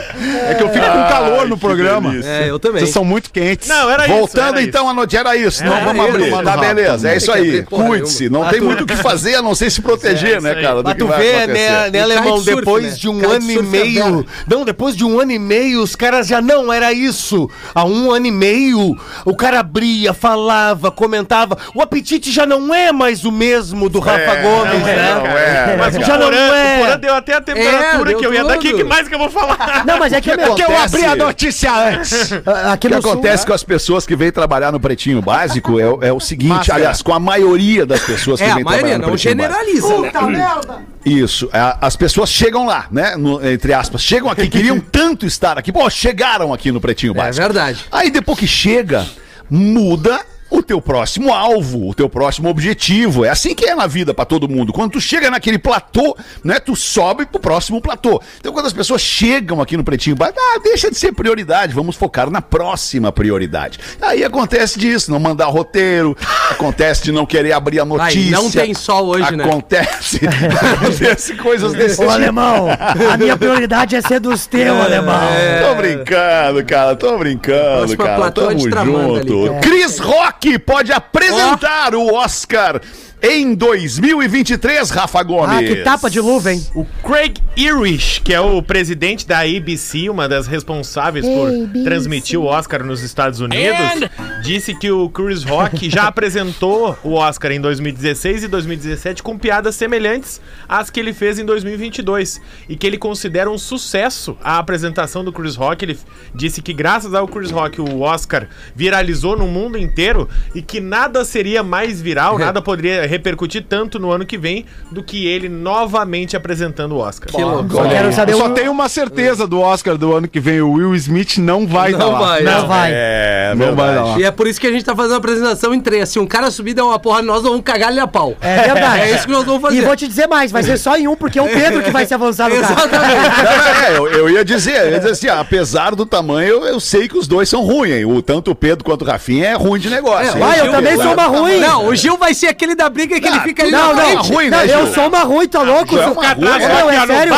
É 0.50 0.54
que 0.56 0.64
eu 0.64 0.70
fico 0.70 0.86
com 0.86 1.08
calor 1.10 1.48
no 1.48 1.58
programa. 1.58 2.16
É, 2.24 2.50
eu 2.50 2.60
também. 2.60 2.80
Vocês 2.82 2.94
são 2.94 3.04
muito 3.06 3.32
quentes. 3.32 3.68
Não, 3.68 3.90
era 3.90 4.06
isso. 4.06 4.14
Voltando 4.16 4.58
era 4.58 4.62
então, 4.62 4.90
a 4.90 4.94
notícia 4.94 5.20
era 5.20 5.36
isso. 5.36 5.64
Não 5.64 5.75
Era 5.75 5.86
vamos 5.86 6.06
abrir. 6.10 6.32
Mandar 6.32 6.56
Rafa. 6.56 6.74
beleza. 6.74 7.10
É 7.10 7.18
isso 7.18 7.32
aí. 7.32 7.64
Cuide-se. 7.64 8.30
Não 8.30 8.48
tem 8.50 8.62
muito 8.62 8.84
o 8.84 8.88
que 8.88 8.96
fazer 8.96 9.36
a 9.36 9.42
não 9.42 9.56
ser 9.56 9.70
se 9.70 9.82
proteger, 9.82 10.38
É, 10.38 10.42
né, 10.42 10.56
cara? 10.62 10.82
Mas 10.84 10.96
tu 10.96 11.08
vê, 11.08 11.48
né, 11.48 11.90
né, 11.90 12.02
alemão, 12.02 12.42
depois 12.42 12.86
né? 12.86 12.92
de 12.92 13.10
um 13.10 13.30
ano 13.30 13.52
e 13.52 13.58
é 13.58 13.62
meio. 13.62 14.04
brabo. 14.04 14.25
Não, 14.48 14.66
depois 14.66 14.96
de 14.96 15.04
um 15.04 15.20
ano 15.20 15.32
e 15.32 15.40
meio, 15.40 15.82
os 15.82 15.96
caras 15.96 16.28
já 16.28 16.42
não 16.42 16.72
era 16.72 16.92
isso. 16.94 17.35
Há 17.74 17.86
um 17.86 18.12
ano 18.12 18.25
e 18.27 18.32
meio, 18.32 18.96
o 19.25 19.36
cara 19.36 19.60
abria, 19.60 20.13
falava, 20.13 20.89
comentava. 20.92 21.58
O 21.74 21.82
apetite 21.82 22.32
já 22.32 22.46
não 22.46 22.74
é 22.74 22.92
mais 22.92 23.25
o 23.25 23.32
mesmo 23.32 23.89
do 23.89 24.00
Rafa 24.00 24.20
É, 24.20 24.42
Gomes, 24.42 24.80
não 24.82 24.88
é, 24.88 24.96
né? 24.96 25.13
não 25.15 25.25
é. 25.38 25.77
Mas 25.77 25.96
o 25.96 26.01
Já 26.04 26.18
não 26.18 26.32
é. 26.32 26.75
o 26.77 26.80
Porã 26.86 27.00
deu 27.00 27.13
até 27.15 27.34
a 27.36 27.42
temperatura 27.42 28.01
É, 28.01 28.06
deu 28.13 28.20
que 28.20 28.25
eu 28.25 28.34
ia 28.34 28.44
dar. 28.44 28.58
O 28.58 28.60
que 28.60 28.70
tudo. 28.70 28.77
que 28.77 28.84
mais 28.84 29.08
que 29.08 29.15
eu 29.15 29.20
vou 29.20 29.30
falar? 29.30 29.84
Não, 29.86 29.98
mas 30.00 30.13
é 30.13 30.22
que, 30.22 30.32
Que 30.36 30.39
eu 30.42 30.46
Acontece. 30.54 30.96
abri 30.96 31.06
a 31.06 31.15
notícia 31.15 31.72
antes. 31.74 32.32
aqui 32.72 32.88
O 32.88 32.89
que 32.89 32.96
no 32.96 33.01
sul, 33.01 33.12
acontece 33.12 33.46
com 33.46 33.54
as 33.54 33.63
pessoas 33.63 34.06
que 34.06 34.15
vêm 34.15 34.32
trabalhar 34.32 34.72
no 34.72 34.80
Pretinho 34.80 35.22
Básico 35.22 35.80
é, 35.80 35.88
o- 35.89 36.04
é 36.04 36.13
o 36.13 36.20
seguinte, 36.20 36.50
Máscara. 36.50 36.80
aliás, 36.80 37.01
com 37.01 37.13
a 37.13 37.20
maioria 37.20 37.86
das 37.86 38.01
pessoas 38.01 38.39
que 38.39 38.46
É, 38.46 38.51
a 38.51 38.56
vêm 38.56 38.63
maioria, 38.63 38.98
trabalhar 38.98 38.98
no 39.00 39.08
não 39.08 39.13
Pretinho 39.13 39.36
Básico. 39.36 40.25
generaliza, 40.32 40.68
né? 40.70 40.86
Isso, 41.06 41.48
a- 41.54 41.77
as 41.86 41.96
pessoas 41.96 42.30
chegam 42.30 42.65
lá, 42.65 42.86
né? 42.92 43.15
no- 43.15 43.46
entre 43.48 43.74
aspas, 43.74 44.01
chegam 44.01 44.30
aqui, 44.30 44.48
queriam 44.48 44.80
tanto 44.92 45.25
estar 45.25 45.58
aqui. 45.58 45.72
Pô, 45.72 45.88
chegaram 45.89 46.51
aqui 46.54 46.72
no 46.72 46.82
Pretinho 46.82 47.13
É 47.27 47.32
verdade. 47.32 47.86
Aí 47.91 48.10
depois 48.10 48.38
que 48.39 48.48
chega, 48.48 49.05
muda 49.50 50.24
o 50.50 50.62
teu 50.62 50.82
próximo 50.82 51.34
alvo, 51.34 51.90
o 51.90 51.94
teu 51.94 52.08
próximo 52.08 52.50
objetivo. 52.50 53.25
É 53.25 53.30
assim 53.30 53.56
que 53.56 53.66
é 53.66 53.75
na 53.75 53.88
vida 53.88 54.14
pra 54.14 54.25
todo 54.25 54.48
mundo. 54.48 54.72
Quando 54.72 54.92
tu 54.92 55.02
chega 55.02 55.30
naquele 55.32 55.58
platô, 55.58 56.16
né, 56.44 56.60
tu 56.60 56.75
sobe 56.75 57.25
pro 57.25 57.40
próximo 57.40 57.82
platô. 57.82 58.22
Então 58.40 58.54
quando 58.54 58.66
as 58.68 58.74
pessoas 58.74 59.02
chegam 59.02 59.62
aqui 59.62 59.75
no 59.75 59.84
Pretinho 59.84 60.16
Básico, 60.16 60.40
ah, 60.40 60.60
deixa 60.64 60.90
de 60.90 60.98
ser 60.98 61.12
prioridade, 61.14 61.74
vamos 61.74 61.96
focar 61.96 62.30
na 62.30 62.42
próxima 62.42 63.12
prioridade. 63.12 63.80
Aí 64.02 64.24
acontece 64.24 64.80
disso, 64.80 65.12
não 65.12 65.20
mandar 65.20 65.46
roteiro, 65.46 66.16
acontece 66.52 67.04
de 67.04 67.12
não 67.12 67.25
querer 67.25 67.52
abrir 67.54 67.80
a 67.80 67.86
notícia. 67.86 68.32
não 68.32 68.50
tem 68.50 68.74
sol 68.74 69.08
hoje, 69.08 69.36
né? 69.36 69.44
Acontece, 69.44 70.22
acontece 70.74 71.36
coisas 71.36 71.74
desse 71.74 72.00
Ô, 72.00 72.04
tipo. 72.04 72.12
alemão, 72.12 72.68
a 73.12 73.18
minha 73.18 73.36
prioridade 73.38 73.96
é 73.96 74.02
ser 74.02 74.20
dos 74.20 74.46
teus, 74.46 74.78
alemão. 74.80 75.20
Tô 75.68 75.75
brincando, 75.75 76.66
cara. 76.66 76.96
Tô 76.96 77.18
brincando, 77.18 77.98
cara. 77.98 78.16
platô 78.16 78.42
Tamo 78.48 78.68
é 78.68 78.86
junto. 78.86 79.50
ali. 79.52 79.60
Chris 79.62 80.00
Rock 80.00 80.35
pode 80.60 80.92
apresentar 80.92 81.96
o 81.96 82.13
Oscar 82.13 82.82
em 83.22 83.56
2023, 83.56 84.90
Rafa 84.90 85.24
Gomes. 85.24 85.58
Ah, 85.58 85.64
que 85.64 85.78
tapa 85.78 86.10
de 86.10 86.20
luva, 86.20 86.54
hein? 86.54 86.64
O 86.76 86.86
Craig 87.04 87.36
Irish, 87.56 88.20
que 88.24 88.34
é 88.34 88.40
o 88.40 88.62
presidente 88.62 89.26
da 89.26 89.40
ABC, 89.40 90.10
uma 90.10 90.28
das 90.28 90.48
responsáveis 90.48 91.26
por 91.26 91.50
transmitir 91.84 92.40
o 92.40 92.46
Oscar 92.46 92.84
nos 92.84 93.02
Estados 93.02 93.40
Unidos, 93.40 94.10
disse 94.44 94.76
que 94.76 94.92
o 94.92 95.10
Chris 95.10 95.44
Rock 95.44 95.90
já 95.90 96.04
apresentou 96.08 96.98
o 97.04 97.14
Oscar 97.14 97.52
em 97.52 97.60
2016 97.60 98.44
e 98.44 98.48
2017 98.48 99.24
com 99.24 99.38
piadas 99.38 99.75
semelhantes 99.75 100.40
às 100.68 100.90
que 100.90 101.00
ele 101.00 101.14
fez 101.14 101.40
em 101.40 101.46
2022 101.46 102.42
e 102.70 102.75
que 102.75 102.86
ele 102.86 102.98
considera 102.98 103.50
um 103.50 103.58
sucesso 103.58 104.38
a 104.44 104.60
apresentação 104.60 105.24
do 105.24 105.32
Chris 105.32 105.56
Rock. 105.56 105.84
Ele 105.84 105.98
disse 106.34 106.62
que 106.62 106.74
graças 106.74 107.14
ao 107.14 107.28
Chris 107.28 107.51
Rock 107.51 107.82
o 107.82 108.01
Oscar 108.01 108.48
viralizou 108.75 109.38
no 109.38 109.48
mundo 109.48 109.78
inteiro 109.78 110.30
e 110.54 110.62
que 110.62 110.80
nada 110.80 111.25
seria 111.25 111.64
mais 111.64 112.01
viral, 112.01 112.38
nada 112.38 112.62
poderia 112.62 113.15
repercutir 113.16 113.66
tanto 113.68 114.00
no 114.00 114.12
ano 114.12 114.25
que 114.25 114.38
vem 114.38 114.66
do 114.92 115.04
que 115.04 115.25
ele 115.28 115.50
novamente 115.50 116.36
apresentando 116.36 116.94
o 116.96 116.98
Oscar. 117.00 117.30
Que 117.32 117.42
louco. 117.44 117.72
Só 117.72 117.88
quero 117.88 118.12
saber 118.14 118.34
Eu 118.34 118.38
só 118.38 118.48
um- 118.48 118.54
tenho 118.54 118.72
uma 118.72 118.90
certeza 118.90 119.48
do 119.48 119.60
Oscar 119.60 119.98
do 119.98 120.14
ano 120.16 120.28
que 120.28 120.40
vem. 120.40 120.62
O 120.62 120.74
Will 120.74 120.96
Smith 120.96 121.38
não 121.38 121.68
vai 121.68 121.92
Não 121.92 122.00
dar 122.00 122.06
lá. 122.08 122.20
vai, 122.20 122.44
Não 122.44 122.68
vai. 122.68 122.92
É, 122.94 123.54
Não 123.56 123.75
vai 123.75 123.96
dar 123.96 124.04
lá. 124.04 124.20
E 124.20 124.24
é 124.24 124.32
por 124.32 124.48
isso 124.48 124.60
que 124.60 124.68
a 124.68 124.72
gente 124.72 124.84
tá 124.86 124.96
fazendo 124.96 125.14
a 125.16 125.18
apresentação 125.18 125.74
em 125.74 125.80
três. 125.82 126.10
Se 126.10 126.20
um 126.20 126.25
cara 126.28 126.50
subir 126.51 126.74
der 126.74 126.82
uma 126.84 127.00
porra, 127.00 127.22
nós 127.22 127.42
vamos 127.44 127.62
cagar 127.64 127.92
ele 127.92 128.00
a 128.00 128.08
pau. 128.08 128.36
É 128.42 128.62
verdade. 128.64 129.01
É 129.01 129.16
isso 129.16 129.25
que 129.25 129.32
nós 129.32 129.44
vamos 129.44 129.62
fazer. 129.62 129.78
E 129.78 129.82
vou 129.82 129.96
te 129.96 130.08
dizer 130.08 130.28
mais, 130.28 130.51
vai 130.51 130.64
ser 130.64 130.78
só 130.78 130.96
em 130.98 131.08
um, 131.08 131.16
porque 131.16 131.40
é 131.40 131.42
o 131.42 131.48
Pedro 131.48 131.82
que 131.84 131.92
vai 131.92 132.06
se 132.06 132.14
avançar 132.14 132.50
no 132.50 132.56
carro. 132.62 132.74
Exatamente. 132.74 133.44
Não, 133.44 133.86
é, 133.86 133.98
eu, 133.98 134.08
eu 134.10 134.30
ia 134.30 134.46
dizer, 134.46 134.75
eu 134.86 134.92
ia 134.92 134.98
dizer 135.00 135.12
assim, 135.12 135.28
ah, 135.28 135.40
apesar 135.40 135.96
do 135.96 136.06
tamanho, 136.06 136.50
eu, 136.50 136.66
eu 136.66 136.80
sei 136.80 137.08
que 137.08 137.18
os 137.18 137.28
dois 137.28 137.48
são 137.50 137.62
ruins. 137.64 137.92
hein? 137.94 138.06
O, 138.06 138.22
tanto 138.22 138.51
o 138.51 138.56
Pedro 138.56 138.84
quanto 138.84 139.04
o 139.04 139.06
Rafinha 139.06 139.48
é 139.50 139.54
ruim 139.54 139.80
de 139.80 139.90
negócio. 139.90 140.36
É? 140.36 140.40
Vai, 140.40 140.60
eu 140.60 140.64
Gil- 140.66 140.72
também 140.74 140.96
sou 140.98 141.14
uma 141.14 141.25
ruim. 141.28 141.60
Não, 141.60 141.88
o 141.88 141.96
Gil 141.96 142.18
vai 142.18 142.34
ser 142.34 142.48
aquele 142.48 142.75
da 142.75 142.90
briga 142.96 143.20
que 143.22 143.27
ele 143.27 143.40
fica 143.42 143.62
ali 143.64 143.72
Não, 143.72 143.94
na 143.94 144.01
não, 144.01 144.10
frente. 144.10 144.34
ruim, 144.34 144.50
não, 144.50 144.58
né, 144.58 144.74
eu 144.74 144.94
sou 144.94 145.08
uma 145.08 145.20
ruim, 145.20 145.48
tá 145.48 145.62
louco? 145.62 145.86
tu 145.88 146.00
é 146.00 146.03
Se- 146.03 146.10
uma 146.10 146.16
Ficar 146.22 146.31
atrás 146.31 146.64
Não, 146.68 146.90
é 146.92 146.98
ó, 147.03 147.05
sério? 147.08 147.34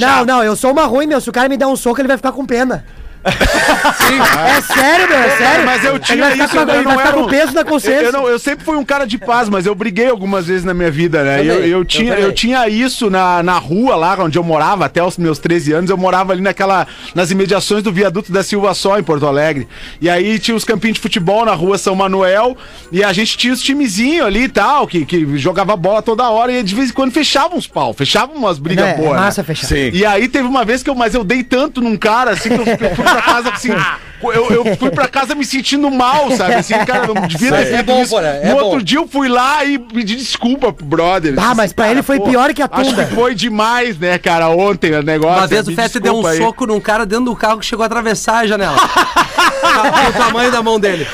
Não, 0.00 0.24
não, 0.26 0.44
eu 0.44 0.56
sou 0.56 0.72
uma 0.72 0.84
ruim, 0.84 1.06
meu. 1.06 1.20
Se 1.20 1.30
o 1.30 1.32
cara 1.32 1.48
me 1.48 1.56
der 1.56 1.66
um 1.66 1.76
soco, 1.76 2.00
ele 2.00 2.08
vai 2.08 2.16
ficar 2.16 2.32
com 2.32 2.44
pena. 2.44 2.84
É 3.24 4.60
sério, 4.62 5.08
meu, 5.08 5.18
é 5.18 5.36
sério. 5.36 5.66
Mas 5.66 5.84
eu 5.84 5.98
tinha 5.98 6.34
isso, 6.34 6.48
com, 6.48 6.58
eu 6.60 6.82
não 6.82 7.00
era 7.00 7.12
com 7.12 7.26
peso 7.26 7.52
na 7.52 7.60
Eu, 7.60 7.64
consciência. 7.66 8.06
eu 8.06 8.12
não- 8.12 8.28
eu 8.28 8.38
sempre 8.38 8.64
fui 8.64 8.76
um 8.76 8.84
cara 8.84 9.06
de 9.06 9.18
paz, 9.18 9.48
mas 9.48 9.66
eu 9.66 9.74
briguei 9.74 10.08
algumas 10.08 10.46
vezes 10.46 10.64
na 10.64 10.72
minha 10.74 10.90
vida, 10.90 11.22
né? 11.22 11.40
Eu, 11.40 11.54
eu 11.64 11.80
eu 11.80 11.84
tinha, 11.84 12.14
eu 12.14 12.32
tinha 12.32 12.68
isso 12.68 13.08
na, 13.10 13.42
na 13.42 13.58
rua 13.58 13.94
lá 13.96 14.16
onde 14.18 14.38
eu 14.38 14.42
morava 14.44 14.84
até 14.84 15.02
os 15.02 15.16
meus 15.18 15.38
13 15.38 15.72
anos. 15.72 15.90
Eu 15.90 15.96
morava 15.96 16.32
ali 16.32 16.42
naquela, 16.42 16.86
nas 17.14 17.30
imediações 17.30 17.82
do 17.82 17.92
viaduto 17.92 18.32
da 18.32 18.42
Silva 18.42 18.72
Só, 18.74 18.98
em 18.98 19.02
Porto 19.02 19.26
Alegre. 19.26 19.66
E 20.00 20.08
aí 20.08 20.38
tinha 20.38 20.56
os 20.56 20.64
campinhos 20.64 20.94
de 20.96 21.00
futebol 21.00 21.44
na 21.44 21.52
rua 21.54 21.78
São 21.78 21.94
Manuel. 21.94 22.56
E 22.92 23.02
a 23.04 23.12
gente 23.12 23.36
tinha 23.38 23.52
os 23.52 23.62
timezinhos 23.62 24.26
ali 24.26 24.44
e 24.44 24.48
tal, 24.48 24.86
que, 24.86 25.04
que 25.04 25.36
jogava 25.38 25.76
bola 25.76 26.02
toda 26.02 26.28
hora. 26.28 26.52
E 26.52 26.62
de 26.62 26.74
vez 26.74 26.90
em 26.90 26.92
quando 26.92 27.12
fechavam 27.12 27.56
uns 27.58 27.66
pau, 27.66 27.92
fechavam 27.94 28.34
umas 28.36 28.58
brigas 28.58 28.86
É, 28.86 28.94
boas. 28.94 29.12
né? 29.12 29.18
massa 29.20 29.44
fechar. 29.44 29.66
Sim. 29.68 29.90
E 29.92 30.04
aí 30.04 30.28
teve 30.28 30.46
uma 30.46 30.64
vez 30.64 30.82
que 30.82 30.90
eu, 30.90 30.94
mas 30.94 31.14
eu 31.14 31.24
dei 31.24 31.42
tanto 31.42 31.80
num 31.80 31.96
cara, 31.96 32.32
assim, 32.32 32.48
que 32.48 32.54
eu, 32.54 32.76
que 32.76 32.84
eu 32.84 32.94
fui 32.96 33.04
pra 33.10 33.22
casa, 33.22 33.50
assim, 33.50 33.68
eu, 34.22 34.50
eu 34.50 34.76
fui 34.76 34.90
pra 34.90 35.08
casa 35.08 35.34
me 35.34 35.44
sentindo 35.44 35.90
mal, 35.90 36.30
sabe? 36.32 36.54
Assim, 36.54 36.74
cara, 36.84 37.06
não 37.06 37.26
devia 37.26 37.50
ter 37.50 37.62
É 37.62 37.66
feito 37.66 37.86
bom, 37.86 38.02
isso. 38.02 38.18
É 38.18 38.48
No 38.50 38.56
bom. 38.56 38.62
outro 38.64 38.82
dia 38.82 38.98
eu 38.98 39.08
fui 39.08 39.28
lá 39.28 39.64
e 39.64 39.78
pedi 39.78 40.16
desculpa 40.16 40.72
pro 40.72 40.84
brother. 40.84 41.34
Ah, 41.38 41.54
mas 41.54 41.72
pra 41.72 41.90
ele 41.90 42.02
foi 42.02 42.20
pior 42.20 42.52
que 42.52 42.62
a 42.62 42.68
Acho 42.70 42.90
tunda. 42.90 43.04
que 43.06 43.14
foi 43.14 43.34
demais, 43.34 43.98
né, 43.98 44.18
cara, 44.18 44.48
ontem 44.50 44.92
o 44.94 45.02
negócio. 45.02 45.38
Uma 45.38 45.46
vez 45.46 45.66
o 45.68 45.74
Fete 45.74 45.98
deu 45.98 46.16
um 46.18 46.26
aí. 46.26 46.38
soco 46.38 46.66
num 46.66 46.80
cara 46.80 47.06
dentro 47.06 47.24
do 47.26 47.36
carro 47.36 47.58
que 47.58 47.66
chegou 47.66 47.82
a 47.82 47.86
atravessar 47.86 48.38
a 48.38 48.46
janela. 48.46 48.76
o 50.08 50.12
tamanho 50.12 50.50
da 50.52 50.62
mão 50.62 50.78
dele. 50.80 51.06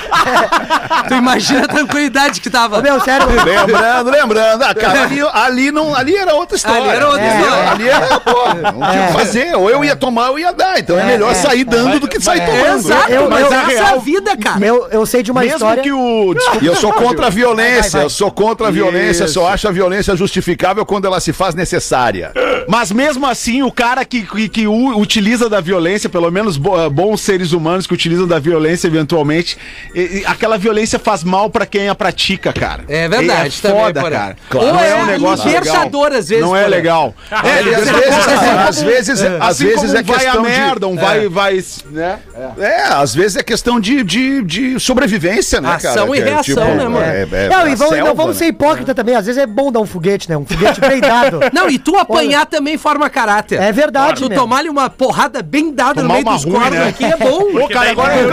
tu 1.09 1.15
imagina 1.15 1.65
a 1.65 1.69
tranquilidade 1.69 2.41
que 2.41 2.51
tava. 2.51 2.79
Ô, 2.79 2.83
meu, 2.83 3.01
sério. 3.01 3.27
Lembrando, 3.29 4.11
lembrando. 4.11 4.63
Ah, 4.63 4.75
cara, 4.75 5.03
ali, 5.05 5.21
ali, 5.33 5.71
não, 5.71 5.95
ali 5.95 6.17
era 6.17 6.35
outra 6.35 6.57
história. 6.57 6.81
Ali 6.83 6.91
era 6.91 7.09
outra 7.09 7.23
Ali 7.31 7.41
história. 7.43 7.71
Ali 7.71 7.89
era, 7.89 8.21
pô, 8.21 8.45
não 8.55 8.91
tinha 8.91 9.05
o 9.05 9.07
que 9.09 9.13
fazer. 9.13 9.57
Ou 9.57 9.71
eu 9.71 9.85
ia 9.85 9.97
tomar 9.97 10.31
ou 10.31 10.39
ia 10.39 10.53
dar. 10.53 10.79
Então 10.79 10.99
é, 10.99 11.05
melhor 11.05 11.35
sair 11.35 11.65
dando 11.65 12.01
do 12.01 12.09
que 12.09 12.21
sair 12.21 12.45
tomando. 12.45 12.77
Exato, 12.79 13.11
Eu- 13.13 13.29
mas 13.31 13.41
eu- 13.41 13.47
essa 13.47 13.55
é 13.73 13.79
a 13.79 13.85
real- 13.87 14.01
vida, 14.01 14.37
cara. 14.37 14.59
Meu, 14.59 14.89
eu 14.91 15.07
sei 15.07 15.23
de 15.23 15.31
uma 15.31 15.41
Mesmo 15.41 15.57
história. 15.57 15.83
que 15.83 15.93
o. 15.93 16.35
Desculpa, 16.35 16.65
E 16.65 16.67
eu 16.67 16.77
sou 16.77 16.93
contra 16.93 17.27
a 17.27 17.31
violência, 17.31 17.73
Vai, 17.73 17.81
vai, 17.83 17.91
vai. 17.91 18.05
eu 18.05 18.11
sou 18.11 18.31
contra 18.31 18.69
a 18.69 18.71
violência, 18.71 19.25
Isso. 19.25 19.35
só 19.35 19.49
acho 19.49 19.69
a 19.69 19.71
violência 19.73 20.17
justificável 20.17 20.85
quando 20.85 21.07
ela 21.07 21.21
se 21.21 21.33
faz 21.33 21.55
necessária. 21.55 22.33
Mas 22.69 22.91
mesmo 22.93 23.27
assim, 23.27 23.63
o 23.63 23.71
cara 23.73 24.05
que, 24.05 24.23
que, 24.23 24.49
que 24.49 24.67
utiliza 24.67 25.49
da 25.49 25.61
violência, 25.61 26.09
pelo 26.09 26.31
menos 26.31 26.57
bo- 26.57 26.89
bons 26.91 27.21
seres 27.21 27.53
humanos 27.53 27.87
que 27.87 27.95
utilizam 27.95 28.27
da 28.27 28.39
violência, 28.39 28.46
violência 28.51 28.87
eventualmente. 28.87 29.59
E- 29.95 30.21
e 30.21 30.27
aquela 30.27 30.57
violência 30.57 30.99
faz 30.99 31.25
mal 31.25 31.51
pra 31.51 31.67
quem 31.67 31.89
a 31.89 31.95
pratica, 31.95 32.53
cara. 32.53 32.85
É 32.89 33.09
verdade, 33.09 33.57
é 33.59 33.63
também, 33.63 33.83
foda, 33.83 34.11
cara. 34.11 34.37
Ou 34.55 34.73
Não 34.73 34.81
é 34.81 34.95
um 34.95 35.07
negócio 35.07 35.47
libertador, 35.47 36.05
legal. 36.05 36.19
às 36.19 36.29
vezes, 36.29 36.45
Não 36.45 36.57
é 36.57 36.67
legal. 36.69 37.15
É, 37.31 37.63
e 37.63 37.75
às 37.75 37.85
vezes, 37.91 38.29
às 38.69 38.83
vezes, 38.83 39.21
às 39.23 39.41
assim 39.41 39.65
vezes 39.67 39.81
como 39.81 39.97
é 39.99 40.03
vai 40.03 40.15
a 40.17 40.19
questão 40.21 40.43
merda, 40.43 40.81
de... 40.81 40.87
um 40.87 40.97
vai, 40.97 41.29
vai, 41.29 41.65
né? 41.91 42.19
É, 42.59 42.83
às 42.93 43.15
vezes 43.15 43.37
é 43.37 43.43
questão 43.43 43.81
de, 43.81 44.03
de, 44.05 44.43
de 44.43 44.81
sobrevivência, 44.81 45.61
né, 45.61 45.79
cara? 45.81 46.03
Ação 46.03 46.15
e 46.15 46.21
é 46.21 46.25
reação, 46.25 46.75
né, 46.75 46.89
mano? 46.89 47.01
É, 47.01 47.27
é, 47.31 47.49
não, 47.49 47.61
a 47.63 47.69
e 47.71 47.75
vamos, 47.75 47.95
selva, 47.95 48.09
não 48.09 48.15
vamos 48.15 48.37
né? 48.37 48.39
ser 48.39 48.47
hipócrita 48.47 48.95
também. 48.95 49.15
Às 49.15 49.27
vezes 49.27 49.43
é 49.43 49.47
bom 49.47 49.73
dar 49.73 49.81
um 49.81 49.87
foguete, 49.87 50.29
né? 50.29 50.37
Um 50.37 50.47
foguete 50.47 50.81
bem 50.81 51.01
dado. 51.01 51.41
Não, 51.53 51.69
e 51.71 51.79
tu 51.79 51.97
apanhar 51.97 52.47
também 52.47 52.77
forma 52.77 53.09
caráter. 53.09 53.61
É 53.61 53.73
verdade, 53.73 54.21
Tu 54.21 54.29
tomar-lhe 54.29 54.69
uma 54.69 54.89
porrada 54.91 55.43
bem 55.43 55.73
dada 55.73 56.03
no 56.03 56.09
meio 56.13 56.25
dos 56.25 56.45
ruim, 56.45 56.55
cornos 56.55 56.79
né? 56.79 56.89
aqui 56.89 57.05
é 57.05 57.17
bom. 57.17 57.53
Pô, 57.53 57.69
cara, 57.69 57.91
agora 57.91 58.17
eu, 58.17 58.33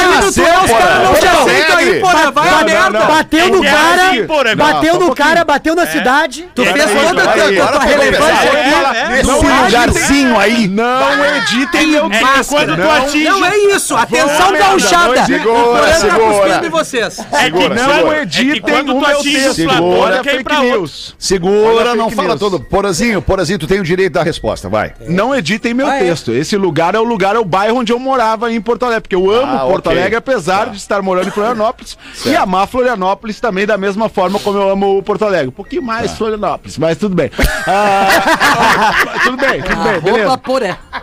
que 17.31 17.41
Segura, 17.41 17.75
não 17.75 17.95
segura. 17.95 18.21
editem 18.21 18.51
É 18.51 18.53
que 18.55 18.61
quando 18.61 18.89
o 18.89 18.93
tu 18.93 19.07
meu 19.07 19.17
atinge 19.19 19.37
o 19.37 19.41
texto. 19.55 19.63
platô, 19.63 19.79
Segura, 19.91 20.17
tu 20.17 20.23
quer 20.23 20.29
ir 20.29 20.31
fake 20.33 20.43
pra 20.43 20.59
outro. 20.61 20.79
news. 20.79 21.15
Segura, 21.17 21.55
Olha 21.75 21.95
não 21.95 22.05
fake 22.05 22.15
fala 22.15 22.27
news. 22.29 22.39
todo. 22.39 22.59
Porazinho, 22.59 23.21
Porazinho, 23.21 23.59
tu 23.59 23.67
tem 23.67 23.79
o 23.79 23.83
direito 23.83 24.13
da 24.13 24.23
resposta, 24.23 24.69
vai. 24.69 24.93
Não 25.07 25.35
editem 25.35 25.73
meu 25.73 25.87
Ah, 25.87 25.95
é? 25.97 25.99
texto. 25.99 26.31
Esse 26.31 26.55
lugar 26.57 26.95
é 26.95 26.99
o 26.99 27.03
lugar, 27.03 27.35
é 27.35 27.39
o 27.39 27.45
bairro 27.45 27.77
onde 27.77 27.91
eu 27.91 27.99
morava 27.99 28.51
em 28.51 28.59
Porto 28.61 28.83
Alegre. 28.85 29.01
Porque 29.01 29.15
eu 29.15 29.29
amo 29.31 29.59
Porto 29.67 29.87
ok. 29.87 29.97
Alegre, 30.11 30.15
apesar 30.17 30.69
de 30.69 30.77
estar 30.77 31.01
morando 31.01 31.27
em 31.27 31.31
Florianópolis. 31.31 31.97
e 32.25 32.35
amar 32.35 32.67
Florianópolis 32.67 33.39
também 33.39 33.65
da 33.65 33.77
mesma 33.77 34.09
forma 34.09 34.39
como 34.39 34.57
eu 34.57 34.69
amo 34.69 35.01
Porto 35.03 35.25
Alegre. 35.25 35.47
Um 35.49 35.51
pouquinho 35.51 35.81
mais 35.81 36.11
Florianópolis, 36.17 36.77
mas 36.77 36.97
tudo 36.97 37.15
bem. 37.15 37.31
Ah, 37.67 38.93
tudo 39.23 39.37
bem, 39.37 39.61
tudo 39.61 39.83
bem, 39.83 40.01
beleza. 40.01 40.41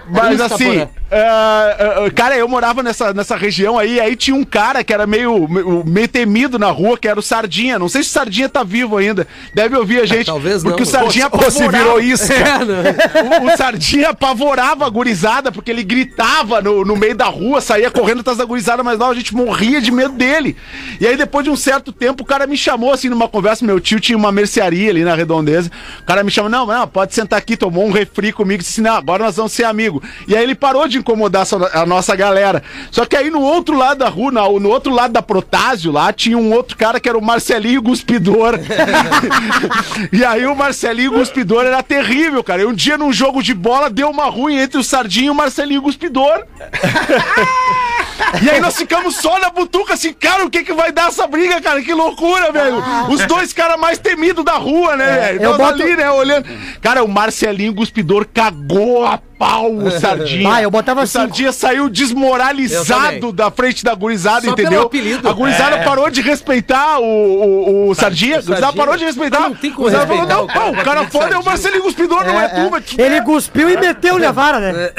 Mas 0.09 0.41
assim, 0.41 0.89
ah, 1.11 2.11
cara, 2.15 2.37
eu 2.37 2.47
morava 2.47 2.83
nessa, 2.83 3.15
nessa 3.15 3.35
região 3.35 3.79
aí, 3.79 3.99
aí 3.99 4.15
tinha 4.15 4.37
um 4.37 4.45
cara 4.45 4.85
que 4.85 4.93
era 4.93 5.07
meio, 5.07 5.49
meio, 5.49 5.83
meio 5.87 6.09
temido 6.09 6.59
na 6.59 6.71
rua, 6.71 6.99
que 6.99 7.09
era 7.09 7.19
o 7.19 7.23
Sardinha. 7.23 7.79
Não 7.79 7.89
sei 7.89 8.03
se 8.03 8.11
o 8.11 8.13
Sardinha 8.13 8.49
tá 8.49 8.63
vivo 8.63 8.97
ainda. 8.97 9.27
Deve 9.55 9.77
ouvir 9.77 10.01
a 10.01 10.07
gente. 10.07 10.27
talvez 10.27 10.63
porque 10.63 10.83
não. 10.83 10.89
o 10.89 10.91
Sardinha 10.91 11.29
Ou 11.31 11.51
se 11.51 11.69
virou. 11.69 11.99
É, 12.29 12.65
não. 12.65 13.47
o, 13.47 13.53
o 13.53 13.57
Sardinha 13.57 14.11
apavorava 14.11 14.87
a 14.87 14.89
gurizada, 14.89 15.51
porque 15.51 15.71
ele 15.71 15.83
gritava 15.83 16.61
no, 16.61 16.85
no 16.85 16.97
meio 16.97 17.15
da 17.15 17.27
rua, 17.27 17.61
saía 17.61 17.91
correndo 17.91 18.21
atrás 18.21 18.39
da 18.39 18.45
gurizada, 18.45 18.83
mas 18.83 18.99
não, 18.99 19.11
a 19.11 19.15
gente 19.15 19.35
morria 19.35 19.81
de 19.81 19.91
medo 19.91 20.15
dele. 20.15 20.57
E 21.01 21.07
aí, 21.07 21.17
depois 21.17 21.45
de 21.45 21.51
um 21.51 21.57
certo 21.57 21.93
tempo, 21.93 22.23
o 22.23 22.27
cara 22.27 22.47
me 22.47 22.57
chamou, 22.57 22.93
assim, 22.93 23.09
numa 23.09 23.29
conversa, 23.29 23.65
meu 23.65 23.81
tio 23.81 23.99
tinha 24.01 24.17
uma 24.17 24.31
mercearia 24.31 24.91
ali 24.91 25.05
na 25.05 25.15
Redondeza, 25.15 25.71
o 26.01 26.05
cara 26.05 26.23
me 26.23 26.31
chamou, 26.31 26.51
não, 26.51 26.67
não, 26.67 26.87
pode 26.87 27.15
sentar 27.15 27.39
aqui, 27.39 27.57
tomou 27.57 27.87
um 27.87 27.91
refri 27.91 28.33
comigo, 28.33 28.63
disse, 28.63 28.81
não, 28.81 28.95
agora 28.95 29.25
nós 29.25 29.37
vamos 29.37 29.53
ser 29.53 29.65
amigos. 29.65 30.03
E 30.27 30.37
aí 30.37 30.43
ele 30.43 30.55
parou 30.55 30.87
de 30.87 30.98
incomodar 30.99 31.47
a 31.73 31.87
nossa 31.87 32.15
galera. 32.15 32.63
Só 32.91 33.05
que 33.05 33.17
aí, 33.17 33.31
no 33.31 33.41
outro 33.41 33.77
lado 33.77 33.99
da 33.99 34.09
rua, 34.09 34.31
no 34.31 34.69
outro 34.69 34.93
lado 34.93 35.13
da 35.13 35.23
Protásio, 35.23 35.93
lá, 35.93 36.13
tinha 36.13 36.37
um 36.37 36.53
outro 36.53 36.77
cara 36.77 37.01
que 37.01 37.09
era 37.09 37.17
o 37.17 37.23
Marcelinho 37.23 37.83
Guspidor. 37.83 38.59
e 40.13 40.25
aí 40.25 40.47
o 40.47 40.55
Marcelinho 40.55 41.13
Guspidor 41.13 41.65
era 41.65 41.83
terrível, 41.83 42.43
cara. 42.43 42.63
E 42.63 42.67
um 42.67 42.75
dia 42.75 42.99
num 42.99 43.13
jogo 43.13 43.43
de 43.43 43.55
bola 43.55 43.89
deu 43.91 44.11
uma 44.11 44.27
ruim 44.27 44.57
entre 44.59 44.79
o 44.79 44.85
Sardinho 44.85 45.27
e 45.27 45.31
o 45.31 45.35
Marcelinho 45.35 45.83
Guspidor. 45.83 46.45
E 48.43 48.51
aí 48.51 48.61
nós 48.61 48.77
ficamos 48.77 49.17
só 49.17 49.39
na 49.39 49.51
butuca 49.51 49.95
assim, 49.95 50.13
cara, 50.13 50.45
o 50.45 50.51
que 50.51 50.63
que 50.65 50.73
vai 50.73 50.91
dar 50.93 51.09
essa 51.09 51.27
briga, 51.27 51.61
cara? 51.61 51.81
Que 51.83 51.93
loucura, 51.95 52.51
velho. 52.53 52.83
Os 53.09 53.25
dois 53.27 53.53
caras 53.53 53.79
mais 53.79 53.99
temidos 53.99 54.45
da 54.45 54.55
rua, 54.55 54.97
né, 54.97 55.07
velho? 55.21 55.43
eu 55.43 55.57
boto- 55.57 55.83
ali, 55.83 55.97
né, 55.97 56.11
olhando. 56.11 56.47
Cara, 56.81 57.03
o 57.05 57.09
Marcelinho 57.09 57.73
Guspidor 57.73 58.27
cagou 58.33 59.05
a 59.07 59.19
pau 59.39 59.73
o 59.73 59.91
Sardinha. 59.93 60.53
Ah, 60.53 60.63
eu 60.63 60.71
botava 60.71 61.03
o 61.03 61.07
cinco. 61.07 61.21
Sardinha 61.27 61.53
saiu 61.53 61.89
desmoralizado 61.89 63.33
da 63.33 63.51
frente 63.51 63.85
da 63.85 63.95
gurizada, 63.95 64.43
Só 64.47 64.53
entendeu? 64.53 64.83
apelido. 64.83 65.29
A 65.29 65.33
gurizada 65.33 65.79
parou 65.85 66.11
de 66.11 66.21
respeitar 66.21 66.99
o, 66.99 67.05
o, 67.05 67.89
o 67.91 67.95
Sardinha. 67.95 68.39
A 68.39 68.41
gurizada 68.41 68.61
Sardinha. 68.63 68.85
parou 68.85 68.97
de 68.99 69.05
respeitar. 69.05 69.41
Não 69.41 69.55
tem 69.55 69.71
como 69.73 69.89
respeitar 69.89 70.07
falou, 70.27 70.45
o 70.45 70.47
cara, 70.49 70.61
não, 70.61 70.73
o 70.73 70.81
o 70.81 70.85
cara 70.85 71.07
foda 71.07 71.35
é 71.35 71.39
o. 71.39 71.45
Marcelinho 71.45 71.83
Guspidor, 71.85 72.25
não 72.27 72.39
é, 72.41 72.45
É, 72.45 72.49
tu, 72.49 72.61
é. 72.61 72.71
mas 72.71 72.99
Ele 72.99 73.21
cuspiu 73.23 73.71
e 73.71 73.77
meteu-lhe 73.79 74.27
a 74.27 74.33
vara, 74.33 74.59
né? 74.61 74.91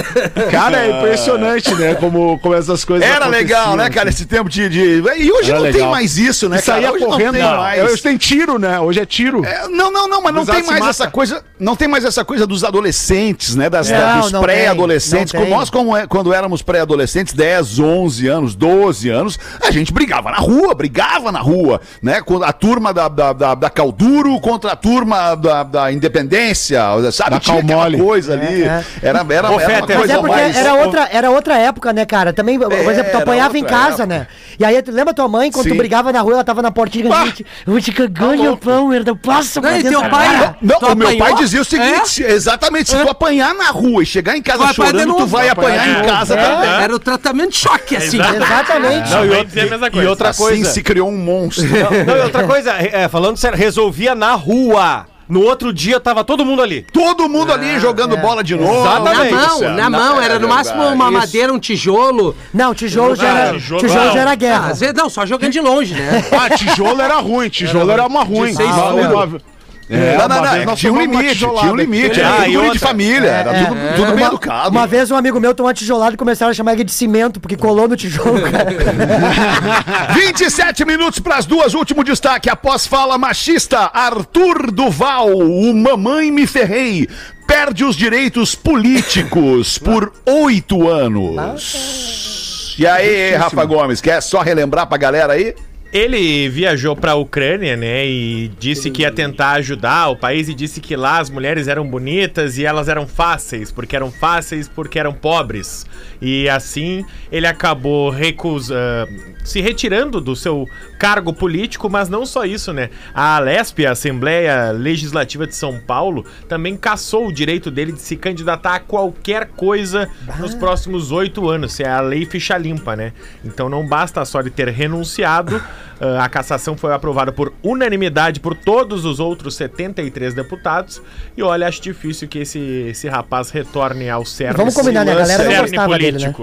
Cara, 0.50 0.86
é 0.86 0.98
impressionante, 0.98 1.74
né? 1.76 1.96
Como, 1.96 2.40
como 2.40 2.56
essas 2.56 2.84
coisas 2.86 3.08
Era 3.10 3.28
legal, 3.28 3.76
né, 3.76 3.90
cara? 3.90 4.10
Esse 4.10 4.26
tempo 4.26 4.50
de. 4.50 4.70
de- 4.70 5.02
E 5.18 5.32
hoje 5.32 5.50
Era 5.52 5.60
não 5.60 5.66
tem 5.66 5.74
legal. 5.74 5.92
mais 5.92 6.18
isso, 6.18 6.48
né, 6.50 6.58
saía 6.60 6.92
Hoje 6.92 7.06
correndo, 7.06 7.34
Não 7.38 7.50
tem 7.50 7.58
mais. 7.58 7.84
Hoje 7.92 8.02
tem 8.04 8.18
tiro, 8.18 8.58
né? 8.60 8.80
Hoje 8.80 9.00
é 9.00 9.06
tiro. 9.06 9.44
É, 9.46 9.68
não, 9.68 9.92
não, 9.92 10.08
não, 10.08 10.22
mas 10.22 10.34
não 10.34 10.46
tem 10.46 10.64
mais 10.64 10.86
essa 10.88 11.10
coisa, 11.10 11.44
não 11.60 11.76
tem 11.76 11.88
mais 11.88 12.06
essa 12.06 12.24
coisa 12.26 12.46
dos 12.48 12.64
adolescentes, 12.64 13.56
né, 13.56 13.70
das, 13.70 13.90
Não, 13.90 13.98
da- 14.00 14.20
dos 14.22 14.32
não 14.32 14.42
pré-adolescentes. 14.42 15.32
tem, 15.32 15.40
não 15.40 15.46
Como 15.48 15.50
tem. 15.56 15.60
nós, 15.60 15.70
como 15.70 15.96
é- 15.98 16.08
quando 16.08 16.34
éramos 16.34 16.62
pré-adolescentes, 16.62 17.34
10, 17.34 17.80
11 17.80 18.28
anos, 18.28 18.56
12 18.56 19.10
anos, 19.10 19.38
a 19.62 19.72
gente 19.72 19.92
brigava 19.94 20.32
na 20.32 20.38
rua, 20.38 20.74
brigava 20.74 21.32
na 21.32 21.40
rua, 21.40 21.82
né, 22.02 22.22
com 22.22 22.42
a 22.44 22.52
turma 22.54 22.94
da, 22.94 23.08
da, 23.08 23.34
da, 23.34 23.56
da 23.56 23.70
Calduro 23.70 24.40
contra 24.40 24.72
a 24.72 24.76
turma 24.76 25.36
da, 25.36 25.64
da 25.64 25.92
Independência, 25.92 26.82
sabe? 27.12 27.32
Da 27.32 27.40
Tinha 27.40 27.60
aquela 27.60 27.76
Calmole. 27.82 27.98
coisa 27.98 28.34
ali, 28.34 28.64
É, 28.64 28.66
é. 28.66 28.84
era, 29.10 29.26
era, 29.30 29.52
Ô, 29.52 29.60
era 29.60 29.74
é 29.74 30.60
era 30.60 30.74
outra, 30.76 31.10
era 31.12 31.32
outra 31.32 31.58
época, 31.58 31.94
né, 31.94 32.06
cara? 32.06 32.34
Também, 32.34 32.58
por 32.60 32.72
exemplo, 33.00 33.12
tu 33.20 33.24
apanhava 33.24 33.58
em 33.58 33.64
casa, 33.64 34.04
época. 34.04 34.06
né? 34.08 34.28
E 34.60 34.66
aí, 34.66 34.82
tu 34.82 34.92
lembra 34.92 35.14
tua 35.14 35.28
mãe, 35.28 35.52
quando 35.52 35.68
tu 35.70 35.76
brigava 35.76 36.12
na 36.12 36.22
rua, 36.22 36.34
ela 36.34 36.44
tava 36.44 36.62
na 36.62 36.72
portinha, 36.72 37.10
Ah! 37.14 37.26
gente, 37.26 37.46
eu 37.66 37.72
vou 37.74 37.82
te 37.82 37.92
cagar 37.92 38.36
no 38.36 38.58
pão, 38.58 38.88
merda, 38.90 39.16
passa 39.16 39.60
Não, 39.62 39.70
pra 39.70 39.78
e 39.80 39.84
dentro 39.84 40.00
teu 40.02 40.10
pai-. 40.10 40.56
Não, 40.62 40.80
Tu 40.80 40.86
o 40.86 40.96
meu 40.96 41.18
pai 41.18 41.36
dizia 41.36 41.62
o 41.62 41.66
seguinte, 41.66 42.24
exatamente, 42.24 42.90
se 42.90 42.98
tu 42.98 43.10
apanhar 43.10 43.54
na 43.54 43.70
rua 43.70 44.04
e 44.04 44.06
chegar 44.06 44.36
em 44.36 44.42
casa 44.42 44.72
chorando, 44.74 45.16
tu 45.16 45.26
vai 45.26 45.50
apanhar 45.50 45.88
em 46.04 46.06
casa 46.06 46.34
É. 46.36 46.44
também. 46.44 46.70
Era 46.84 46.96
o 46.96 47.00
tratamento 47.00 47.52
de 47.52 47.58
choque, 47.58 47.96
assim. 47.96 48.18
Exatamente. 48.20 49.10
Não, 49.12 49.26
e 49.26 49.30
outra- 49.30 49.46
dizer 49.46 49.62
a 49.62 49.70
mesma 49.70 49.88
e 49.88 49.92
coisa. 49.92 50.30
Assim 50.30 50.64
se 50.64 50.82
criou 50.84 51.10
um 51.10 51.18
monstro. 51.18 51.66
Não, 52.06 52.18
e 52.18 52.22
outra 52.22 52.44
coisa, 52.46 52.72
é, 52.74 53.08
falando 53.08 53.38
sério, 53.38 53.58
resolvia 53.58 54.14
na 54.16 54.34
rua. 54.34 55.06
No 55.30 55.44
outro 55.44 55.72
dia 55.72 56.00
tava 56.00 56.24
todo 56.24 56.44
mundo 56.44 56.60
ali. 56.64 56.82
Todo 56.92 57.30
mundo 57.30 57.54
ali 57.54 57.80
jogando 57.80 58.18
bola 58.18 58.44
de 58.44 58.56
novo. 58.56 58.84
Na 58.84 58.96
Exatamente. 59.00 59.34
mão, 59.36 59.46
Isso, 59.46 59.70
na 59.70 59.90
mão, 59.90 60.20
era 60.22 60.40
no 60.40 60.48
máximo 60.48 60.82
uma 60.88 61.04
Isso. 61.06 61.14
madeira, 61.14 61.54
um 61.54 61.60
tijolo. 61.60 62.36
Não, 62.52 62.74
tijolo 62.74 63.16
já 63.16 63.28
era, 63.28 63.54
tijolo 63.60 63.88
já 63.88 64.20
era 64.22 64.32
Ah, 64.32 64.36
guerra. 64.36 64.68
às 64.72 64.80
vezes, 64.80 64.96
não, 64.96 65.08
só 65.08 65.28
jogando 65.28 65.52
de 65.52 65.60
longe, 65.60 65.94
né? 65.94 66.26
Ah, 66.32 66.50
tijolo 66.58 67.00
era 67.00 67.18
ruim, 67.20 67.48
tijolo 67.48 67.92
era 67.92 68.08
uma 68.08 68.24
ruim. 68.24 68.54
seis 68.56 68.68
Uma- 68.70 68.92
furos. 68.92 69.06
uma- 69.34 69.42
É, 69.92 70.18
não, 70.18 70.28
não, 70.28 70.38
uma 70.38 70.46
não. 70.46 70.54
vez 70.54 70.68
é 70.70 70.76
tinha 70.76 70.94
um 70.94 71.02
limite, 71.02 71.36
tinha 71.36 71.72
um 71.72 71.76
limite. 71.76 72.20
Era 72.20 72.42
Ah, 72.42 72.48
e 72.48 72.70
de 72.72 72.78
família. 72.80 73.28
Era 73.28 73.54
tudo, 73.54 73.76
tudo 73.96 74.06
bem 74.14 74.24
Uma, 74.24 74.28
educado. 74.28 74.70
uma 74.70 74.86
vez 74.86 75.10
um 75.10 75.16
amigo 75.16 75.40
meu 75.40 75.56
tomou 75.56 75.68
uma 75.68 75.74
tijolada 75.74 76.14
e 76.14 76.18
começaram 76.18 76.52
a 76.52 76.54
chamar 76.54 76.74
ele 76.74 76.84
de 76.84 76.92
cimento, 76.92 77.40
porque 77.40 77.58
colou 77.58 77.88
no 77.88 77.96
tijolo, 77.96 78.40
cara. 78.40 78.70
27 80.14 80.86
minutos 80.86 81.20
para 81.20 81.38
as 81.38 81.46
duas, 81.48 81.74
último 81.74 82.04
destaque. 82.04 82.50
Após 82.50 82.86
fala 82.86 83.18
machista, 83.18 83.90
Arthur 83.92 84.72
Duval, 84.72 85.30
o 85.36 85.74
Mamãe 85.74 86.32
Me 86.32 86.46
Ferrei, 86.46 87.08
perde 87.48 87.84
os 87.84 87.96
direitos 87.96 88.54
políticos 88.54 89.80
por 89.80 90.14
oito 90.26 90.88
anos. 90.88 92.76
E 92.78 92.86
aí, 92.86 93.36
Rafa 93.36 93.66
Gomes, 93.66 94.00
quer 94.02 94.22
só 94.22 94.42
relembrar 94.42 94.86
pra 94.88 94.98
galera 95.00 95.34
aí? 95.34 95.56
Ele 95.92 96.48
viajou 96.50 96.96
pra 96.96 97.16
Ucrânia, 97.16 97.76
né, 97.76 98.06
e 98.06 98.52
disse 98.60 98.92
que 98.92 99.02
ia 99.02 99.12
tentar 99.12 99.54
ajudar 99.54 100.10
o 100.10 100.16
país 100.16 100.48
e 100.48 100.54
disse 100.54 100.80
que 100.80 100.96
lá 100.96 101.18
as 101.18 101.32
mulheres 101.32 101.68
eram 101.68 101.88
bonitas 101.88 102.60
e 102.60 102.66
elas 102.66 102.88
eram 102.88 103.08
fáceis, 103.08 103.72
porque 103.72 103.96
eram 103.96 104.12
fáceis 104.12 104.68
porque 104.68 105.00
eram 105.00 105.14
pobres. 105.14 105.88
E 106.22 106.48
assim 106.48 107.04
ele 107.32 107.48
acabou 107.48 108.12
recusa, 108.12 109.08
se 109.44 109.62
retirando 109.62 110.22
do 110.22 110.36
seu 110.36 110.68
cargo 111.00 111.34
político, 111.34 111.90
mas 111.90 112.08
não 112.08 112.24
só 112.24 112.46
isso, 112.46 112.72
né? 112.72 112.92
A 113.12 113.38
Alesp, 113.38 113.86
a 113.86 113.92
Assembleia 113.92 114.72
Legislativa 114.72 115.48
de 115.48 115.56
São 115.56 115.80
Paulo, 115.80 116.24
também 116.48 116.78
cassou 116.78 117.28
o 117.28 117.34
direito 117.34 117.72
dele 117.72 117.94
de 117.94 118.02
se 118.02 118.16
candidatar 118.16 118.76
a 118.76 118.80
qualquer 118.80 119.48
coisa 119.48 120.08
nos 120.38 120.54
próximos 120.54 121.12
oito 121.12 121.50
anos. 121.50 121.80
É 121.80 121.90
a 121.90 122.02
lei 122.02 122.26
ficha 122.26 122.58
limpa, 122.58 122.96
né? 122.96 123.12
Então 123.44 123.70
não 123.70 123.88
basta 123.88 124.24
só 124.24 124.40
ele 124.40 124.52
ter 124.52 124.68
renunciado. 124.68 125.60
Ah, 126.00 126.24
a 126.24 126.30
cassação 126.30 126.78
foi 126.78 126.94
aprovada 126.94 127.32
por 127.32 127.54
unanimidade 127.64 128.40
por 128.40 128.56
todos 128.56 129.06
os 129.06 129.20
outros 129.20 129.56
73 129.56 130.34
deputados. 130.34 131.02
E 131.36 131.44
olha, 131.44 131.68
acho 131.68 131.82
difícil 131.82 132.28
que 132.28 132.40
esse, 132.40 132.60
esse 132.90 133.08
rapaz 133.08 133.50
retorne 133.50 134.10
ao 134.10 134.26
cerne. 134.26 134.58
Vamos 134.58 134.74
combinar, 134.74 135.06
né? 135.06 135.12
A 135.12 135.16
galera 135.16 135.44
não 135.44 135.62
gostava 135.62 135.98
dele, 135.98 136.18
né? 136.26 136.34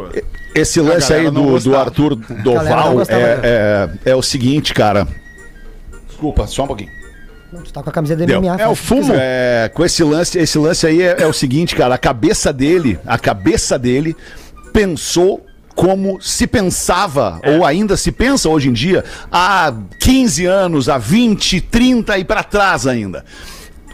Esse 0.55 0.81
lance 0.81 1.12
aí 1.12 1.31
do, 1.31 1.59
do. 1.59 1.77
Arthur 1.77 2.16
Doval 2.16 3.03
é, 3.03 3.90
é, 4.05 4.11
é 4.11 4.14
o 4.14 4.22
seguinte, 4.22 4.72
cara. 4.72 5.07
Desculpa, 6.07 6.46
só 6.46 6.64
um 6.64 6.66
pouquinho. 6.66 6.90
Tu 7.64 7.72
tá 7.72 7.83
com 7.83 7.90
a 7.90 7.92
camiseta 7.92 8.27
da. 8.27 8.40
MMA. 8.40 8.57
É 8.59 8.68
o 8.68 8.75
fumo. 8.75 9.12
É, 9.14 9.70
com 9.72 9.85
esse 9.85 10.03
lance, 10.03 10.38
esse 10.38 10.59
lance 10.59 10.87
aí 10.87 11.03
é, 11.03 11.22
é 11.22 11.27
o 11.27 11.33
seguinte, 11.33 11.77
cara, 11.77 11.94
a 11.94 11.99
cabeça 11.99 12.53
dele, 12.53 12.99
a 13.07 13.18
cabeça 13.18 13.79
dele 13.79 14.16
pensou 14.72 15.45
como 15.76 16.18
se 16.22 16.46
pensava, 16.46 17.38
ou 17.46 17.64
ainda 17.64 17.98
se 17.98 18.10
pensa 18.10 18.48
hoje 18.48 18.70
em 18.70 18.72
dia, 18.72 19.04
há 19.30 19.72
15 20.00 20.46
anos, 20.46 20.88
há 20.88 20.96
20, 20.96 21.60
30 21.60 22.18
e 22.18 22.24
pra 22.24 22.42
trás 22.42 22.86
ainda. 22.86 23.24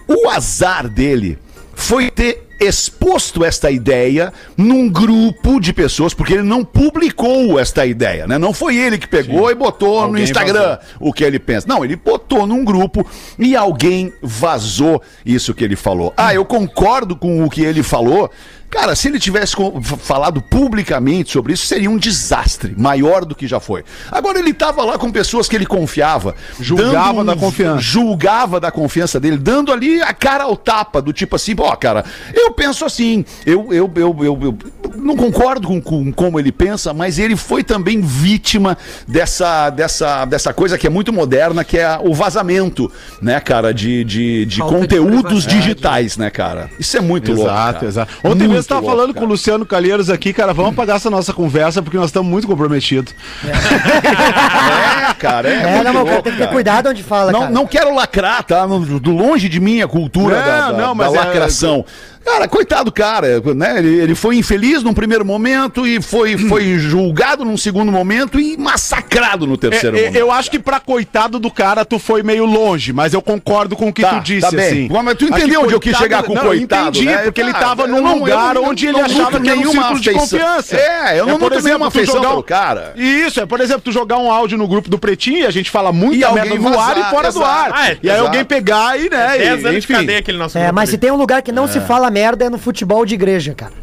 O 0.06 0.30
azar 0.30 0.88
dele 0.88 1.36
foi 1.74 2.08
ter 2.08 2.46
exposto 2.60 3.44
esta 3.44 3.70
ideia 3.70 4.32
num 4.56 4.88
grupo 4.88 5.58
de 5.58 5.72
pessoas, 5.72 6.14
porque 6.14 6.34
ele 6.34 6.44
não 6.44 6.64
publicou 6.64 7.58
esta 7.58 7.84
ideia, 7.84 8.26
né? 8.26 8.38
Não 8.38 8.52
foi 8.52 8.76
ele 8.76 8.96
que 8.96 9.08
pegou 9.08 9.50
e 9.50 9.54
botou 9.54 10.02
no 10.02 10.04
Alguém 10.04 10.22
Instagram 10.22 10.78
o 11.00 11.12
que 11.12 11.24
ele 11.24 11.40
pensa. 11.40 11.66
Não, 11.68 11.84
ele 11.84 11.96
botou 11.96 12.46
num 12.46 12.64
grupo 12.64 13.04
e 13.36 13.56
alguém 13.56 14.12
vazou 14.22 15.02
isso 15.26 15.52
que 15.52 15.64
ele 15.64 15.74
falou. 15.74 16.14
Ah, 16.16 16.32
eu 16.32 16.44
concordo 16.44 17.16
com 17.16 17.44
o 17.44 17.50
que 17.50 17.62
ele 17.62 17.82
falou. 17.82 18.30
Cara, 18.72 18.96
se 18.96 19.06
ele 19.06 19.20
tivesse 19.20 19.54
falado 19.98 20.40
publicamente 20.40 21.30
sobre 21.30 21.52
isso, 21.52 21.66
seria 21.66 21.90
um 21.90 21.98
desastre, 21.98 22.74
maior 22.74 23.22
do 23.22 23.34
que 23.34 23.46
já 23.46 23.60
foi. 23.60 23.84
Agora 24.10 24.38
ele 24.38 24.54
tava 24.54 24.82
lá 24.82 24.96
com 24.96 25.12
pessoas 25.12 25.46
que 25.46 25.54
ele 25.54 25.66
confiava, 25.66 26.34
Julgava 26.58 27.18
dando 27.18 27.26
da 27.26 27.36
confiança. 27.36 27.80
julgava 27.82 28.58
da 28.58 28.70
confiança 28.70 29.20
dele, 29.20 29.36
dando 29.36 29.70
ali 29.72 30.00
a 30.00 30.14
cara 30.14 30.44
ao 30.44 30.56
tapa, 30.56 31.02
do 31.02 31.12
tipo 31.12 31.36
assim, 31.36 31.54
ó, 31.58 31.76
cara, 31.76 32.02
eu 32.32 32.50
penso 32.52 32.86
assim, 32.86 33.26
eu, 33.44 33.70
eu, 33.74 33.92
eu, 33.94 34.16
eu, 34.24 34.38
eu 34.42 34.58
não 34.96 35.16
concordo 35.16 35.68
com, 35.68 35.78
com 35.80 36.10
como 36.10 36.40
ele 36.40 36.50
pensa, 36.50 36.94
mas 36.94 37.18
ele 37.18 37.36
foi 37.36 37.62
também 37.62 38.00
vítima 38.00 38.78
dessa, 39.06 39.68
dessa, 39.68 40.24
dessa 40.24 40.54
coisa 40.54 40.78
que 40.78 40.86
é 40.86 40.90
muito 40.90 41.12
moderna, 41.12 41.62
que 41.62 41.76
é 41.76 41.98
o 42.02 42.14
vazamento, 42.14 42.90
né, 43.20 43.38
cara, 43.38 43.74
de, 43.74 44.02
de, 44.02 44.46
de 44.46 44.58
Falta 44.60 44.74
de 44.74 44.80
conteúdos 44.80 45.22
privacidade. 45.44 45.60
digitais, 45.60 46.16
né, 46.16 46.30
cara? 46.30 46.70
Isso 46.78 46.96
é 46.96 47.00
muito 47.02 47.32
louco. 47.34 47.50
Exato, 47.50 47.72
cara. 47.74 47.86
exato. 47.86 48.14
Ontem 48.24 48.48
mesmo 48.48 48.61
Muito 48.61 48.61
você 48.62 48.74
louco, 48.74 48.88
falando 48.88 49.14
com 49.14 49.24
o 49.24 49.28
Luciano 49.28 49.64
Calheiros 49.66 50.10
aqui, 50.10 50.32
cara. 50.32 50.52
Vamos 50.52 50.72
apagar 50.72 50.96
essa 50.96 51.10
nossa 51.10 51.32
conversa 51.32 51.82
porque 51.82 51.96
nós 51.96 52.06
estamos 52.06 52.30
muito 52.30 52.46
comprometidos. 52.46 53.14
É, 53.44 55.14
cara, 55.14 55.48
é, 55.48 55.54
É, 55.54 55.74
muito 55.74 55.84
não, 55.84 55.92
mas 55.92 56.02
o 56.02 56.04
cara 56.04 56.14
louco, 56.14 56.22
tem 56.22 56.32
que 56.32 56.38
ter 56.38 56.48
cuidado 56.48 56.88
onde 56.88 57.02
fala, 57.02 57.32
Não, 57.32 57.40
cara. 57.40 57.50
não 57.52 57.66
quero 57.66 57.94
lacrar, 57.94 58.42
tá? 58.44 58.66
Do 58.66 59.10
longe 59.10 59.48
de 59.48 59.60
mim 59.60 59.80
a 59.80 59.88
cultura 59.88 60.36
Não, 60.38 60.44
da, 60.46 60.60
da- 60.70 60.72
não, 60.72 60.88
da 60.88 60.94
mas 60.94 61.14
é- 61.14 61.18
lacração. 61.18 61.84
Cara, 62.24 62.46
coitado 62.48 62.84
do 62.84 62.92
cara, 62.92 63.40
né? 63.54 63.78
Ele, 63.78 64.00
ele 64.00 64.14
foi 64.14 64.36
infeliz 64.36 64.82
num 64.82 64.94
primeiro 64.94 65.24
momento 65.24 65.86
e 65.86 66.00
foi, 66.00 66.36
foi 66.38 66.78
julgado 66.78 67.44
num 67.44 67.56
segundo 67.56 67.90
momento 67.92 68.38
e 68.40 68.56
massacrado 68.56 69.46
no 69.46 69.56
terceiro 69.56 69.96
É, 69.96 70.00
é, 70.00 70.02
momento. 70.06 70.16
eu 70.20 70.30
acho 70.30 70.50
que 70.50 70.58
pra 70.58 70.78
coitado 70.80 71.38
do 71.38 71.50
cara, 71.50 71.84
tu 71.84 71.98
foi 71.98 72.22
meio 72.22 72.44
longe, 72.46 72.92
mas 72.92 73.12
eu 73.12 73.20
concordo 73.20 73.76
com 73.76 73.88
o 73.88 73.92
que 73.92 74.02
Tá, 74.02 74.14
tu 74.16 74.20
disse, 74.20 74.40
tá 74.40 74.50
bem. 74.50 74.66
assim. 74.66 74.88
Mas 75.02 75.14
tu 75.16 75.24
entendeu 75.24 75.60
que 75.60 75.66
onde 75.66 75.74
eu 75.74 75.80
quis 75.80 75.92
coitado- 75.92 76.02
chegar 76.04 76.22
com 76.22 76.32
o 76.32 76.34
não, 76.36 76.42
coitado, 76.42 76.88
entendi, 76.98 77.04
né? 77.06 77.18
porque 77.18 77.40
ele 77.40 77.52
tava 77.52 77.86
num 77.86 78.00
não- 78.00 78.10
eu 78.12 78.18
lugar 78.18 78.54
não- 78.54 78.64
onde 78.64 78.86
ele 78.86 79.00
achava 79.00 79.40
que 79.40 79.48
era 79.50 79.58
um 79.60 79.70
círculo 79.70 80.00
de 80.00 80.10
confiança. 80.12 80.76
É, 80.76 81.18
eu 81.18 81.26
não 81.26 81.34
por 81.34 81.42
nutro 81.44 81.54
exemplo, 81.58 81.68
nenhuma 81.68 81.86
afeição 81.88 82.14
jogar 82.16 82.36
um- 82.36 82.42
cara. 82.42 82.92
Isso, 82.96 83.40
é, 83.40 83.46
por 83.46 83.60
exemplo, 83.60 83.82
tu 83.82 83.92
jogar 83.92 84.18
um 84.18 84.30
áudio 84.30 84.56
no 84.56 84.66
grupo 84.68 84.88
do 84.88 84.98
Pretinho 84.98 85.40
e 85.40 85.46
a 85.46 85.50
gente 85.50 85.70
fala 85.70 85.92
muita 85.92 86.16
E 86.16 86.24
alguém 86.24 86.44
merda 86.50 86.58
no 86.70 86.78
ar 86.78 86.94
vazar, 86.94 86.98
e 86.98 87.10
fora 87.10 87.32
do 87.32 87.38
exato. 87.38 87.44
ar. 87.50 87.70
Ah, 87.74 87.88
é, 87.90 87.98
e 88.02 88.08
aí 88.08 88.14
exato. 88.16 88.22
alguém 88.26 88.44
pegar 88.44 88.98
e, 88.98 89.10
né, 89.10 89.38
10 89.38 89.64
e, 89.64 89.70
de 89.70 89.76
enfim. 89.78 89.92
cadeia 89.94 90.18
aquele 90.18 90.38
nosso 90.38 90.56
É, 90.58 90.70
mas 90.72 90.88
se 90.90 90.98
tem 90.98 91.10
um 91.10 91.16
lugar 91.16 91.42
que 91.42 91.50
não 91.52 91.66
se 91.66 91.80
fala 91.80 92.10
merda 92.12 92.44
é 92.44 92.50
no 92.50 92.58
futebol 92.58 93.04
de 93.04 93.14
igreja, 93.14 93.54
cara. 93.54 93.81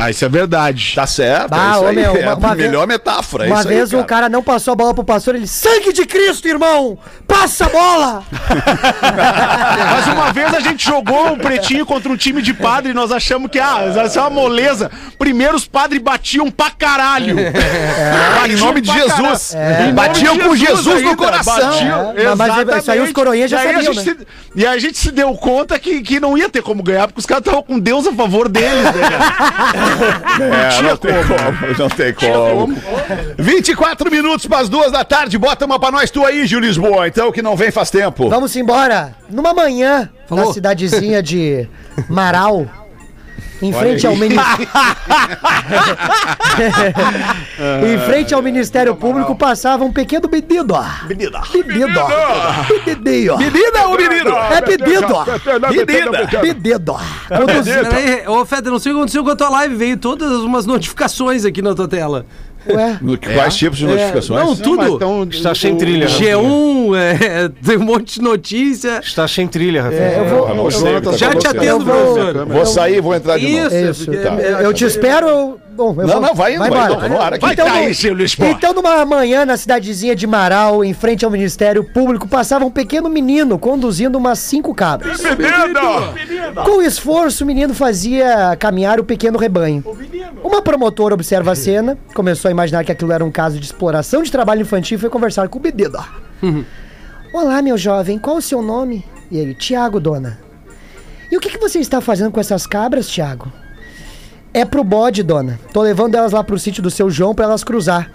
Ah, 0.00 0.10
isso 0.10 0.24
é 0.24 0.28
verdade. 0.28 0.92
Tá 0.94 1.06
certo, 1.08 1.48
Bah, 1.50 1.56
é 1.56 1.70
isso 1.72 1.80
ô, 1.82 1.86
aí. 1.88 1.96
meu, 1.96 2.16
é 2.16 2.34
uma- 2.34 2.50
a 2.50 2.54
vez- 2.54 2.68
melhor 2.68 2.86
metáfora. 2.86 3.44
é 3.44 3.46
Uma 3.48 3.58
isso 3.58 3.68
aí, 3.68 3.74
vez 3.74 3.92
o 3.92 4.04
cara 4.04 4.28
não 4.28 4.44
passou 4.44 4.70
a 4.72 4.76
bola 4.76 4.94
pro 4.94 5.02
pastor, 5.02 5.34
ele, 5.34 5.46
sangue 5.48 5.92
de 5.92 6.06
Cristo, 6.06 6.46
irmão! 6.46 6.96
Passa 7.26 7.66
a 7.66 7.68
bola! 7.68 8.22
Mas 9.90 10.06
uma 10.06 10.32
vez 10.32 10.54
a 10.54 10.60
gente 10.60 10.84
jogou 10.84 11.32
o 11.32 11.36
pretinho 11.36 11.84
contra 11.84 12.10
um 12.12 12.16
time 12.16 12.40
de 12.40 12.54
padre 12.54 12.92
e 12.92 12.94
nós 12.94 13.10
achamos 13.10 13.50
que, 13.50 13.58
ah, 13.58 13.90
vai 13.92 14.08
ser 14.08 14.20
uma 14.20 14.30
moleza. 14.30 14.88
Primeiro 15.18 15.56
os 15.56 15.66
padres 15.66 16.00
batiam 16.00 16.48
pra 16.50 16.70
caralho. 16.70 17.36
Ah, 18.40 18.46
em 18.48 18.56
nome 18.56 18.80
de 18.80 18.90
pra 18.92 19.00
Jesus. 19.00 19.50
caralho. 19.52 19.74
Em 19.74 19.80
nome 19.86 19.92
Batiam 19.92 20.36
de 20.36 20.44
com 20.44 20.54
Jesus 20.56 21.02
no 21.02 21.16
coração. 21.16 21.54
batiam- 21.70 22.14
É, 22.16 22.34
mas 22.36 22.48
Exatamente. 22.52 22.78
isso 22.82 22.90
aí 22.92 23.00
os 23.00 23.12
coroinhas 23.12 23.50
já 23.50 23.56
E 23.56 23.60
aí 23.60 23.66
a 23.66 23.74
sabiam, 23.82 23.92
gente 23.94 24.04
se- 24.20 24.26
E 24.54 24.66
a 24.66 24.78
gente 24.78 24.98
se 24.98 25.10
deu 25.10 25.32
conta 25.34 25.78
que, 25.78 26.00
que 26.02 26.18
não 26.20 26.36
ia 26.38 26.48
ter 26.48 26.62
como 26.62 26.82
ganhar, 26.82 27.06
porque 27.08 27.20
os 27.20 27.26
caras 27.26 27.42
estavam 27.42 27.62
com 27.62 27.78
Deus 27.78 28.06
a 28.06 28.12
favor 28.12 28.48
deles, 28.48 28.84
né, 28.84 28.92
cara? 29.10 29.87
É, 30.40 30.82
não 30.82 30.96
tem 30.96 31.12
como, 31.12 31.78
não 31.78 31.88
tem 31.88 32.12
como. 32.14 32.74
24 33.38 34.10
minutos 34.10 34.46
para 34.46 34.58
as 34.58 34.68
duas 34.68 34.92
da 34.92 35.04
tarde. 35.04 35.38
Bota 35.38 35.64
uma 35.64 35.78
pra 35.78 35.90
nós 35.90 36.10
tu 36.10 36.24
aí, 36.24 36.46
Gil 36.46 36.60
Lisboa, 36.60 37.08
então, 37.08 37.32
que 37.32 37.42
não 37.42 37.56
vem 37.56 37.70
faz 37.70 37.90
tempo. 37.90 38.28
Vamos 38.28 38.54
embora. 38.56 39.14
Numa 39.28 39.52
manhã, 39.52 40.08
Falou. 40.26 40.46
na 40.46 40.52
cidadezinha 40.52 41.22
de 41.22 41.68
Marau, 42.08 42.66
em 43.62 43.72
frente 43.72 44.06
ao 44.06 44.16
Ministério. 44.16 44.68
em 47.86 47.98
frente 48.06 48.34
ao 48.34 48.42
Ministério 48.42 48.94
Público 48.94 49.34
passava 49.34 49.84
um 49.84 49.92
pequeno 49.92 50.28
pedido. 50.28 50.74
Pedido. 51.06 51.38
Pedido. 51.52 52.00
Pedidinho. 52.84 53.38
Menina 53.38 53.86
ou 53.86 53.96
menino? 53.96 54.36
É 54.36 54.60
pedido. 54.60 55.24
Menina. 55.70 56.40
Pedido. 56.40 56.96
Ô 58.28 58.44
Feder, 58.44 58.70
não 58.70 58.78
sei 58.78 58.92
o 58.92 58.94
que 58.94 59.00
aconteceu 59.00 59.24
com 59.24 59.30
a 59.30 59.36
tua 59.36 59.48
live, 59.50 59.74
veio 59.74 59.96
todas 59.96 60.30
umas 60.40 60.66
notificações 60.66 61.44
aqui 61.44 61.60
na 61.60 61.74
tua 61.74 61.88
tela. 61.88 62.26
Ué. 62.74 62.98
Quais 63.34 63.56
tipos 63.56 63.78
de 63.78 63.86
notificações? 63.86 64.40
Não, 64.44 64.56
tudo. 64.56 64.96
Então, 64.96 65.24
Está 65.30 65.54
sem 65.54 65.76
trilha, 65.76 66.06
G1, 66.06 66.94
é, 66.96 67.48
tem 67.64 67.76
um 67.76 67.84
monte 67.84 68.14
de 68.14 68.22
notícia. 68.22 69.00
Está 69.02 69.26
sem 69.28 69.46
trilha, 69.46 69.82
Rafael. 69.82 70.02
É, 70.02 70.18
eu 70.20 70.24
vou, 70.26 70.54
não 70.54 70.70
sei, 70.70 70.88
eu 70.96 71.02
vou- 71.02 71.12
tá 71.12 71.16
Já 71.18 71.34
te 71.34 71.46
atendo, 71.46 71.64
Eu 71.64 71.80
vou- 71.80 72.14
professor. 72.14 72.46
Vou 72.46 72.66
sair, 72.66 73.00
vou 73.00 73.14
entrar 73.14 73.38
de 73.38 73.48
novo. 73.48 73.66
Isso, 73.74 73.90
Isso. 73.90 74.04
porque 74.06 74.20
Tá. 74.20 74.34
é- 74.40 74.64
Eu 74.64 74.72
te 74.72 74.84
espero. 74.84 75.58
Eu- 75.78 75.92
Bom, 75.94 76.02
eu 76.02 76.06
Não, 76.06 76.14
vou- 76.14 76.22
não, 76.22 76.34
vai 76.34 76.52
indo, 76.54 76.58
vai 76.58 76.68
embora. 76.68 76.92
indo, 76.92 77.00
tô 77.00 77.08
no 77.08 77.20
ar 77.20 77.32
aqui. 77.34 77.40
Vai 77.40 77.52
Então, 77.54 77.66
tá 77.66 77.80
Lisboa. 78.14 78.50
Então, 78.50 78.72
numa 78.74 79.04
manhã 79.04 79.44
na 79.46 79.56
cidadezinha 79.56 80.14
de 80.16 80.26
Marau, 80.26 80.84
em 80.84 80.92
frente 80.92 81.24
ao 81.24 81.30
Ministério 81.30 81.84
Público, 81.84 82.26
passava 82.26 82.64
um 82.64 82.70
pequeno 82.70 83.08
menino 83.08 83.58
conduzindo 83.58 84.16
umas 84.18 84.38
cinco 84.40 84.74
cabras. 84.74 85.20
Com 86.64 86.82
esforço, 86.82 87.44
o 87.44 87.46
menino 87.46 87.72
fazia 87.74 88.56
caminhar 88.58 88.98
o 88.98 89.04
pequeno 89.04 89.38
rebanho. 89.38 89.84
Uma 90.42 90.60
promotora 90.62 91.14
observa 91.14 91.52
a 91.52 91.54
cena, 91.54 91.96
começou 92.14 92.48
a 92.48 92.52
imaginar 92.52 92.84
que 92.84 92.92
aquilo 92.92 93.12
era 93.12 93.24
um 93.24 93.30
caso 93.30 93.58
de 93.58 93.64
exploração 93.66 94.22
de 94.22 94.30
trabalho 94.32 94.62
infantil 94.62 94.96
e 94.96 95.00
foi 95.00 95.10
conversar 95.10 95.48
com 95.48 95.58
o 95.58 95.62
menino. 95.62 95.98
Olá, 97.32 97.60
meu 97.62 97.76
jovem, 97.76 98.18
qual 98.18 98.36
o 98.38 98.42
seu 98.42 98.62
nome? 98.62 99.04
E 99.30 99.38
ele, 99.38 99.54
Tiago, 99.54 100.00
dona. 100.00 100.38
E 101.30 101.36
o 101.36 101.40
que, 101.40 101.50
que 101.50 101.58
você 101.58 101.78
está 101.78 102.00
fazendo 102.00 102.30
com 102.32 102.40
essas 102.40 102.66
cabras, 102.66 103.06
Tiago? 103.06 103.52
É 104.52 104.64
pro 104.64 104.82
bode, 104.82 105.22
dona. 105.22 105.58
Tô 105.72 105.82
levando 105.82 106.14
elas 106.14 106.32
lá 106.32 106.42
pro 106.42 106.58
sítio 106.58 106.82
do 106.82 106.90
seu 106.90 107.10
João 107.10 107.34
pra 107.34 107.44
elas 107.44 107.62
cruzar. 107.62 108.10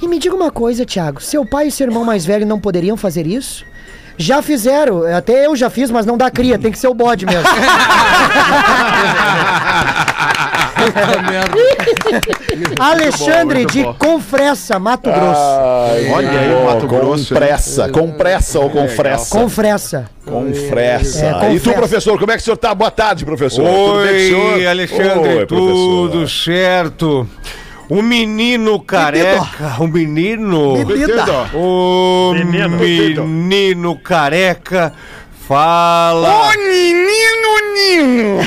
E 0.00 0.08
me 0.08 0.18
diga 0.18 0.34
uma 0.34 0.50
coisa, 0.50 0.86
Tiago. 0.86 1.20
Seu 1.20 1.44
pai 1.44 1.68
e 1.68 1.70
seu 1.70 1.86
irmão 1.86 2.04
mais 2.04 2.24
velho 2.24 2.46
não 2.46 2.58
poderiam 2.58 2.96
fazer 2.96 3.26
isso? 3.26 3.64
Já 4.16 4.42
fizeram. 4.42 5.04
Até 5.14 5.46
eu 5.46 5.54
já 5.54 5.68
fiz, 5.68 5.90
mas 5.90 6.06
não 6.06 6.16
dá 6.16 6.30
cria. 6.30 6.58
Tem 6.58 6.72
que 6.72 6.78
ser 6.78 6.88
o 6.88 6.94
bode 6.94 7.26
mesmo. 7.26 7.44
Alexandre 12.78 13.64
de 13.66 13.84
Confressa, 13.98 14.78
Mato 14.78 15.10
Grosso. 15.10 15.40
Olha 16.12 16.30
aí, 16.30 16.64
Mato 16.64 16.86
Grosso, 16.86 17.28
Com 17.28 17.34
pressa, 17.40 17.88
com 17.88 18.12
pressa 18.12 18.60
ou 18.60 18.70
com 18.70 18.88
fressa? 18.88 19.38
Confressa. 19.38 20.10
Com 20.24 20.52
fressa. 20.68 21.26
É, 21.42 21.54
e 21.54 21.60
tu, 21.60 21.72
professor, 21.72 22.18
como 22.18 22.30
é 22.32 22.36
que 22.36 22.42
o 22.42 22.44
senhor 22.44 22.56
tá? 22.56 22.74
Boa 22.74 22.90
tarde, 22.90 23.24
professor. 23.24 23.64
Tudo 23.64 24.02
bem, 24.02 24.12
Oi, 24.12 24.18
senhor? 24.28 24.66
Alexandre, 24.68 25.34
Oi, 25.38 25.46
tudo 25.46 26.28
certo. 26.28 27.26
O 27.88 28.02
menino 28.02 28.78
careca, 28.80 29.76
o 29.80 29.86
menino. 29.88 30.74
O 31.54 32.32
Menino. 32.34 33.26
menino 33.26 33.96
careca 33.96 34.92
fala. 35.48 36.52
menino, 36.56 37.50
Nino! 37.74 38.38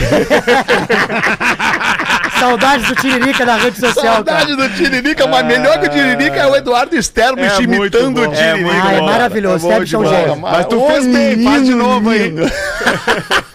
Saudades 2.40 2.88
do 2.88 2.96
Tiririca 2.96 3.46
da 3.46 3.56
rede 3.56 3.80
social, 3.80 4.24
cara. 4.24 4.40
Saudade 4.40 4.56
do 4.56 4.70
Tiririca, 4.70 5.28
mas 5.28 5.46
melhor 5.46 5.80
que 5.80 5.88
o 5.88 5.90
Tiririca 5.90 6.36
é 6.38 6.48
o 6.48 6.56
Eduardo 6.56 6.96
Sterblitch 6.98 7.60
É 7.60 7.64
imitando 7.64 8.18
o 8.22 8.28
Tiririca. 8.28 8.44
É 8.44 8.56
muito 8.56 8.88
Ah, 8.88 8.94
é 8.94 9.02
maravilhoso. 9.02 9.66
É 9.68 9.70
bom 9.70 9.76
Stepson 9.86 10.04
demais. 10.04 10.18
gênio. 10.26 10.38
Mas 10.42 10.66
tu 10.66 10.84
Ô, 10.84 10.88
fez 10.88 11.06
bem, 11.06 11.44
faz 11.44 11.64
de 11.64 11.72
menino, 11.72 11.78
novo 11.78 12.10
aí. 12.10 12.34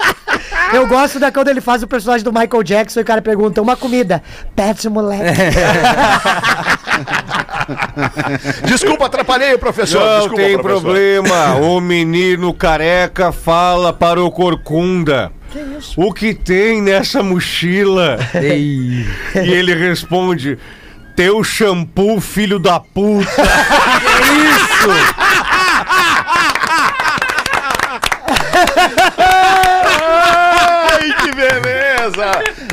Eu 0.73 0.87
gosto 0.87 1.19
da 1.19 1.33
quando 1.33 1.49
ele 1.49 1.61
faz 1.61 1.83
o 1.83 1.87
personagem 1.87 2.25
do 2.25 2.33
Michael 2.33 2.63
Jackson 2.63 3.01
e 3.01 3.03
o 3.03 3.07
cara 3.07 3.23
pergunta 3.23 3.61
uma 3.63 3.77
comida. 3.77 4.23
Pede 4.55 4.89
moleque. 4.89 5.25
Desculpa, 8.65 9.07
atrapalhei 9.07 9.55
o 9.55 9.59
professor. 9.59 10.01
Não 10.01 10.19
Desculpa, 10.21 10.43
tem 10.43 10.59
professor. 10.59 10.81
problema. 10.83 11.55
O 11.57 11.81
menino 11.81 12.53
careca 12.53 13.33
fala 13.33 13.93
para 13.93 14.23
o 14.23 14.31
corcunda. 14.31 15.33
O 15.97 16.13
que 16.13 16.35
tem 16.35 16.83
nessa 16.83 17.23
mochila? 17.23 18.19
Ei. 18.35 19.07
E 19.35 19.51
ele 19.51 19.75
responde: 19.75 20.59
Teu 21.17 21.43
shampoo, 21.43 22.21
filho 22.21 22.59
da 22.59 22.79
puta. 22.79 23.27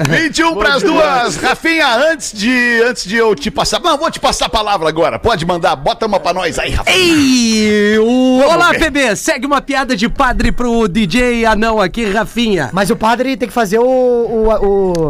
21 0.09 0.55
pras 0.55 0.83
duas. 0.83 1.37
Rafinha, 1.37 1.95
antes 2.11 2.33
de, 2.33 2.81
antes 2.87 3.05
de 3.05 3.15
eu 3.15 3.33
te 3.35 3.49
passar. 3.49 3.79
Não, 3.79 3.97
vou 3.97 4.11
te 4.11 4.19
passar 4.19 4.45
a 4.45 4.49
palavra 4.49 4.89
agora. 4.89 5.17
Pode 5.17 5.45
mandar, 5.45 5.75
bota 5.75 6.05
uma 6.05 6.19
pra 6.19 6.33
nós 6.33 6.59
aí, 6.59 6.71
Rafinha. 6.71 6.95
Ei! 6.97 7.97
o- 7.99 8.41
Olá, 8.45 8.71
ver. 8.71 8.91
PB! 8.91 9.15
Segue 9.15 9.45
uma 9.45 9.61
piada 9.61 9.95
de 9.95 10.09
padre 10.09 10.51
pro 10.51 10.87
DJ 10.87 11.45
anão 11.45 11.79
aqui, 11.79 12.05
Rafinha. 12.11 12.69
Mas 12.73 12.89
o 12.89 12.95
padre 12.95 13.37
tem 13.37 13.47
que 13.47 13.53
fazer 13.53 13.79
o. 13.79 13.83
o, 13.85 14.49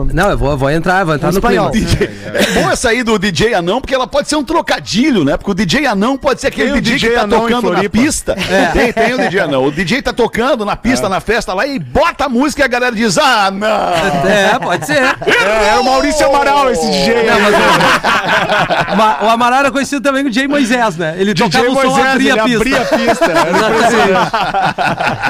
o- 0.03 0.07
Não, 0.13 0.29
eu 0.29 0.37
vou, 0.37 0.51
eu 0.51 0.57
vou 0.57 0.69
entrar, 0.69 1.03
vou 1.03 1.15
entrar 1.15 1.29
O 1.29 1.31
no 1.31 1.37
espanhol. 1.39 1.71
clima. 1.71 1.89
É 2.33 2.51
bom 2.61 2.69
essa 2.69 2.89
aí 2.89 3.01
do 3.03 3.17
DJ 3.17 3.53
Anão, 3.55 3.81
porque 3.81 3.95
ela 3.95 4.07
pode 4.07 4.27
ser 4.29 4.35
um 4.35 4.43
trocadilho, 4.43 5.23
né? 5.23 5.37
Porque 5.37 5.51
o 5.51 5.53
DJ 5.55 5.87
Anão 5.87 6.17
pode 6.17 6.41
ser 6.41 6.47
aquele 6.47 6.79
DJ, 6.81 6.95
DJ 6.95 7.09
que 7.09 7.15
tá 7.15 7.27
tocando 7.27 7.71
na 7.71 7.89
pista. 7.89 8.35
Tem, 8.73 8.93
tem 8.93 9.13
o 9.13 9.17
DJ 9.17 9.39
Anão. 9.41 9.65
O 9.65 9.71
DJ 9.71 10.01
tá 10.01 10.13
tocando 10.13 10.63
na 10.65 10.75
pista, 10.75 11.09
na 11.09 11.19
festa 11.19 11.53
lá, 11.53 11.65
e 11.65 11.79
bota 11.79 12.25
a 12.25 12.29
música 12.29 12.61
e 12.61 12.65
a 12.65 12.67
galera 12.67 12.95
diz: 12.95 13.17
Ah, 13.17 13.49
não! 13.51 14.29
É, 14.29 14.59
pode 14.59 14.74
ser. 14.83 15.15
É, 15.25 15.67
era 15.69 15.79
o 15.79 15.83
Maurício 15.85 16.25
Amaral, 16.27 16.71
esse 16.71 16.89
DJ 16.89 17.13
aí. 17.13 17.27
O 18.93 18.95
Ma- 18.95 19.17
O 19.23 19.29
Amaral 19.29 19.59
era 19.59 19.71
conhecido 19.71 20.01
também 20.01 20.21
como 20.23 20.31
DJ 20.31 20.47
Moisés, 20.47 20.95
né? 20.97 21.15
Ele 21.17 21.33
DJ 21.33 21.49
tocava 21.49 21.71
o 21.71 21.75
som, 21.81 21.87
Moisés, 21.89 22.07
abria 22.13 22.31
ele 22.31 22.39
a 22.39 22.43
pista. 22.43 22.59
abria 22.61 22.81
a 22.81 22.85
pista. 22.85 23.25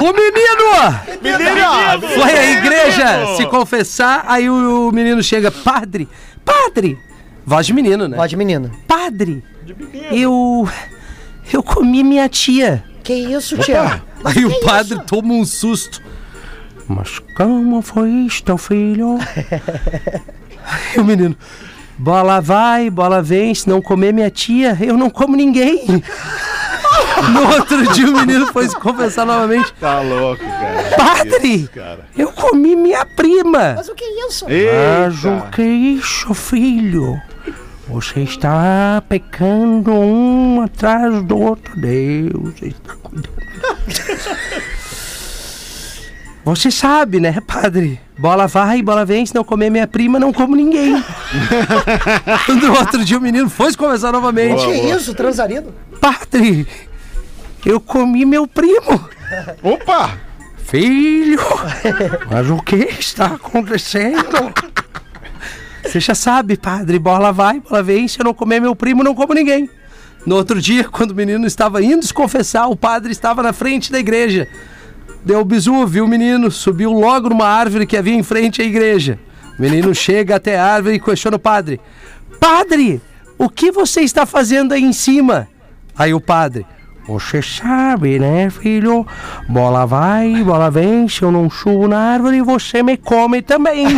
O 0.00 0.12
menino! 0.12 1.00
Menino! 1.22 2.22
Foi 2.22 2.38
à 2.38 2.50
igreja 2.52 3.36
se 3.36 3.46
confessar, 3.46 4.24
aí 4.26 4.48
o, 4.48 4.88
o 4.88 4.92
menino 4.92 5.22
chega, 5.22 5.50
padre, 5.50 6.08
padre! 6.44 6.98
Voz 7.44 7.66
de 7.66 7.72
menino, 7.72 8.08
né? 8.08 8.16
Pode, 8.16 8.36
menino. 8.36 8.70
Padre, 8.88 9.42
eu. 10.10 10.68
Eu 11.52 11.62
comi 11.62 12.02
minha 12.02 12.28
tia. 12.28 12.82
Que 13.04 13.12
isso, 13.14 13.56
tia? 13.58 14.02
Aí 14.24 14.44
o 14.44 14.60
padre 14.60 14.98
toma 15.06 15.32
um 15.32 15.44
susto. 15.44 16.02
Mas 16.88 17.18
como 17.36 17.82
foi 17.82 18.10
isto, 18.10 18.56
filho? 18.56 19.18
Aí 20.64 21.00
o 21.00 21.04
menino. 21.04 21.36
Bola 21.98 22.40
vai, 22.40 22.90
bola 22.90 23.22
vem, 23.22 23.54
se 23.54 23.68
não 23.68 23.80
comer 23.80 24.12
minha 24.12 24.30
tia, 24.30 24.76
eu 24.80 24.96
não 24.96 25.10
como 25.10 25.36
ninguém. 25.36 25.84
No 27.32 27.50
outro 27.50 27.92
dia 27.94 28.06
o 28.08 28.12
menino 28.12 28.46
foi 28.52 28.68
se 28.68 28.76
confessar 28.76 29.24
novamente. 29.26 29.72
Tá 29.80 30.00
louco, 30.00 30.44
cara. 30.44 30.96
Padre, 30.96 31.68
eu 32.16 32.30
comi 32.30 32.76
minha 32.76 33.04
prima. 33.06 33.74
Mas 33.76 33.88
o 33.88 33.94
que 33.94 34.04
é 34.04 34.28
isso? 34.28 34.44
Mas 34.44 35.24
o 35.24 35.50
que 35.50 35.62
é 35.62 35.66
isso, 35.66 36.34
filho? 36.34 37.20
Você 37.88 38.20
está 38.20 39.02
pecando 39.08 39.92
um 39.92 40.60
atrás 40.60 41.22
do 41.22 41.38
outro. 41.38 41.74
Deus 41.80 42.62
está 42.62 42.94
cuidando. 43.02 43.30
Você 46.46 46.70
sabe, 46.70 47.18
né, 47.18 47.40
padre? 47.44 47.98
Bola 48.16 48.46
vai, 48.46 48.80
bola 48.80 49.04
vem, 49.04 49.26
se 49.26 49.34
não 49.34 49.42
comer 49.42 49.68
minha 49.68 49.84
prima, 49.84 50.16
não 50.16 50.32
como 50.32 50.54
ninguém. 50.54 50.92
no 52.62 52.78
outro 52.78 53.04
dia 53.04 53.18
o 53.18 53.20
menino 53.20 53.50
foi 53.50 53.72
se 53.72 53.76
conversar 53.76 54.12
novamente. 54.12 54.64
Que 54.64 54.72
isso, 54.72 55.12
transarido? 55.12 55.74
Padre, 56.00 56.64
eu 57.64 57.80
comi 57.80 58.24
meu 58.24 58.46
primo. 58.46 59.10
Opa! 59.60 60.16
Filho, 60.58 61.40
mas 62.30 62.48
o 62.48 62.62
que 62.62 62.76
está 62.76 63.26
acontecendo? 63.26 64.54
Você 65.82 65.98
já 65.98 66.14
sabe, 66.14 66.56
padre, 66.56 66.96
bola 67.00 67.32
vai, 67.32 67.58
bola 67.58 67.82
vem, 67.82 68.06
se 68.06 68.20
eu 68.20 68.24
não 68.24 68.32
comer 68.32 68.60
meu 68.60 68.76
primo, 68.76 69.02
não 69.02 69.16
como 69.16 69.34
ninguém. 69.34 69.68
No 70.24 70.36
outro 70.36 70.60
dia, 70.60 70.84
quando 70.84 71.10
o 71.10 71.14
menino 71.14 71.44
estava 71.44 71.82
indo 71.82 72.06
se 72.06 72.14
confessar, 72.14 72.68
o 72.68 72.76
padre 72.76 73.10
estava 73.10 73.42
na 73.42 73.52
frente 73.52 73.90
da 73.90 73.98
igreja. 73.98 74.48
Deu 75.26 75.40
o 75.40 75.44
bisu, 75.44 75.84
viu 75.88 76.04
o 76.04 76.08
menino, 76.08 76.52
subiu 76.52 76.92
logo 76.92 77.28
numa 77.30 77.48
árvore 77.48 77.84
que 77.84 77.96
havia 77.96 78.14
em 78.14 78.22
frente 78.22 78.62
à 78.62 78.64
igreja. 78.64 79.18
O 79.58 79.60
menino 79.60 79.92
chega 79.92 80.36
até 80.36 80.56
a 80.56 80.64
árvore 80.64 80.94
e 80.94 81.00
questiona 81.00 81.36
o 81.36 81.40
padre: 81.40 81.80
Padre, 82.38 83.02
o 83.36 83.48
que 83.50 83.72
você 83.72 84.02
está 84.02 84.24
fazendo 84.24 84.72
aí 84.72 84.84
em 84.84 84.92
cima? 84.92 85.48
Aí 85.98 86.14
o 86.14 86.20
padre: 86.20 86.64
Você 87.08 87.40
sabe, 87.40 88.18
né, 88.18 88.50
filho? 88.50 89.06
Bola 89.48 89.86
vai, 89.86 90.42
bola 90.42 90.68
vem, 90.70 91.08
se 91.08 91.22
eu 91.22 91.30
não 91.30 91.48
subo 91.48 91.86
na 91.86 91.98
árvore, 92.14 92.42
você 92.42 92.82
me 92.82 92.96
come 92.96 93.40
também. 93.42 93.86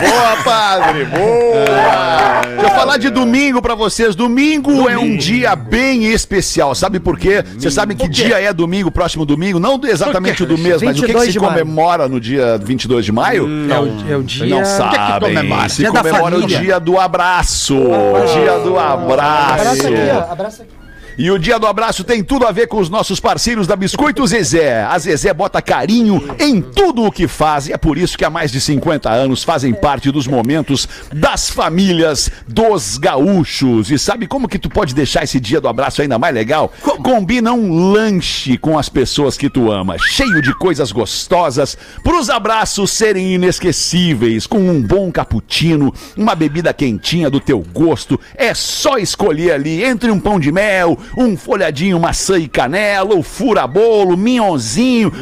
Boa, 0.00 0.36
padre! 0.44 1.04
Boa! 1.04 2.40
Deixa 2.48 2.66
eu 2.66 2.70
falar 2.78 2.96
de 2.96 3.10
domingo 3.10 3.60
pra 3.60 3.74
vocês. 3.74 4.14
Domingo, 4.14 4.88
é 4.88 4.96
um 4.96 5.16
dia 5.16 5.54
bem 5.56 6.04
especial. 6.06 6.74
Sabe 6.74 6.98
por 7.00 7.18
quê? 7.18 7.44
Vocês 7.58 7.74
sabem 7.74 7.96
que 7.96 8.08
dia 8.08 8.40
é 8.40 8.52
domingo, 8.52 8.90
próximo 8.90 9.26
domingo? 9.26 9.58
Não 9.58 9.80
exatamente 9.84 10.42
o 10.42 10.46
do 10.46 10.56
mês, 10.56 10.80
mas 10.82 10.98
o 10.98 11.00
que, 11.02 11.12
que 11.12 11.12
22 11.12 11.26
se 11.26 11.32
de 11.32 11.40
maio. 11.40 11.50
comemora 11.52 12.08
no 12.08 12.20
dia 12.20 12.58
22 12.58 13.04
de 13.04 13.12
maio? 13.12 13.46
é, 13.70 13.78
o, 13.78 14.12
é 14.12 14.16
o 14.16 14.22
dia. 14.22 14.46
Não 14.46 14.64
sabem. 14.64 15.34
comemora? 15.34 15.68
Se 15.68 15.82
Dia 15.82 15.92
da 15.92 16.00
comemora 16.02 16.36
o 16.36 16.40
família. 16.40 16.60
dia 16.60 16.80
do 16.80 16.98
abraço. 16.98 17.76
O 17.76 18.32
dia 18.34 18.58
do 18.60 18.78
Abraça 18.78 19.54
abraço. 19.72 19.86
aqui, 19.86 20.10
ó. 20.14 20.21
Abraça 20.30 20.62
aqui. 20.62 20.81
E 21.18 21.30
o 21.30 21.38
dia 21.38 21.58
do 21.58 21.66
abraço 21.66 22.04
tem 22.04 22.24
tudo 22.24 22.46
a 22.46 22.52
ver 22.52 22.66
com 22.66 22.78
os 22.78 22.88
nossos 22.88 23.20
parceiros 23.20 23.66
da 23.66 23.76
Biscoito 23.76 24.26
Zezé. 24.26 24.82
A 24.82 24.98
Zezé 24.98 25.32
bota 25.34 25.60
carinho 25.60 26.22
em 26.38 26.62
tudo 26.62 27.04
o 27.04 27.12
que 27.12 27.28
faz 27.28 27.68
e 27.68 27.72
é 27.72 27.76
por 27.76 27.98
isso 27.98 28.16
que 28.16 28.24
há 28.24 28.30
mais 28.30 28.50
de 28.50 28.60
50 28.60 29.10
anos 29.10 29.44
fazem 29.44 29.74
parte 29.74 30.10
dos 30.10 30.26
momentos 30.26 30.88
das 31.12 31.50
famílias 31.50 32.30
dos 32.48 32.96
gaúchos. 32.96 33.90
E 33.90 33.98
sabe 33.98 34.26
como 34.26 34.48
que 34.48 34.58
tu 34.58 34.70
pode 34.70 34.94
deixar 34.94 35.22
esse 35.22 35.38
dia 35.38 35.60
do 35.60 35.68
abraço 35.68 36.00
ainda 36.00 36.18
mais 36.18 36.34
legal? 36.34 36.72
Combina 37.02 37.52
um 37.52 37.92
lanche 37.92 38.56
com 38.56 38.78
as 38.78 38.88
pessoas 38.88 39.36
que 39.36 39.50
tu 39.50 39.70
ama, 39.70 39.96
cheio 39.98 40.40
de 40.40 40.54
coisas 40.54 40.92
gostosas, 40.92 41.76
para 42.02 42.18
os 42.18 42.30
abraços 42.30 42.90
serem 42.90 43.34
inesquecíveis, 43.34 44.46
com 44.46 44.58
um 44.58 44.80
bom 44.80 45.12
cappuccino, 45.12 45.92
uma 46.16 46.34
bebida 46.34 46.72
quentinha 46.72 47.28
do 47.28 47.40
teu 47.40 47.60
gosto. 47.60 48.18
É 48.34 48.54
só 48.54 48.96
escolher 48.96 49.52
ali 49.52 49.84
entre 49.84 50.10
um 50.10 50.18
pão 50.18 50.40
de 50.40 50.50
mel, 50.50 50.98
um 51.16 51.36
folhadinho 51.36 51.98
maçã 51.98 52.38
e 52.38 52.48
canela, 52.48 53.14
o 53.14 53.22
fura-bolo, 53.22 54.16
minhonzinho. 54.16 55.12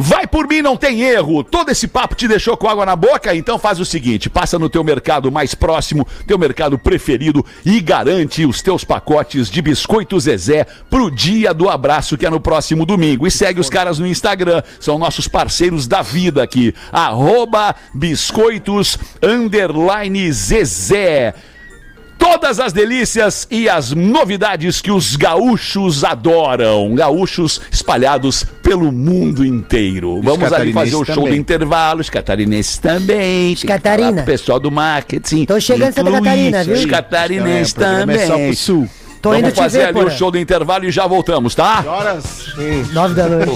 Vai 0.00 0.28
por 0.28 0.46
mim, 0.46 0.62
não 0.62 0.76
tem 0.76 1.02
erro. 1.02 1.42
Todo 1.42 1.70
esse 1.70 1.88
papo 1.88 2.14
te 2.14 2.28
deixou 2.28 2.56
com 2.56 2.68
água 2.68 2.86
na 2.86 2.94
boca? 2.94 3.34
Então 3.34 3.58
faz 3.58 3.80
o 3.80 3.84
seguinte, 3.84 4.30
passa 4.30 4.56
no 4.56 4.68
teu 4.68 4.84
mercado 4.84 5.32
mais 5.32 5.56
próximo, 5.56 6.06
teu 6.24 6.38
mercado 6.38 6.78
preferido 6.78 7.44
e 7.66 7.80
garante 7.80 8.46
os 8.46 8.62
teus 8.62 8.84
pacotes 8.84 9.50
de 9.50 9.60
biscoito 9.60 10.20
Zezé 10.20 10.66
pro 10.88 11.10
dia 11.10 11.52
do 11.52 11.68
abraço 11.68 12.16
que 12.16 12.24
é 12.24 12.30
no 12.30 12.40
próximo 12.40 12.86
domingo. 12.86 13.26
E 13.26 13.30
segue 13.30 13.60
os 13.60 13.68
caras 13.68 13.98
no 13.98 14.06
Instagram, 14.06 14.62
são 14.78 14.98
nossos 14.98 15.26
parceiros 15.26 15.88
da 15.88 16.00
vida 16.00 16.42
aqui. 16.42 16.72
Arroba 16.92 17.74
biscoitos 17.92 18.96
underline 19.20 20.32
Zezé. 20.32 21.34
Todas 22.30 22.60
as 22.60 22.72
delícias 22.74 23.48
e 23.50 23.70
as 23.70 23.92
novidades 23.92 24.82
que 24.82 24.90
os 24.92 25.16
gaúchos 25.16 26.04
adoram. 26.04 26.94
Gaúchos 26.94 27.58
espalhados 27.70 28.44
pelo 28.62 28.92
mundo 28.92 29.44
inteiro. 29.44 30.20
Vamos 30.22 30.52
ali 30.52 30.72
fazer 30.72 30.94
o 30.96 31.04
show 31.06 31.14
do 31.14 31.22
também. 31.22 31.38
intervalo. 31.40 32.00
Os 32.02 32.10
catarinenses 32.10 32.76
também. 32.76 33.54
Que 33.54 33.66
Catarina. 33.66 34.22
pessoal 34.24 34.60
do 34.60 34.70
marketing. 34.70 35.46
Tô 35.46 35.58
chegando 35.58 35.88
em 35.88 35.92
Santa 35.92 36.12
Catarina, 36.12 36.64
viu? 36.64 36.74
Os 36.74 36.84
catarinenses 36.84 37.74
É, 37.74 37.76
o 37.76 37.82
programa 37.82 38.12
é 38.12 38.18
só 38.26 38.32
também. 38.34 38.46
pro 38.48 38.56
sul. 38.56 38.88
Tô 39.22 39.30
Vamos 39.30 39.54
fazer 39.54 39.78
ver, 39.78 39.84
ali 39.86 39.98
o 39.98 40.02
porra. 40.04 40.16
show 40.16 40.30
do 40.30 40.38
intervalo 40.38 40.84
e 40.84 40.90
já 40.92 41.06
voltamos, 41.06 41.54
tá? 41.54 41.82
Horas. 41.84 42.24
Nove 42.92 43.14
da 43.14 43.26
noite. 43.26 43.50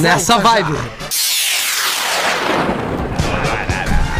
Nessa 0.00 0.38
vibe. 0.38 0.74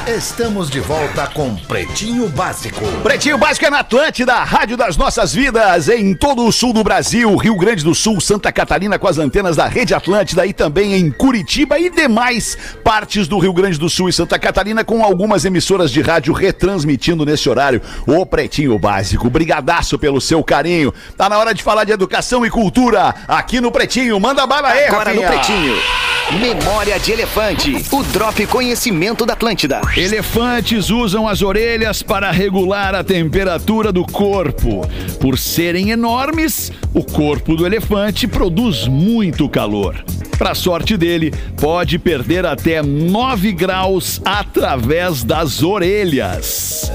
Estamos 0.06 0.68
de 0.68 0.80
volta 0.80 1.26
com 1.28 1.56
Pretinho 1.56 2.28
Básico. 2.28 2.84
Pretinho 3.02 3.38
Básico 3.38 3.64
é 3.64 3.70
na 3.70 3.78
Atlântida, 3.78 4.34
Rádio 4.34 4.76
das 4.76 4.98
Nossas 4.98 5.32
Vidas, 5.32 5.88
em 5.88 6.12
todo 6.12 6.44
o 6.44 6.52
sul 6.52 6.74
do 6.74 6.84
Brasil, 6.84 7.34
Rio 7.36 7.56
Grande 7.56 7.82
do 7.82 7.94
Sul, 7.94 8.20
Santa 8.20 8.52
Catarina 8.52 8.98
com 8.98 9.08
as 9.08 9.16
antenas 9.16 9.56
da 9.56 9.66
Rede 9.66 9.94
Atlântida 9.94 10.44
e 10.44 10.52
também 10.52 10.92
em 10.92 11.10
Curitiba 11.10 11.78
e 11.78 11.88
demais 11.88 12.58
partes 12.84 13.26
do 13.26 13.38
Rio 13.38 13.54
Grande 13.54 13.78
do 13.78 13.88
Sul 13.88 14.10
e 14.10 14.12
Santa 14.12 14.38
Catarina 14.38 14.84
com 14.84 15.02
algumas 15.02 15.46
emissoras 15.46 15.90
de 15.90 16.02
rádio 16.02 16.34
retransmitindo 16.34 17.24
nesse 17.24 17.48
horário 17.48 17.80
o 18.06 18.26
Pretinho 18.26 18.78
Básico. 18.78 19.30
Brigadaço 19.30 19.98
pelo 19.98 20.20
seu 20.20 20.44
carinho. 20.44 20.92
Tá 21.16 21.30
na 21.30 21.38
hora 21.38 21.54
de 21.54 21.62
falar 21.62 21.84
de 21.84 21.92
educação 21.92 22.44
e 22.44 22.50
cultura 22.50 23.14
aqui 23.26 23.58
no 23.58 23.72
Pretinho. 23.72 24.20
Manda 24.20 24.46
bala 24.46 24.68
aí, 24.68 24.84
Agora 24.84 25.14
no 25.14 25.22
Rafinha. 25.22 25.40
Pretinho. 25.40 26.04
Memória 26.32 26.98
de 26.98 27.12
Elefante. 27.12 27.84
O 27.92 28.02
Drop 28.02 28.46
Conhecimento 28.46 29.26
da 29.26 29.34
Atlântida. 29.34 29.80
Elefantes 29.96 30.90
usam 30.90 31.28
as 31.28 31.40
orelhas 31.40 32.02
para 32.02 32.30
regular 32.33 32.96
a 32.96 33.04
temperatura 33.04 33.92
do 33.92 34.04
corpo. 34.04 34.80
Por 35.20 35.38
serem 35.38 35.90
enormes, 35.90 36.72
o 36.92 37.04
corpo 37.04 37.54
do 37.54 37.64
elefante 37.64 38.26
produz 38.26 38.88
muito 38.88 39.48
calor. 39.48 40.04
Para 40.37 40.52
sorte 40.52 40.96
dele, 40.96 41.33
pode 41.61 41.96
perder 41.96 42.44
até 42.44 42.83
9 42.83 43.52
graus 43.52 44.20
através 44.24 45.22
das 45.22 45.62
orelhas. 45.62 46.90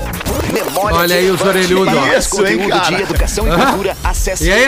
Memória 0.52 0.98
Olha 0.98 1.16
aí 1.16 1.30
os 1.30 1.40
orelhudos, 1.42 1.94
Isso, 2.18 2.46
hein, 2.46 2.58
conteúdo 2.58 2.70
cara? 2.82 2.96
de 2.98 3.02
educação 3.04 3.48
e 3.48 3.52
cultura, 3.56 3.96
acesse 4.04 4.46
E 4.46 4.52
aí. 4.52 4.64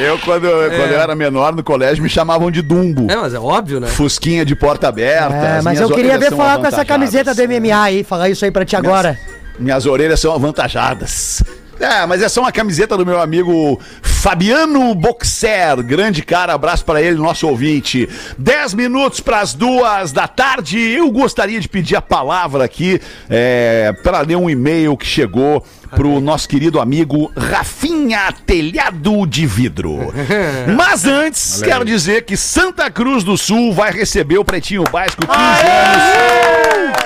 Eu, 0.00 0.18
quando, 0.20 0.46
eu- 0.46 0.70
quando 0.70 0.92
eu 0.92 1.00
era 1.00 1.14
menor 1.16 1.54
no 1.54 1.62
colégio, 1.64 2.02
me 2.02 2.08
chamavam 2.08 2.50
de 2.50 2.62
Dumbo. 2.62 3.10
É, 3.10 3.16
mas 3.16 3.34
é 3.34 3.38
óbvio, 3.40 3.80
né? 3.80 3.88
Fusquinha 3.88 4.44
de 4.44 4.54
porta 4.54 4.88
aberta. 4.88 5.09
É, 5.10 5.58
as 5.58 5.64
mas 5.64 5.78
minhas 5.78 5.90
eu 5.90 5.96
queria 5.96 6.18
ver 6.18 6.30
falar 6.30 6.58
com 6.58 6.66
essa 6.66 6.84
camiseta 6.84 7.34
do 7.34 7.42
MMA 7.42 7.82
aí, 7.82 8.04
falar 8.04 8.28
isso 8.28 8.44
aí 8.44 8.50
pra 8.50 8.64
ti 8.64 8.76
agora. 8.76 9.18
Minhas 9.58 9.86
orelhas 9.86 10.20
são 10.20 10.32
avantajadas. 10.32 11.42
É, 11.80 12.04
mas 12.04 12.20
é 12.20 12.28
só 12.28 12.42
uma 12.42 12.52
camiseta 12.52 12.94
do 12.94 13.06
meu 13.06 13.18
amigo 13.18 13.80
Fabiano 14.02 14.94
Boxer. 14.94 15.82
Grande 15.82 16.22
cara, 16.22 16.52
abraço 16.52 16.84
pra 16.84 17.00
ele, 17.00 17.16
nosso 17.16 17.48
ouvinte. 17.48 18.06
Dez 18.36 18.74
minutos 18.74 19.20
pras 19.20 19.54
duas 19.54 20.12
da 20.12 20.28
tarde. 20.28 20.78
Eu 20.78 21.10
gostaria 21.10 21.58
de 21.58 21.66
pedir 21.66 21.96
a 21.96 22.02
palavra 22.02 22.64
aqui 22.64 23.00
é, 23.30 23.94
para 24.02 24.20
ler 24.20 24.36
um 24.36 24.50
e-mail 24.50 24.94
que 24.94 25.06
chegou 25.06 25.64
pro 25.90 26.20
nosso 26.20 26.48
querido 26.48 26.80
amigo 26.80 27.30
Rafinha 27.36 28.32
Telhado 28.46 29.26
de 29.26 29.46
Vidro. 29.46 30.12
Mas 30.76 31.04
antes, 31.04 31.60
quero 31.62 31.84
dizer 31.84 32.24
que 32.24 32.36
Santa 32.36 32.90
Cruz 32.90 33.22
do 33.24 33.36
Sul 33.36 33.72
vai 33.72 33.90
receber 33.92 34.38
o 34.38 34.44
Pretinho 34.44 34.84
Básico 34.84 35.26
15 35.26 35.36
anos. 35.36 37.00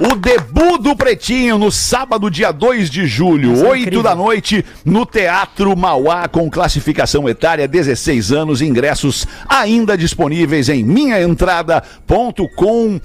O 0.00 0.16
debut 0.16 0.82
do 0.82 0.96
Pretinho 0.96 1.56
no 1.56 1.70
sábado, 1.70 2.28
dia 2.28 2.50
2 2.50 2.90
de 2.90 3.06
julho, 3.06 3.50
Nossa, 3.50 3.68
8 3.68 3.80
incrível. 3.82 4.02
da 4.02 4.12
noite, 4.14 4.64
no 4.84 5.06
Teatro 5.06 5.76
Mauá, 5.76 6.26
com 6.26 6.50
classificação 6.50 7.28
etária 7.28 7.68
16 7.68 8.32
anos, 8.32 8.60
ingressos 8.60 9.24
ainda 9.48 9.96
disponíveis 9.96 10.68
em 10.68 10.82
minhaentrada.com. 10.82 13.00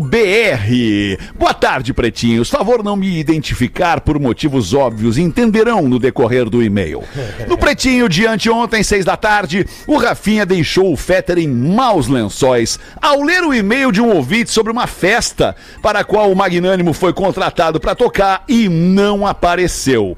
BR. 0.00 1.16
Boa 1.38 1.54
tarde, 1.54 1.94
pretinhos. 1.94 2.50
Favor 2.50 2.82
não 2.82 2.96
me 2.96 3.18
identificar 3.18 4.00
por 4.00 4.18
motivos 4.18 4.74
óbvios, 4.74 5.18
entenderão 5.18 5.88
no 5.88 5.98
decorrer 5.98 6.48
do 6.48 6.62
e-mail. 6.62 7.02
No 7.48 7.56
pretinho 7.56 8.08
de 8.08 8.26
anteontem, 8.26 8.82
seis 8.82 9.04
da 9.04 9.16
tarde, 9.16 9.66
o 9.86 9.96
Rafinha 9.96 10.44
deixou 10.44 10.92
o 10.92 10.96
Fetter 10.96 11.38
em 11.38 11.48
maus 11.48 12.08
lençóis 12.08 12.78
ao 13.00 13.22
ler 13.22 13.42
o 13.42 13.54
e-mail 13.54 13.90
de 13.90 14.00
um 14.00 14.14
ouvinte 14.14 14.50
sobre 14.50 14.72
uma 14.72 14.86
festa 14.86 15.56
para 15.82 16.00
a 16.00 16.04
qual 16.04 16.30
o 16.30 16.36
Magnânimo 16.36 16.92
foi 16.92 17.12
contratado 17.12 17.80
para 17.80 17.94
tocar 17.94 18.44
e 18.48 18.68
não 18.68 19.26
apareceu. 19.26 20.16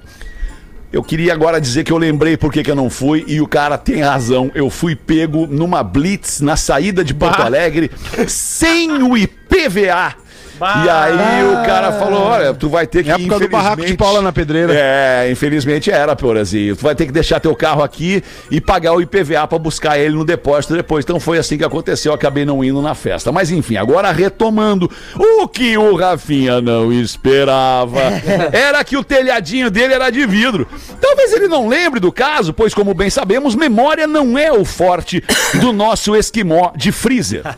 Eu 0.93 1.03
queria 1.03 1.32
agora 1.32 1.59
dizer 1.59 1.84
que 1.84 1.93
eu 1.93 1.97
lembrei 1.97 2.36
por 2.36 2.53
que 2.53 2.70
eu 2.70 2.76
não 2.76 2.90
fui 2.90 3.24
e 3.26 3.40
o 3.40 3.47
cara 3.47 3.78
tem 3.78 4.03
razão. 4.03 4.51
Eu 4.55 4.68
fui 4.68 4.95
pego 4.95 5.47
numa 5.47 5.82
blitz 5.82 6.43
na 6.43 6.55
saída 6.55 7.03
de 7.03 7.14
Porto. 7.14 7.40
Alegre 7.40 7.90
sem 8.28 9.03
o 9.03 9.16
IPVA. 9.16 10.21
Bah. 10.62 10.84
E 10.84 10.88
aí 10.88 11.44
o 11.44 11.66
cara 11.66 11.90
falou: 11.90 12.22
olha, 12.22 12.54
tu 12.54 12.68
vai 12.68 12.86
ter 12.86 13.02
que 13.02 13.10
Época 13.10 13.40
do 13.40 13.48
barraco 13.48 13.84
de 13.84 13.96
Paula 13.96 14.22
na 14.22 14.30
pedreira. 14.30 14.72
É, 14.72 15.28
infelizmente 15.28 15.90
era, 15.90 16.14
Porazinho. 16.14 16.76
Tu 16.76 16.82
vai 16.82 16.94
ter 16.94 17.06
que 17.06 17.10
deixar 17.10 17.40
teu 17.40 17.56
carro 17.56 17.82
aqui 17.82 18.22
e 18.48 18.60
pagar 18.60 18.92
o 18.92 19.00
IPVA 19.00 19.44
pra 19.48 19.58
buscar 19.58 19.98
ele 19.98 20.14
no 20.14 20.24
depósito 20.24 20.76
depois. 20.76 21.04
Então 21.04 21.18
foi 21.18 21.36
assim 21.36 21.58
que 21.58 21.64
aconteceu. 21.64 22.12
Eu 22.12 22.14
acabei 22.14 22.44
não 22.44 22.62
indo 22.62 22.80
na 22.80 22.94
festa. 22.94 23.32
Mas 23.32 23.50
enfim, 23.50 23.76
agora 23.76 24.12
retomando. 24.12 24.88
O 25.18 25.48
que 25.48 25.76
o 25.76 25.96
Rafinha 25.96 26.60
não 26.60 26.92
esperava 26.92 27.98
era 28.52 28.84
que 28.84 28.96
o 28.96 29.02
telhadinho 29.02 29.68
dele 29.68 29.94
era 29.94 30.10
de 30.10 30.24
vidro. 30.26 30.68
Talvez 31.00 31.32
ele 31.32 31.48
não 31.48 31.66
lembre 31.66 31.98
do 31.98 32.12
caso, 32.12 32.52
pois, 32.52 32.72
como 32.72 32.94
bem 32.94 33.10
sabemos, 33.10 33.56
memória 33.56 34.06
não 34.06 34.38
é 34.38 34.52
o 34.52 34.64
forte 34.64 35.24
do 35.60 35.72
nosso 35.72 36.14
esquimó 36.14 36.70
de 36.76 36.92
freezer. 36.92 37.42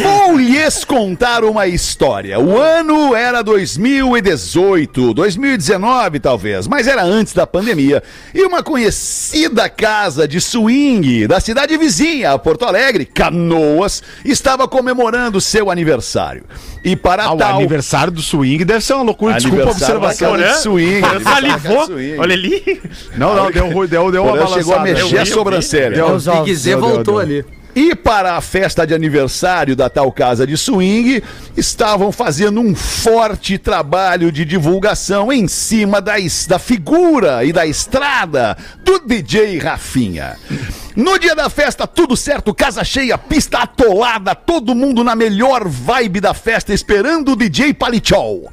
Vou 0.00 0.38
lhes 0.38 0.84
contar 0.92 1.42
uma 1.42 1.66
história. 1.66 2.38
O 2.38 2.58
ano 2.60 3.14
era 3.16 3.40
2018, 3.40 5.14
2019 5.14 6.20
talvez, 6.20 6.68
mas 6.68 6.86
era 6.86 7.02
antes 7.02 7.32
da 7.32 7.46
pandemia. 7.46 8.02
E 8.34 8.42
uma 8.42 8.62
conhecida 8.62 9.70
casa 9.70 10.28
de 10.28 10.38
swing 10.38 11.26
da 11.26 11.40
cidade 11.40 11.78
vizinha, 11.78 12.38
Porto 12.38 12.66
Alegre, 12.66 13.06
Canoas, 13.06 14.02
estava 14.22 14.68
comemorando 14.68 15.40
seu 15.40 15.70
aniversário. 15.70 16.44
E 16.84 16.94
para 16.94 17.24
Ah, 17.24 17.32
o 17.32 17.36
tal 17.38 17.56
aniversário 17.56 18.12
do 18.12 18.20
swing 18.20 18.62
deve 18.62 18.84
ser 18.84 18.92
uma 18.92 19.04
loucura. 19.04 19.34
Desculpa 19.36 19.64
a 19.64 19.70
observação. 19.70 20.36
de 20.36 20.58
swing. 20.58 21.00
Salivou. 21.24 21.86
de 21.86 21.92
swing. 21.92 22.18
Olha 22.18 22.34
ali. 22.34 22.80
Não, 23.16 23.34
não, 23.34 23.50
deu, 23.50 23.70
ruim, 23.70 23.88
deu, 23.88 24.10
deu 24.12 24.24
uma 24.24 24.32
balançada. 24.32 24.58
chegou 24.60 24.74
a 24.74 24.76
Eu 24.76 24.82
mexer 24.82 25.06
vi, 25.08 25.16
a 25.16 25.20
eu 25.20 25.24
vi. 25.24 25.30
sobrancelha. 25.30 25.90
Deu. 25.96 26.18
Big 26.18 26.54
Z 26.54 26.70
Deu, 26.70 26.80
deu, 26.80 26.88
voltou 26.90 27.14
deu. 27.14 27.18
ali. 27.18 27.61
E 27.74 27.94
para 27.94 28.36
a 28.36 28.40
festa 28.42 28.86
de 28.86 28.92
aniversário 28.92 29.74
da 29.74 29.88
tal 29.88 30.12
casa 30.12 30.46
de 30.46 30.58
swing, 30.58 31.22
estavam 31.56 32.12
fazendo 32.12 32.60
um 32.60 32.74
forte 32.74 33.56
trabalho 33.56 34.30
de 34.30 34.44
divulgação 34.44 35.32
em 35.32 35.48
cima 35.48 36.00
da, 36.00 36.14
da 36.48 36.58
figura 36.58 37.44
e 37.44 37.52
da 37.52 37.64
estrada 37.64 38.56
do 38.84 38.98
DJ 38.98 39.58
Rafinha. 39.58 40.36
No 40.94 41.18
dia 41.18 41.34
da 41.34 41.48
festa, 41.48 41.86
tudo 41.86 42.14
certo, 42.14 42.54
casa 42.54 42.84
cheia, 42.84 43.16
pista 43.16 43.60
atolada, 43.60 44.34
todo 44.34 44.74
mundo 44.74 45.02
na 45.02 45.16
melhor 45.16 45.66
vibe 45.66 46.20
da 46.20 46.34
festa, 46.34 46.74
esperando 46.74 47.32
o 47.32 47.36
DJ 47.36 47.72
Palichol. 47.72 48.52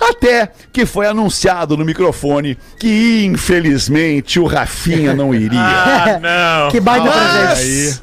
Até 0.00 0.50
que 0.72 0.84
foi 0.84 1.06
anunciado 1.06 1.76
no 1.76 1.84
microfone 1.84 2.56
que, 2.78 3.24
infelizmente, 3.24 4.38
o 4.38 4.44
Rafinha 4.44 5.14
não 5.14 5.34
iria. 5.34 5.56
Ah, 5.96 6.18
não. 6.20 6.70
Que 6.70 6.80
baita 6.80 7.06
Mas, 7.06 7.58
presente. 7.58 8.02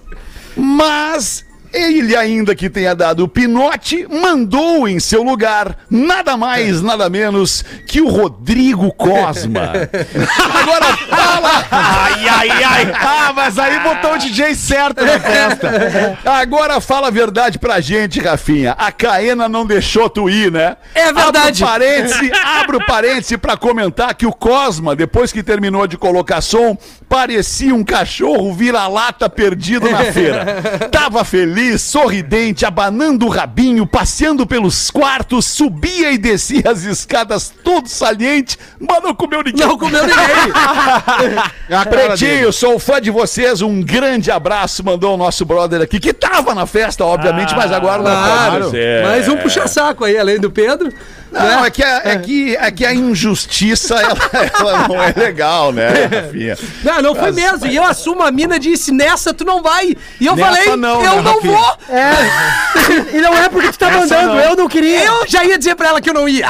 Mas 0.56 1.46
ele, 1.74 2.16
ainda 2.16 2.54
que 2.54 2.70
tenha 2.70 2.96
dado 2.96 3.24
o 3.24 3.28
pinote, 3.28 4.08
mandou 4.10 4.88
em 4.88 5.00
seu 5.00 5.24
lugar 5.24 5.78
nada 5.90 6.38
mais, 6.38 6.82
nada 6.82 7.10
menos 7.10 7.66
que 7.88 8.00
o 8.00 8.08
Rodrigo 8.08 8.92
Cosma. 8.94 9.72
Agora 10.62 10.98
fala! 10.98 11.66
Ai, 11.72 12.28
ai, 12.28 12.64
ai. 12.64 12.94
Ah, 12.94 13.34
mas 13.36 13.58
aí 13.58 13.80
botou 13.80 14.14
o 14.14 14.18
DJ 14.18 14.54
certo 14.56 15.04
na 15.04 15.20
festa. 15.20 16.18
Agora 16.24 16.80
fala 16.80 17.08
a 17.08 17.12
verdade 17.12 17.58
pra 17.58 17.80
gente, 17.80 18.20
Rafinha. 18.20 18.74
A 18.78 18.92
Caena 18.92 19.50
não 19.50 19.66
deixou 19.66 20.10
tu 20.10 20.30
ir, 20.30 20.52
né? 20.52 20.78
É 20.94 21.12
verdade. 21.12 21.64
Abro 21.64 21.74
parêntese, 21.74 22.32
abro 22.34 22.86
parêntese 22.86 23.38
pra 23.38 23.58
comentar 23.58 24.14
que 24.14 24.26
o 24.26 24.32
Cosma, 24.32 24.96
depois 24.96 25.32
que 25.32 25.42
terminou 25.42 25.88
de 25.88 25.98
colocar 25.98 26.42
som, 26.42 26.78
parecia 27.10 27.74
um 27.74 27.84
cachorro 27.84 28.54
vira-lata 28.54 29.30
perdido 29.30 29.90
na 29.90 30.04
feira. 30.06 30.62
Tava 30.92 31.24
feliz, 31.24 31.63
sorridente, 31.78 32.66
abanando 32.66 33.26
o 33.26 33.30
rabinho, 33.30 33.86
passeando 33.88 34.46
pelos 34.46 34.90
quartos, 34.92 35.46
subia 35.46 36.12
e 36.12 36.18
descia 36.18 36.64
as 36.70 36.84
escadas 36.84 37.52
todo 37.64 37.88
saliente, 37.88 38.58
mas 38.80 39.02
não 39.04 39.14
comeu 39.16 39.42
ninguém. 39.44 39.66
Não 39.68 39.78
comeu 39.78 40.02
ninguém. 40.02 40.18
É 41.70 41.86
Pretinho, 41.86 42.30
dele. 42.42 42.52
sou 42.52 42.78
fã 42.78 43.02
de 43.02 43.10
vocês. 43.10 43.62
Um 43.62 43.82
grande 43.82 44.30
abraço, 44.30 44.84
mandou 44.84 45.14
o 45.16 45.18
nosso 45.18 45.46
brother 45.46 45.82
aqui, 45.82 46.00
que 46.00 46.14
tava 46.14 46.54
na 46.54 46.66
festa, 46.66 47.04
obviamente, 47.06 47.56
mas 47.56 47.72
agora 47.72 48.02
não 48.04 48.12
Claro. 48.12 48.52
pode 48.66 48.72
ser. 48.72 49.04
Mais 49.04 49.28
um 49.28 49.38
puxa-saco 49.38 50.04
aí, 50.06 50.18
além 50.18 50.40
do 50.40 50.52
Pedro. 50.52 50.92
Não, 51.34 51.62
né? 51.62 51.68
é 51.68 51.70
que 51.72 51.84
a, 51.84 52.02
é 52.06 52.18
que, 52.18 52.56
é 52.56 52.72
que 52.72 52.86
a 52.86 52.94
injustiça, 52.94 53.96
ela, 53.96 54.18
ela 54.60 54.88
não 54.88 55.02
é 55.02 55.14
legal, 55.16 55.72
né, 55.72 55.88
Rafinha? 56.06 56.58
Não, 56.84 57.02
não 57.02 57.16
foi 57.16 57.32
mesmo. 57.32 57.66
E 57.66 57.76
eu 57.76 57.84
assumo, 57.84 58.22
a 58.24 58.32
mina 58.32 58.60
disse, 58.60 58.92
nessa 58.92 59.34
tu 59.34 59.44
não 59.44 59.62
vai. 59.62 59.96
E 60.20 60.26
eu 60.26 60.36
Nessa 60.36 60.48
falei, 60.50 60.76
não, 60.76 61.04
eu 61.04 61.16
né, 61.16 61.22
não 61.22 61.34
Rafinha? 61.36 61.58
vou. 61.58 61.78
É. 61.90 63.18
E 63.18 63.22
não 63.22 63.34
é 63.38 63.50
porque 63.50 63.72
tu 63.72 63.78
tá 63.80 63.90
mandando, 63.90 64.40
eu 64.40 64.56
não 64.56 64.68
queria. 64.68 65.04
Eu 65.06 65.28
já 65.28 65.44
ia 65.44 65.58
dizer 65.58 65.76
pra 65.76 65.90
ela 65.90 66.02
que 66.02 66.10
eu 66.10 66.14
não 66.14 66.28
ia. 66.30 66.48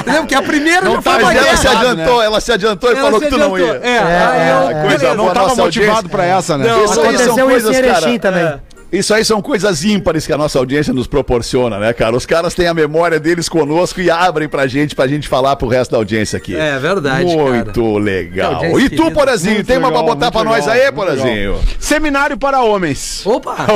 Entendeu? 0.00 0.22
Porque 0.22 0.34
a 0.34 0.42
primeira 0.42 0.90
já 0.90 1.02
foi 1.02 1.12
Mas 1.12 1.22
uma 1.22 1.32
ela 1.34 1.56
se 1.56 1.68
adiantou, 1.68 2.22
ela 2.22 2.40
se 2.40 2.52
adiantou 2.52 2.90
e 2.90 2.92
Ela 2.94 3.02
falou 3.04 3.20
que 3.20 3.26
tu 3.28 3.38
não 3.38 3.58
ia. 3.58 3.80
É, 3.82 3.98
aí 3.98 4.48
eu- 4.82 4.88
coisa 4.88 5.06
Eu 5.06 5.14
não 5.16 5.32
tava 5.32 5.54
motivado 5.54 6.08
pra 6.08 6.24
essa, 6.24 6.56
né? 6.56 6.66
Isso 6.66 6.78
aí 6.80 6.88
são 6.88 7.02
Aconteceu 7.04 7.34
isso 7.34 7.40
em 7.40 7.50
coisas, 7.50 7.76
Erechim 7.76 8.18
cara. 8.18 8.20
também. 8.20 8.60
Isso 8.90 9.12
aí 9.12 9.22
são 9.22 9.42
coisas 9.42 9.84
ímpares 9.84 10.26
que 10.26 10.32
a 10.32 10.38
nossa 10.38 10.58
audiência 10.58 10.94
nos 10.94 11.06
proporciona, 11.06 11.78
né, 11.78 11.92
cara? 11.92 12.16
Os 12.16 12.24
caras 12.24 12.54
têm 12.54 12.66
a 12.66 12.72
memória 12.72 13.20
deles 13.20 13.46
conosco 13.46 14.00
e 14.00 14.10
abrem 14.10 14.48
pra 14.48 14.66
gente, 14.66 14.94
pra 14.94 15.06
gente 15.06 15.28
falar 15.28 15.56
pro 15.56 15.68
resto 15.68 15.90
da 15.90 15.98
audiência 15.98 16.38
aqui. 16.38 16.56
É 16.56 16.78
verdade, 16.78 17.26
Muito 17.26 17.98
legal. 17.98 18.54
Audiência 18.54 18.86
E 18.86 18.90
tu. 18.90 19.10
Porazinho, 19.10 19.54
Muito 19.56 19.66
tem 19.66 19.76
uma 19.76 19.88
pra 19.90 20.00
legal, 20.00 20.14
botar 20.14 20.30
pra 20.30 20.42
nós 20.44 20.66
legal, 20.66 20.72
aí, 20.74 20.80
muito 20.84 20.94
Porazinho? 20.94 21.60
Seminário 21.78 22.38
para 22.38 22.62
homens. 22.62 23.26
Opa! 23.26 23.56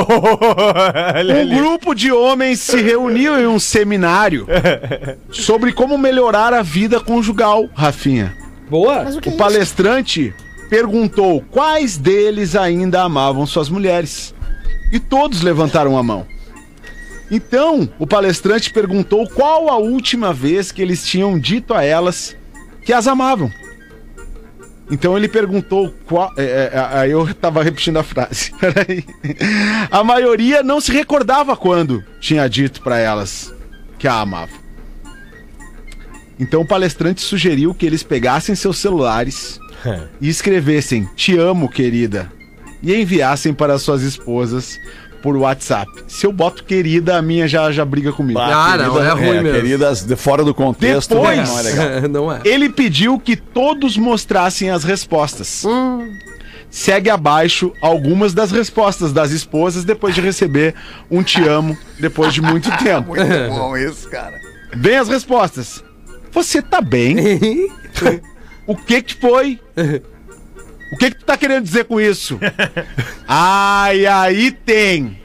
Um 1.43 1.57
grupo 1.57 1.93
de 1.93 2.11
homens 2.11 2.59
se 2.59 2.81
reuniu 2.81 3.39
em 3.39 3.45
um 3.45 3.59
seminário 3.59 4.47
sobre 5.31 5.71
como 5.73 5.97
melhorar 5.97 6.53
a 6.53 6.61
vida 6.61 6.99
conjugal, 6.99 7.67
Rafinha. 7.75 8.35
Boa! 8.69 9.03
Mas 9.03 9.15
o 9.15 9.21
que 9.21 9.29
é 9.29 9.31
O 9.31 9.35
isso? 9.35 9.37
palestrante 9.43 10.33
perguntou 10.69 11.43
quais 11.51 11.97
deles 11.97 12.55
ainda 12.55 13.03
amavam 13.03 13.45
suas 13.45 13.69
mulheres. 13.69 14.33
E 14.93 14.99
todos 14.99 15.41
levantaram 15.41 15.97
a 15.97 16.03
mão. 16.03 16.25
Então, 17.31 17.89
o 17.97 18.05
palestrante 18.05 18.71
perguntou 18.71 19.27
qual 19.27 19.69
a 19.69 19.77
última 19.77 20.31
vez 20.31 20.71
que 20.71 20.83
eles 20.83 21.03
tinham 21.03 21.39
dito 21.39 21.73
a 21.73 21.83
elas 21.83 22.37
que 22.85 22.93
as 22.93 23.07
amavam. 23.07 23.51
Então 24.91 25.17
ele 25.17 25.27
perguntou 25.27 25.91
qual. 26.05 26.31
é, 26.37 26.69
é, 26.71 26.79
aí 26.91 27.09
eu 27.09 27.33
tava 27.33 27.63
repetindo 27.63 27.97
a 27.97 28.03
frase. 28.03 28.51
Peraí. 28.61 29.03
A 29.89 30.03
maioria 30.03 30.61
não 30.61 30.79
se 30.79 30.91
recordava 30.91 31.57
quando 31.57 32.03
tinha 32.19 32.47
dito 32.47 32.79
pra 32.81 32.99
elas 32.99 33.51
que 33.97 34.07
a 34.07 34.13
amava. 34.19 34.51
Então 36.39 36.61
o 36.61 36.67
palestrante 36.67 37.21
sugeriu 37.21 37.73
que 37.73 37.85
eles 37.85 38.03
pegassem 38.03 38.53
seus 38.53 38.77
celulares 38.77 39.59
e 40.21 40.29
escrevessem 40.29 41.09
Te 41.15 41.35
amo, 41.35 41.67
querida. 41.67 42.31
E 42.83 42.93
enviassem 43.01 43.53
para 43.53 43.79
suas 43.79 44.01
esposas 44.01 44.77
por 45.21 45.37
WhatsApp. 45.37 45.89
Se 46.05 46.25
eu 46.25 46.33
boto 46.33 46.65
querida, 46.65 47.17
a 47.17 47.21
minha 47.21 47.47
já, 47.47 47.71
já 47.71 47.85
briga 47.85 48.11
comigo. 48.11 48.37
Ah, 48.39 48.75
não, 48.77 49.01
é 49.01 49.09
ruim 49.11 49.41
mesmo. 49.41 49.61
Queridas, 49.61 50.03
de 50.03 50.17
fora 50.17 50.43
do 50.43 50.53
contexto, 50.53 51.15
Depois- 51.15 51.37
né, 51.37 51.45
não 51.45 51.59
é 51.59 51.61
legal. 51.61 52.09
não 52.11 52.31
é. 52.33 52.41
Ele 52.43 52.67
pediu 52.69 53.17
que 53.17 53.37
todos 53.37 53.95
mostrassem 53.97 54.69
as 54.69 54.83
respostas. 54.83 55.63
Segue 56.69 57.09
abaixo 57.09 57.71
algumas 57.81 58.33
das 58.33 58.51
respostas 58.51 59.13
das 59.13 59.31
esposas 59.31 59.85
depois 59.85 60.13
de 60.15 60.19
receber 60.21 60.73
um 61.09 61.21
te 61.23 61.41
amo 61.47 61.77
depois 61.99 62.33
de 62.33 62.41
muito 62.41 62.69
tempo. 62.83 63.09
Muito 63.15 63.49
bom 63.55 63.77
isso, 63.77 64.09
cara. 64.09 64.37
Vem 64.75 64.97
as 64.97 65.07
respostas. 65.07 65.81
Você 66.33 66.61
tá 66.61 66.81
bem? 66.81 67.15
O 68.65 68.77
que 68.77 69.01
que 69.01 69.13
foi? 69.15 69.59
O 70.93 70.97
que 70.97 71.09
que 71.09 71.17
tu 71.17 71.25
tá 71.25 71.35
querendo 71.35 71.63
dizer 71.63 71.85
com 71.85 71.99
isso? 71.99 72.39
Ai, 73.27 74.05
aí 74.05 74.51
tem. 74.51 75.17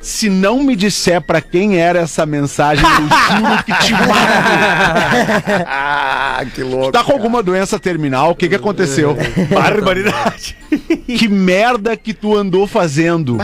Se 0.00 0.28
não 0.28 0.64
me 0.64 0.74
disser 0.74 1.22
pra 1.22 1.40
quem 1.40 1.78
era 1.78 2.00
essa 2.00 2.26
mensagem, 2.26 2.84
eu 2.84 3.36
juro 3.38 3.62
que 3.62 3.72
te 3.84 3.92
mato. 3.92 5.64
Ah, 5.64 6.44
que 6.52 6.64
louco. 6.64 6.90
Tá 6.90 7.04
com 7.04 7.12
alguma 7.12 7.40
doença 7.40 7.78
terminal? 7.78 8.32
O 8.32 8.34
que 8.34 8.48
que 8.48 8.56
aconteceu? 8.56 9.16
Barbaridade. 9.54 10.56
Que 11.06 11.28
merda 11.28 11.96
que 11.96 12.12
tu 12.12 12.36
andou 12.36 12.66
fazendo? 12.66 13.38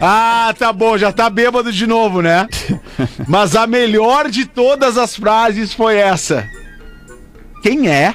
Ah, 0.00 0.54
tá 0.58 0.72
bom, 0.72 0.96
já 0.96 1.12
tá 1.12 1.28
bêbado 1.28 1.70
de 1.70 1.86
novo, 1.86 2.22
né? 2.22 2.48
Mas 3.28 3.54
a 3.54 3.66
melhor 3.66 4.30
de 4.30 4.46
todas 4.46 4.96
as 4.96 5.14
frases 5.14 5.74
foi 5.74 5.96
essa. 5.96 6.48
Quem 7.62 7.86
é? 7.90 8.14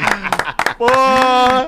Pô, 0.81 0.87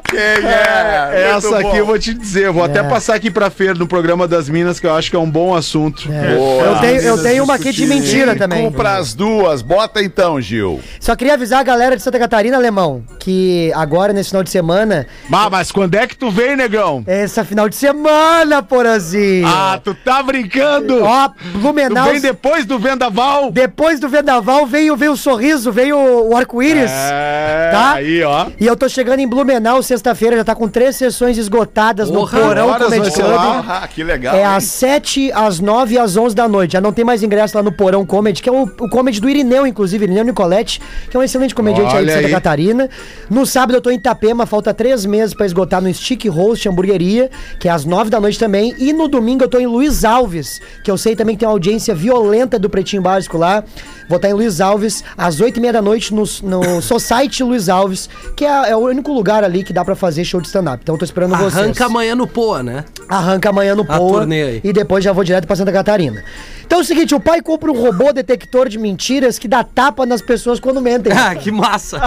Quem 0.10 0.20
é? 0.20 1.34
essa 1.36 1.48
Muito 1.52 1.56
aqui 1.60 1.70
bom. 1.70 1.76
eu 1.78 1.86
vou 1.86 2.00
te 2.00 2.16
dizer, 2.16 2.52
vou 2.52 2.64
até 2.64 2.82
passar 2.82 3.14
aqui 3.14 3.30
pra 3.30 3.52
Fer 3.52 3.78
no 3.78 3.86
programa 3.86 4.28
das 4.28 4.50
Minas, 4.50 4.80
que 4.80 4.88
eu 4.88 4.96
acho 4.96 5.12
que 5.12 5.16
é 5.16 5.20
um 5.20 5.30
bom 5.30 5.54
assunto. 5.54 6.08
Boa. 6.08 6.64
Eu 6.64 6.80
tenho, 6.80 7.02
eu 7.02 7.22
tenho 7.22 7.44
uma 7.44 7.54
aqui 7.54 7.72
de 7.72 7.86
mentira 7.86 8.36
também. 8.36 8.64
Compra 8.66 8.98
as 8.98 9.14
duas. 9.14 9.62
Bota 9.62 10.02
então, 10.02 10.42
Gil. 10.42 10.82
Só 11.00 11.16
queria 11.16 11.36
avisar 11.36 11.60
a 11.60 11.64
galera 11.64 11.96
de 11.96 12.02
Santa 12.02 12.18
Catarina, 12.18 12.58
alemão, 12.58 13.04
que 13.20 13.72
agora, 13.76 14.14
nesse 14.14 14.30
final 14.30 14.42
de 14.42 14.50
semana, 14.50 15.06
Mas, 15.30 15.50
mas 15.52 15.72
quando 15.72 15.94
é 15.94 16.08
que 16.08 16.18
tu 16.18 16.32
vem, 16.32 16.56
negão? 16.56 17.04
essa 17.06 17.46
final 17.46 17.70
de 17.70 17.76
semana, 17.76 18.64
Porazinho. 18.64 19.46
Ah, 19.48 19.80
tu 19.84 19.94
tá 19.94 20.24
brincando? 20.24 21.04
Ó, 21.04 21.28
tu 21.30 21.60
Blumenau. 21.60 22.10
vem 22.10 22.20
depois 22.20 22.66
do 22.66 22.80
vendaval? 22.80 23.52
Depois 23.52 24.00
do 24.00 24.10
vendaval 24.10 24.66
veio, 24.66 24.98
veio 24.98 25.12
o 25.12 25.18
sorriso, 25.18 25.72
veio 25.72 25.98
o 26.00 26.36
arco-íris. 26.36 26.90
É, 26.92 27.70
Tá? 27.72 27.94
aí, 27.94 28.24
ó. 28.24 28.48
E 28.60 28.66
eu 28.66 28.76
tô 28.76 28.90
chegando 28.90 29.03
em 29.20 29.28
Blumenau 29.28 29.82
sexta-feira, 29.84 30.38
já 30.38 30.44
tá 30.44 30.56
com 30.56 30.68
três 30.68 30.96
sessões 30.96 31.38
esgotadas 31.38 32.10
Porra, 32.10 32.40
no 32.40 32.46
Porão 32.46 32.74
Comedy 32.74 33.12
Club. 33.12 33.34
Ah, 33.34 33.88
que 33.88 34.04
legal. 34.04 34.36
É 34.36 34.40
hein? 34.40 34.46
às 34.46 34.64
7, 34.66 35.32
às 35.32 35.60
9 35.60 35.96
e 35.96 35.98
às 35.98 36.16
11 36.16 36.36
da 36.36 36.48
noite. 36.48 36.74
Já 36.74 36.82
não 36.82 36.94
tem 36.94 37.04
mais 37.04 37.24
ingresso 37.24 37.58
lá 37.58 37.64
no 37.64 37.72
Porão 37.72 38.06
Comedy, 38.06 38.42
que 38.42 38.50
é 38.50 38.52
o, 38.52 38.64
o 38.64 38.90
comedy 38.90 39.20
do 39.20 39.30
Irineu, 39.30 39.66
inclusive, 39.66 40.06
Irineu 40.06 40.24
Nicoletti, 40.24 40.82
que 41.10 41.18
é 41.18 41.20
um 41.20 41.24
excelente 41.24 41.54
comediante 41.54 41.96
aí 41.96 42.06
de 42.06 42.12
Santa 42.12 42.28
aí. 42.28 42.32
Catarina. 42.32 42.90
No 43.30 43.46
sábado 43.46 43.76
eu 43.76 43.82
tô 43.82 43.90
em 43.90 43.96
Itapema, 43.96 44.46
falta 44.46 44.74
três 44.74 45.06
meses 45.06 45.34
pra 45.34 45.46
esgotar 45.46 45.82
no 45.82 45.94
Stick 45.94 46.26
Roast 46.26 46.68
Hamburgueria, 46.68 47.30
que 47.60 47.68
é 47.68 47.72
às 47.72 47.86
9 47.86 48.10
da 48.10 48.20
noite 48.20 48.40
também. 48.40 48.74
E 48.78 48.94
no 48.94 49.08
domingo 49.08 49.44
eu 49.44 49.48
tô 49.48 49.60
em 49.60 49.68
Luiz 49.68 50.04
Alves, 50.04 50.62
que 50.84 50.90
eu 50.90 50.98
sei 50.98 51.16
também 51.16 51.36
que 51.36 51.40
tem 51.40 51.48
uma 51.48 51.54
audiência 51.54 51.94
violenta 51.94 52.58
do 52.60 52.70
Pretinho 52.70 53.02
Básico 53.02 53.38
lá. 53.38 53.64
Vou 54.08 54.18
estar 54.18 54.30
em 54.30 54.34
Luiz 54.34 54.62
Alves, 54.62 55.04
às 55.18 55.40
8 55.40 55.58
e 55.58 55.60
meia 55.60 55.74
da 55.74 55.82
noite, 55.82 56.14
no, 56.14 56.24
no 56.44 56.82
Society 56.82 57.44
Luiz 57.44 57.70
Alves, 57.70 58.10
que 58.36 58.46
é, 58.46 58.72
é 58.72 58.76
o 58.76 58.80
único 58.80 59.12
lugar 59.12 59.44
ali 59.44 59.64
que 59.64 59.74
dá 59.74 59.84
pra 59.84 59.96
fazer 59.96 60.24
show 60.26 60.42
de 60.42 60.48
stand-up. 60.48 60.80
Então 60.82 60.96
eu 60.96 61.00
tô 61.00 61.06
esperando 61.06 61.36
vocês. 61.36 61.58
Arranca 61.58 61.86
amanhã 61.86 62.16
no 62.16 62.28
Poa, 62.28 62.62
né? 62.62 62.86
Arranca 63.08 63.50
amanhã 63.50 63.76
no 63.76 63.86
Poa 63.86 64.28
e 64.64 64.74
depois 64.74 65.04
já 65.04 65.12
vou 65.12 65.24
direto 65.24 65.48
pra 65.48 65.56
Santa 65.56 65.72
Catarina. 65.72 66.24
Então 66.66 66.80
é 66.80 66.82
o 66.82 66.86
seguinte, 66.86 67.14
o 67.14 67.20
pai 67.20 67.42
compra 67.42 67.72
um 67.72 67.80
robô 67.80 68.12
detector 68.12 68.68
de 68.68 68.80
mentiras 68.80 69.38
que 69.38 69.48
dá 69.48 69.64
tapa 69.64 70.06
nas 70.06 70.22
pessoas 70.22 70.60
quando 70.60 70.82
mentem. 70.82 71.14
Ah, 71.24 71.36
que 71.36 71.52
massa. 71.52 72.02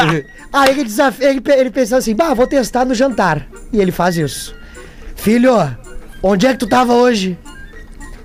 Aí 0.50 0.70
ele, 0.70 0.84
desafia, 0.84 1.28
ele, 1.28 1.42
ele 1.46 1.70
pensa 1.70 1.96
assim, 1.98 2.14
bah, 2.14 2.32
vou 2.32 2.46
testar 2.46 2.86
no 2.86 2.94
jantar. 2.94 3.46
E 3.70 3.80
ele 3.80 3.92
faz 3.92 4.16
isso. 4.16 4.54
Filho, 5.14 5.52
onde 6.22 6.46
é 6.46 6.52
que 6.52 6.58
tu 6.58 6.66
tava 6.66 6.94
hoje? 6.94 7.36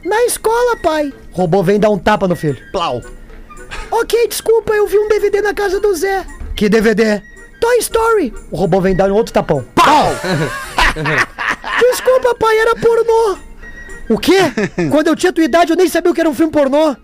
Na 0.05 0.23
escola, 0.23 0.77
pai. 0.77 1.11
O 1.33 1.37
robô 1.37 1.61
vem 1.61 1.79
dar 1.79 1.89
um 1.89 1.97
tapa 1.97 2.27
no 2.27 2.35
filho. 2.35 2.57
Plau. 2.71 3.01
Ok, 3.91 4.27
desculpa, 4.27 4.73
eu 4.73 4.85
vi 4.87 4.97
um 4.97 5.07
DVD 5.07 5.41
na 5.41 5.53
casa 5.53 5.79
do 5.79 5.93
Zé. 5.95 6.25
Que 6.55 6.67
DVD? 6.69 7.21
Toy 7.59 7.77
Story. 7.79 8.33
O 8.51 8.57
robô 8.57 8.79
vem 8.81 8.95
dar 8.95 9.09
um 9.11 9.15
outro 9.15 9.33
tapão. 9.33 9.63
Pau! 9.75 10.11
Desculpa, 11.91 12.35
pai, 12.35 12.57
era 12.59 12.75
pornô. 12.75 13.37
O 14.09 14.17
quê? 14.17 14.39
Quando 14.91 15.07
eu 15.07 15.15
tinha 15.15 15.31
tua 15.33 15.43
idade, 15.43 15.71
eu 15.71 15.77
nem 15.77 15.87
sabia 15.87 16.11
o 16.11 16.13
que 16.13 16.19
era 16.21 16.29
um 16.29 16.33
filme 16.33 16.51
pornô. 16.51 16.95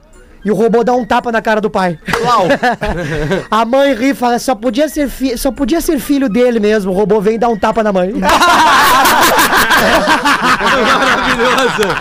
E 0.45 0.51
o 0.51 0.55
robô 0.55 0.84
dá 0.84 0.93
um 0.93 1.05
tapa 1.05 1.32
na 1.32 1.41
cara 1.41 1.61
do 1.61 1.70
pai. 1.70 1.97
A 3.49 3.64
mãe 3.66 3.93
ri 3.95 4.09
e 4.09 4.14
fala, 4.14 4.38
só 4.39 4.53
podia, 4.55 4.89
ser 4.89 5.07
fi- 5.09 5.38
só 5.38 5.51
podia 5.51 5.80
ser 5.80 5.99
filho 5.99 6.28
dele 6.28 6.59
mesmo. 6.59 6.91
O 6.91 6.95
robô 6.95 7.22
vem 7.22 7.36
e 7.36 7.38
dá 7.38 7.47
um 7.47 7.57
tapa 7.57 7.82
na 7.82 7.93
mãe. 7.93 8.11
Maravilhoso. 10.53 11.95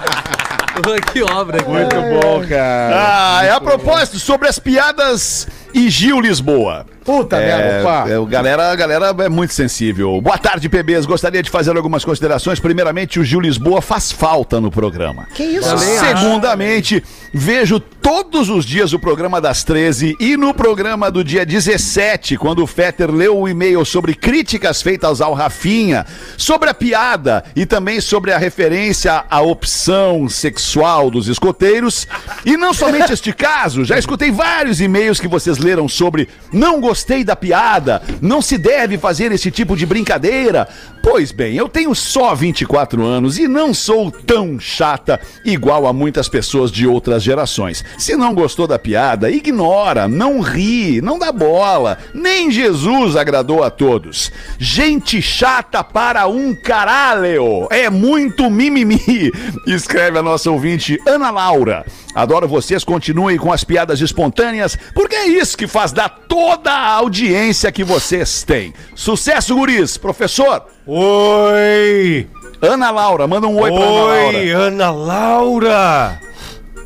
que 1.12 1.22
obra, 1.22 1.58
cara. 1.58 1.70
Muito 1.70 1.96
bom, 2.20 2.46
cara. 2.46 2.94
Ah, 2.94 3.44
é 3.44 3.50
a 3.50 3.60
propósito 3.60 4.18
sobre 4.18 4.48
as 4.48 4.58
piadas 4.58 5.46
e 5.74 5.88
Gil 5.90 6.20
Lisboa. 6.20 6.86
Puta 7.04 7.36
É, 7.36 7.82
merda. 7.82 8.12
é, 8.14 8.26
galera, 8.30 8.70
a 8.70 8.76
galera 8.76 9.14
é 9.24 9.28
muito 9.28 9.52
sensível. 9.52 10.20
Boa 10.20 10.38
tarde, 10.38 10.68
PBs. 10.68 11.04
Gostaria 11.04 11.42
de 11.42 11.50
fazer 11.50 11.76
algumas 11.76 12.04
considerações. 12.04 12.60
Primeiramente, 12.60 13.18
o 13.18 13.24
Gil 13.24 13.40
Lisboa 13.40 13.82
faz 13.82 14.12
falta 14.12 14.60
no 14.60 14.70
programa. 14.70 15.26
Que 15.34 15.42
isso? 15.42 15.68
Segundamente, 15.78 17.02
vejo 17.34 17.80
todos 17.80 18.48
os 18.48 18.64
dias 18.64 18.92
o 18.92 18.98
programa 19.00 19.40
das 19.40 19.64
13 19.64 20.16
e 20.20 20.36
no 20.36 20.54
programa 20.54 21.10
do 21.10 21.24
dia 21.24 21.44
17, 21.44 22.36
quando 22.36 22.62
o 22.62 22.66
Fetter 22.68 23.10
leu 23.10 23.36
o 23.36 23.48
e-mail 23.48 23.84
sobre 23.84 24.14
críticas 24.14 24.80
feitas 24.80 25.20
ao 25.20 25.34
Rafinha, 25.34 26.06
sobre 26.36 26.70
a 26.70 26.74
piada 26.74 27.44
e 27.56 27.66
também 27.66 28.00
sobre 28.00 28.32
a 28.32 28.38
referência 28.38 29.24
à 29.28 29.40
opção 29.40 30.28
sexual 30.28 31.10
dos 31.10 31.26
escoteiros. 31.26 32.06
E 32.46 32.56
não 32.56 32.72
somente 32.72 33.12
este 33.12 33.32
caso, 33.32 33.84
já 33.84 33.98
escutei 33.98 34.30
vários 34.30 34.80
e-mails 34.80 35.18
que 35.18 35.26
vocês 35.28 35.58
leram 35.62 35.88
sobre 35.88 36.28
não 36.52 36.80
gostei 36.80 37.24
da 37.24 37.34
piada, 37.34 38.02
não 38.20 38.42
se 38.42 38.58
deve 38.58 38.98
fazer 38.98 39.32
esse 39.32 39.50
tipo 39.50 39.76
de 39.76 39.86
brincadeira. 39.86 40.68
Pois 41.02 41.32
bem, 41.32 41.56
eu 41.56 41.68
tenho 41.68 41.94
só 41.94 42.34
24 42.34 43.04
anos 43.04 43.36
e 43.36 43.48
não 43.48 43.74
sou 43.74 44.10
tão 44.10 44.60
chata 44.60 45.20
igual 45.44 45.86
a 45.86 45.92
muitas 45.92 46.28
pessoas 46.28 46.70
de 46.70 46.86
outras 46.86 47.22
gerações. 47.22 47.84
Se 47.98 48.14
não 48.14 48.34
gostou 48.34 48.68
da 48.68 48.78
piada, 48.78 49.30
ignora, 49.30 50.06
não 50.06 50.40
ri, 50.40 51.00
não 51.00 51.18
dá 51.18 51.32
bola. 51.32 51.98
Nem 52.14 52.50
Jesus 52.50 53.16
agradou 53.16 53.64
a 53.64 53.70
todos. 53.70 54.30
Gente 54.58 55.20
chata 55.20 55.82
para 55.82 56.28
um 56.28 56.54
caralho. 56.54 57.66
É 57.70 57.90
muito 57.90 58.48
mimimi. 58.48 59.32
Escreve 59.66 60.18
a 60.18 60.22
nossa 60.22 60.50
ouvinte 60.50 60.98
Ana 61.06 61.30
Laura. 61.30 61.84
Adoro 62.14 62.46
vocês, 62.46 62.84
continuem 62.84 63.38
com 63.38 63.52
as 63.52 63.64
piadas 63.64 64.00
espontâneas, 64.00 64.76
porque 64.94 65.14
é 65.16 65.26
isso 65.26 65.56
que 65.56 65.66
faz 65.66 65.92
dar 65.92 66.08
toda 66.28 66.70
a 66.70 66.92
audiência 66.94 67.72
que 67.72 67.82
vocês 67.82 68.42
têm. 68.42 68.74
Sucesso, 68.94 69.54
guris. 69.54 69.96
Professor, 69.96 70.64
Oi! 70.86 72.26
Ana 72.60 72.90
Laura, 72.90 73.26
manda 73.26 73.46
um 73.46 73.60
oi, 73.60 73.72
pra 73.72 73.80
Ana 73.80 73.90
Oi, 73.90 74.32
Laura. 74.32 74.58
Ana 74.58 74.90
Laura! 74.90 76.20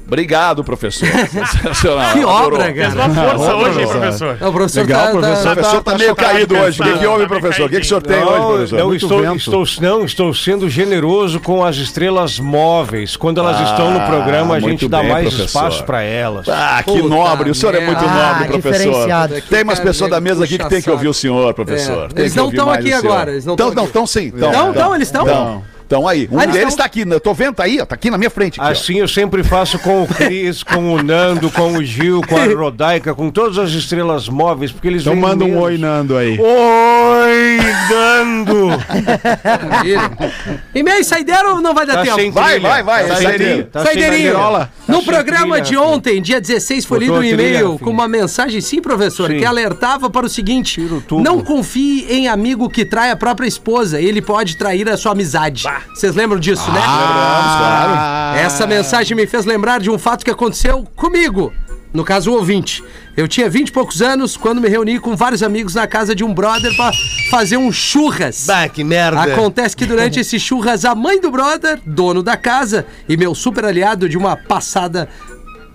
Obrigado, 0.07 0.63
professor. 0.63 1.09
Sensacional. 1.29 2.13
Que 2.13 2.19
Adorou. 2.21 2.47
obra, 2.47 2.65
Fez 2.73 2.95
cara. 2.95 3.07
uma 3.11 3.15
força 3.15 3.55
hoje, 3.57 3.81
hein, 3.81 3.89
professor? 3.89 4.37
Não, 4.41 4.49
o 4.49 4.53
professor 4.53 4.81
Legal, 4.81 5.05
tá, 5.05 5.11
professor. 5.11 5.33
O 5.37 5.45
tá- 5.45 5.55
professor 5.55 5.83
tá, 5.83 5.99
meio 5.99 6.11
chocado, 6.11 6.33
caído 6.33 6.57
hoje. 6.57 6.81
O 6.81 6.85
que, 6.85 6.99
que 6.99 7.07
houve, 7.07 7.23
Tá 7.25 7.29
meio 7.29 7.41
professor? 7.41 7.67
O 7.67 7.69
que, 7.69 7.77
que 7.77 7.83
o 7.83 7.89
senhor 7.89 8.03
tem 8.03 8.21
Não, 8.21 8.27
hoje, 8.29 8.47
professor? 8.71 8.79
não, 8.79 8.95
estou, 8.95 9.63
estou, 9.65 9.83
não, 9.83 10.05
estou 10.05 10.35
sendo 10.35 10.69
generoso 10.71 11.41
com 11.41 11.65
as 11.65 11.77
estrelas 11.77 12.39
móveis. 12.39 13.17
Quando 13.17 13.41
elas 13.41 13.61
estão 13.69 13.91
no 13.91 14.01
programa, 14.03 14.55
a 14.55 14.61
gente 14.61 14.87
dá 14.89 15.01
bem, 15.01 15.11
mais 15.11 15.29
professor. 15.29 15.45
espaço 15.47 15.85
para 15.85 16.03
elas. 16.03 16.49
Ah, 16.49 16.83
que 16.85 16.93
Puta 16.93 17.09
nobre. 17.09 17.51
O 17.51 17.55
senhor 17.55 17.75
é 17.75 17.81
muito 17.81 18.01
merda. 18.01 18.15
nobre, 18.15 18.45
Ah, 18.45 18.49
professor. 18.61 19.09
Tem 19.51 19.63
umas 19.65 19.81
pessoas 19.81 20.11
da 20.11 20.21
mesa 20.21 20.45
aqui 20.45 20.57
que 20.57 20.69
tem 20.69 20.81
que 20.81 20.91
ouvir 20.91 21.09
o 21.09 21.15
senhor, 21.15 21.53
professor. 21.53 22.09
É. 22.15 22.21
Eles 22.21 22.35
não 22.35 22.45
ouvir 22.45 22.57
tão 22.57 22.67
mais 22.67 22.79
aqui 22.79 22.95
o 22.95 22.97
agora, 22.99 23.33
eles 23.33 23.45
não 23.45 23.55
estão 23.55 24.07
sim. 24.07 24.33
Não, 24.35 24.73
não, 24.73 24.95
eles 24.95 25.09
estão? 25.09 25.65
Tão. 25.89 25.97
Então 26.01 26.09
aí, 26.09 26.29
um 26.31 26.39
Ah, 26.39 26.43
eles 26.45 26.55
deles 26.55 26.69
tão- 26.71 26.79
tá 26.79 26.85
aqui, 26.85 27.01
eu 27.09 27.21
tô 27.21 27.33
vendo, 27.33 27.55
tá 27.55 27.65
aí, 27.65 27.81
ó, 27.81 27.87
tá 27.87 27.95
aqui 27.95 28.11
na 28.11 28.19
minha 28.19 28.29
frente. 28.31 28.61
Aqui, 28.61 28.69
ó. 28.69 28.73
Assim 28.73 28.99
eu 28.99 29.09
sempre 29.09 29.43
faço 29.43 29.79
com 29.79 30.03
o 30.03 30.07
Cris, 30.07 30.63
com 30.63 30.93
o 30.95 31.03
Nando, 31.03 31.51
com 31.51 31.73
o 31.75 31.85
Gil, 31.85 32.21
com 32.29 32.37
a 32.37 32.45
Rodaica, 32.55 33.15
com 33.15 33.31
todas 33.31 33.57
as 33.59 33.71
estrelas 33.71 34.29
móveis, 34.29 34.71
porque 34.73 34.89
eles 34.89 35.03
Então 35.03 35.15
manda 35.17 35.45
um 35.45 35.59
oi, 35.59 35.79
Nando 35.79 36.17
aí. 36.17 36.39
Oi, 36.39 37.59
Nando! 37.91 38.69
E-mail 40.75 41.05
saideira 41.05 41.51
ou 41.55 41.61
não 41.61 41.75
vai 41.75 41.87
dar 41.87 42.05
Tá 42.05 42.15
tempo? 42.17 42.33
Vai, 42.33 42.61
vai, 42.61 42.83
vai, 42.83 43.07
Tá 43.07 43.15
sem 43.17 43.27
saideira. 43.27 43.53
trilha. 43.53 43.69
Tá 43.73 43.85
Saideirinho. 43.85 44.33
No 44.33 44.39
Tá 44.39 44.71
sem 44.97 45.05
programa 45.05 45.55
trilha, 45.57 45.61
de 45.71 45.77
ontem, 45.77 46.21
dia 46.23 46.41
16, 46.41 46.85
foi 46.85 46.99
lido 47.01 47.15
um 47.15 47.23
e-mail 47.25 47.79
com 47.79 47.91
uma 47.91 48.07
mensagem, 48.09 48.61
sim, 48.61 48.81
professor, 48.83 49.31
Sim. 49.31 49.39
que 49.39 49.45
alertava 49.45 50.11
para 50.11 50.27
o 50.27 50.29
seguinte: 50.29 50.81
não 51.11 51.43
confie 51.43 52.07
em 52.11 52.29
amigo 52.29 52.69
que 52.69 52.85
trai 52.85 53.11
a 53.11 53.17
própria 53.17 53.47
esposa, 53.47 54.01
ele 54.01 54.21
pode 54.21 54.57
trair 54.57 54.89
a 54.89 54.97
sua 54.97 55.13
amizade. 55.13 55.65
Vocês 55.95 56.15
lembram 56.15 56.39
disso, 56.39 56.71
né? 56.73 56.81
Ah, 56.85 58.35
Essa 58.37 58.67
mensagem 58.67 59.17
me 59.17 59.27
fez 59.27 59.45
lembrar 59.45 59.81
de 59.81 59.91
um 59.91 59.99
fato 59.99 60.25
que 60.25 60.31
aconteceu 60.31 60.87
comigo. 60.97 61.53
No 61.93 62.05
caso, 62.05 62.31
o 62.31 62.35
ouvinte. 62.35 62.85
Eu 63.17 63.27
tinha 63.27 63.49
20 63.49 63.69
e 63.69 63.73
poucos 63.73 64.03
anos 64.03 64.37
quando 64.37 64.61
me 64.61 64.69
reuni 64.69 64.99
com 64.99 65.17
vários 65.17 65.43
amigos 65.43 65.75
na 65.75 65.87
casa 65.87 66.15
de 66.15 66.23
um 66.23 66.35
brother 66.35 66.75
pra 66.77 66.91
fazer 67.31 67.57
um 67.57 67.73
churras. 67.73 68.45
Bah, 68.47 68.69
que 68.69 68.85
merda. 68.85 69.23
Acontece 69.23 69.75
que 69.75 69.87
durante 69.87 70.21
esse 70.21 70.39
churras, 70.39 70.85
a 70.85 70.95
mãe 70.95 71.19
do 71.21 71.31
brother, 71.31 71.81
dono 71.87 72.23
da 72.23 72.37
casa, 72.37 72.85
e 73.09 73.17
meu 73.17 73.35
super 73.35 73.65
aliado 73.65 74.09
de 74.09 74.19
uma 74.19 74.37
passada. 74.37 75.09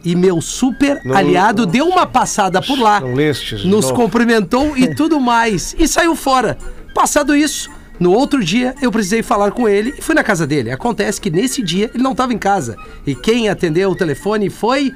E 0.03 0.15
meu 0.15 0.41
super 0.41 1.01
aliado 1.15 1.65
deu 1.65 1.87
uma 1.87 2.05
passada 2.05 2.61
por 2.61 2.77
lá. 2.79 2.99
De 2.99 3.67
Nos 3.67 3.85
novo. 3.85 3.93
cumprimentou 3.95 4.77
e 4.77 4.93
tudo 4.93 5.19
mais. 5.19 5.75
E 5.79 5.87
saiu 5.87 6.15
fora. 6.15 6.57
Passado 6.93 7.35
isso, 7.35 7.69
no 8.01 8.11
outro 8.11 8.43
dia 8.43 8.73
eu 8.81 8.91
precisei 8.91 9.21
falar 9.21 9.51
com 9.51 9.69
ele 9.69 9.93
e 9.95 10.01
fui 10.01 10.15
na 10.15 10.23
casa 10.23 10.47
dele. 10.47 10.71
Acontece 10.71 11.21
que 11.21 11.29
nesse 11.29 11.61
dia 11.61 11.91
ele 11.93 12.01
não 12.01 12.13
estava 12.13 12.33
em 12.33 12.37
casa. 12.37 12.75
E 13.05 13.13
quem 13.13 13.47
atendeu 13.47 13.91
o 13.91 13.95
telefone 13.95 14.49
foi 14.49 14.91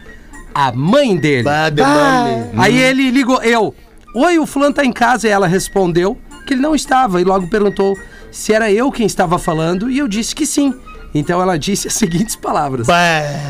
a 0.51 0.71
mãe 0.71 1.15
dele. 1.15 1.43
Bah, 1.43 1.69
demônio. 1.69 2.49
Aí 2.57 2.75
ele 2.75 3.11
ligou, 3.11 3.43
eu. 3.43 3.75
Oi, 4.15 4.39
o 4.39 4.47
fulano 4.47 4.73
tá 4.73 4.83
em 4.83 4.91
casa. 4.91 5.27
E 5.27 5.29
ela 5.29 5.45
respondeu 5.45 6.17
que 6.47 6.55
ele 6.55 6.61
não 6.61 6.73
estava. 6.73 7.21
E 7.21 7.23
logo 7.23 7.47
perguntou 7.47 7.95
se 8.31 8.51
era 8.51 8.71
eu 8.71 8.91
quem 8.91 9.05
estava 9.05 9.37
falando. 9.37 9.87
E 9.87 9.99
eu 9.99 10.07
disse 10.07 10.33
que 10.33 10.47
sim. 10.47 10.73
Então 11.13 11.39
ela 11.39 11.59
disse 11.59 11.87
as 11.87 11.93
seguintes 11.95 12.35
palavras. 12.35 12.87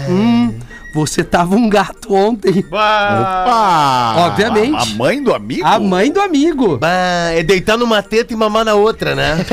Hum, 0.09 0.53
você 0.95 1.25
tava 1.25 1.55
um 1.55 1.67
gato 1.69 2.13
ontem. 2.15 2.65
Ah, 2.71 4.13
Obviamente. 4.27 4.77
A 4.81 4.85
mãe 4.95 5.21
do 5.21 5.35
amigo? 5.35 5.67
A 5.67 5.77
mãe 5.77 6.09
do 6.09 6.21
amigo. 6.21 6.77
Bah, 6.77 7.31
é 7.33 7.43
deitar 7.43 7.77
numa 7.77 8.01
teta 8.01 8.31
e 8.31 8.35
mamar 8.37 8.63
na 8.63 8.75
outra, 8.75 9.13
né? 9.13 9.35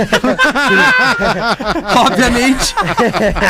Obviamente. 2.06 2.74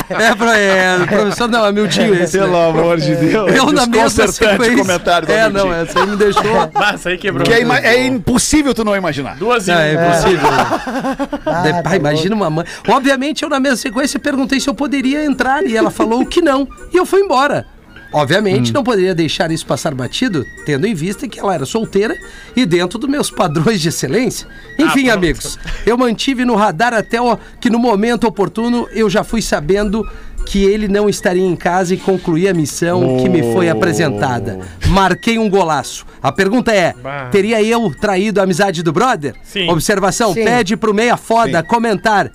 é, 0.09 0.35
pro, 0.35 0.49
é, 0.49 1.07
professor, 1.07 1.49
não, 1.49 1.67
é 1.67 1.73
Mildinho 1.73 2.15
esse. 2.15 2.39
Pelo 2.39 2.53
né? 2.53 2.69
amor 2.71 2.97
de 2.99 3.15
Deus. 3.15 3.53
Eu 3.55 3.71
na 3.73 3.85
mesma 3.87 4.27
sequência. 4.29 4.77
comentário 4.79 5.27
do 5.27 5.33
É, 5.33 5.49
Mildinho. 5.51 5.67
não, 5.67 5.75
essa 5.75 6.01
aí 6.01 6.07
me 6.07 6.17
deixou. 6.17 6.43
Mas 6.75 7.07
aí 7.07 7.19
quebrou. 7.19 7.45
Que 7.45 7.53
é, 7.53 7.61
ima- 7.61 7.79
é 7.81 8.07
impossível 8.07 8.73
tu 8.75 8.85
não 8.85 8.97
imaginar. 8.97 9.37
Duas 9.37 9.69
e 9.69 9.71
Não, 9.71 9.77
um. 9.77 9.81
é 9.81 9.93
impossível. 9.95 10.49
Pai, 11.85 11.97
imagina 11.99 12.35
uma 12.35 12.49
mãe. 12.49 12.65
Obviamente, 12.89 13.43
eu 13.43 13.51
na 13.51 13.61
mesma 13.61 13.77
sequência 13.77 14.19
perguntei 14.19 14.59
se 14.61 14.69
eu 14.69 14.75
poderia 14.75 15.23
entrar 15.25 15.63
e 15.67 15.77
ela 15.77 15.91
falou 15.91 16.25
que 16.25 16.41
não. 16.41 16.67
E 16.93 16.97
eu 16.97 17.05
fui 17.05 17.21
embora. 17.21 17.67
Obviamente, 18.13 18.71
Hum. 18.71 18.75
não 18.75 18.85
poderia 18.85 19.15
deixar 19.15 19.51
isso 19.51 19.65
passar 19.67 19.95
batido, 19.95 20.45
tendo 20.67 20.87
em 20.87 20.95
vista 20.95 21.27
que 21.27 21.41
ela 21.41 21.55
era 21.55 21.65
solteira 21.65 22.17
e 22.55 22.67
dentro 22.67 22.99
dos 22.99 23.09
meus 23.09 23.31
padrões 23.31 23.81
de 23.81 23.89
excelência. 23.89 24.47
Enfim, 24.79 25.05
pronto. 25.05 25.17
amigos, 25.19 25.59
eu 25.87 25.97
mantive 25.97 26.45
no 26.45 26.55
radar 26.55 26.93
até 26.93 27.21
o, 27.21 27.39
que 27.61 27.71
no 27.71 27.79
momento 27.79 28.27
oportuno 28.27 28.87
eu 28.93 29.09
já 29.09 29.25
fui 29.25 29.41
sabendo 29.41 30.07
que 30.45 30.65
ele 30.65 30.89
não 30.89 31.09
estaria 31.09 31.43
em 31.47 31.55
casa 31.55 31.95
e 31.95 31.97
concluí 31.97 32.49
a 32.49 32.53
missão 32.55 33.19
que 33.23 33.29
me 33.29 33.43
foi 33.53 33.69
apresentada. 33.69 34.59
Marquei 34.89 35.39
um 35.39 35.49
golaço. 35.49 36.05
A 36.21 36.33
pergunta 36.33 36.73
é: 36.73 36.93
Bah. 37.01 37.29
teria 37.31 37.63
eu 37.63 37.95
traído 38.01 38.41
a 38.41 38.43
amizade 38.43 38.83
do 38.83 38.93
brother? 38.93 39.35
Sim. 39.45 39.69
Observação: 39.71 40.35
Sim. 40.35 40.45
pede 40.45 40.77
pro 40.77 40.93
meia 40.93 41.17
foda 41.17 41.63
comentar. 41.63 42.31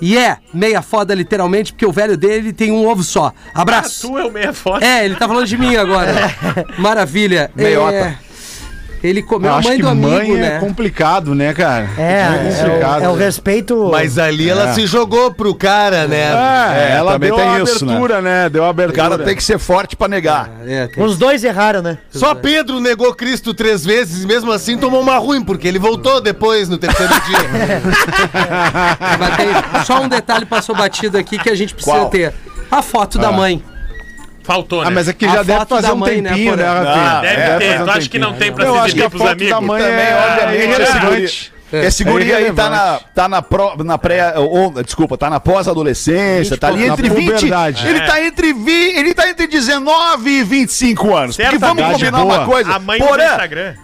E 0.00 0.16
é 0.16 0.36
meia 0.52 0.82
foda 0.82 1.14
literalmente, 1.14 1.72
porque 1.72 1.86
o 1.86 1.92
velho 1.92 2.16
dele 2.16 2.52
tem 2.52 2.70
um 2.70 2.86
ovo 2.86 3.02
só. 3.02 3.32
Ah, 3.54 3.62
Abraço. 3.62 4.08
tu 4.08 4.18
é 4.18 4.24
o 4.24 4.30
meia 4.30 4.52
foda. 4.52 4.84
É, 4.84 5.04
ele 5.04 5.14
tá 5.14 5.26
falando 5.26 5.46
de 5.46 5.56
mim 5.56 5.76
agora. 5.76 6.12
Maravilha. 6.78 7.50
Meiota. 7.54 7.94
É, 7.94 8.18
ele 9.08 9.22
comeu 9.22 9.50
Eu 9.50 9.54
a 9.54 9.58
acho 9.58 9.68
mãe 9.68 9.76
que 9.76 9.82
do 9.82 9.88
amigo, 9.88 10.08
mãe 10.10 10.32
né? 10.34 10.56
é 10.56 10.58
complicado, 10.58 11.34
né, 11.34 11.52
cara? 11.54 11.88
É, 11.98 12.02
é, 12.02 12.62
complicado. 12.64 13.00
o, 13.00 13.04
é 13.04 13.08
o 13.08 13.14
respeito. 13.14 13.88
Mas 13.90 14.18
ali 14.18 14.48
ela 14.48 14.70
É. 14.70 14.72
se 14.72 14.86
jogou 14.86 15.30
pro 15.32 15.54
cara, 15.54 16.06
né? 16.06 16.22
É, 16.22 16.96
ela 16.96 17.12
também 17.12 17.28
deu 17.30 17.36
tem 17.38 17.48
a 17.48 17.60
isso, 17.60 17.84
né? 17.84 17.92
abertura, 17.92 18.22
né? 18.22 18.48
Deu 18.48 18.62
a 18.64 18.66
O 18.66 18.70
abertura. 18.70 18.96
cara 19.10 19.18
tem 19.18 19.36
que 19.36 19.42
ser 19.44 19.58
forte 19.58 19.96
pra 19.96 20.08
negar. 20.08 20.50
É, 20.66 20.86
tem- 20.88 21.02
Os 21.04 21.16
dois 21.16 21.42
erraram, 21.44 21.82
né? 21.82 21.98
Só 22.10 22.34
Pedro 22.34 22.80
negou 22.80 23.14
Cristo 23.14 23.52
três 23.54 23.84
vezes 23.84 24.24
e 24.24 24.26
mesmo 24.26 24.50
assim 24.52 24.76
tomou 24.78 25.00
uma 25.00 25.16
ruim, 25.18 25.42
porque 25.42 25.66
ele 25.68 25.78
voltou 25.78 26.20
depois 26.20 26.68
no 26.68 26.78
terceiro 26.78 27.12
dia. 27.26 27.38
mas 29.18 29.36
tem- 29.36 29.84
só 29.84 30.00
um 30.02 30.08
detalhe 30.08 30.44
passou 30.46 30.74
batido 30.74 31.16
aqui 31.18 31.38
que 31.38 31.50
a 31.50 31.54
gente 31.54 31.74
precisa 31.74 31.96
Qual? 31.96 32.08
ter. 32.10 32.32
A 32.70 32.82
foto 32.82 33.18
da 33.18 33.30
mãe. 33.30 33.62
Faltou, 34.46 34.82
né? 34.82 34.88
Ah, 34.88 34.90
mas 34.92 35.08
aqui 35.08 35.26
A 35.26 35.28
já 35.28 35.42
deve 35.42 35.66
fazer 35.66 35.90
um 35.90 35.96
mãe, 35.96 36.22
tempinho, 36.22 36.54
né? 36.56 36.64
Rafinha? 36.64 37.20
Deve 37.20 37.42
É, 37.42 37.58
ter. 37.58 37.84
Tu 37.84 37.90
acha 37.90 38.08
que 38.08 38.18
não 38.18 38.32
tem 38.34 38.52
pra 38.52 38.64
Eu 38.64 38.72
se 38.74 38.78
acho 38.78 38.94
que 38.94 39.00
exibir 39.00 39.04
a 39.06 39.10
pros 39.10 39.22
foto 39.22 39.32
amigos? 39.32 39.50
da 39.50 39.60
mãe 39.60 39.82
Também, 39.82 39.96
é, 40.06 40.26
obviamente, 40.30 40.60
é 40.60 40.64
irrelevante. 40.64 41.52
Esse 41.72 42.04
guri 42.04 42.32
aí 42.32 42.52
tá 42.52 42.70
na, 42.70 43.00
tá 43.12 43.28
na, 43.28 43.42
pró, 43.42 43.74
na 43.84 43.98
pré. 43.98 44.34
Ou, 44.38 44.70
desculpa, 44.84 45.18
tá 45.18 45.28
na 45.28 45.40
pós-adolescência, 45.40 46.56
tá 46.56 46.68
ali 46.68 46.86
entre 46.86 47.08
20. 47.10 47.24
puberdade. 47.34 47.88
Ele 47.88 48.00
tá 48.02 48.22
entre 48.24 48.52
20, 48.52 48.96
ele 48.96 49.12
tá 49.12 49.28
entre 49.28 49.48
19 49.48 50.30
e 50.30 50.44
25 50.44 51.14
anos. 51.16 51.36
Porque 51.36 51.58
vamos 51.58 51.84
combinar 51.84 52.20
Boa. 52.22 52.24
uma 52.38 52.46
coisa. 52.46 52.70
A 52.72 52.78
mãe 52.78 53.00
do 53.00 53.06
Porã, 53.06 53.24
Instagram. 53.24 53.74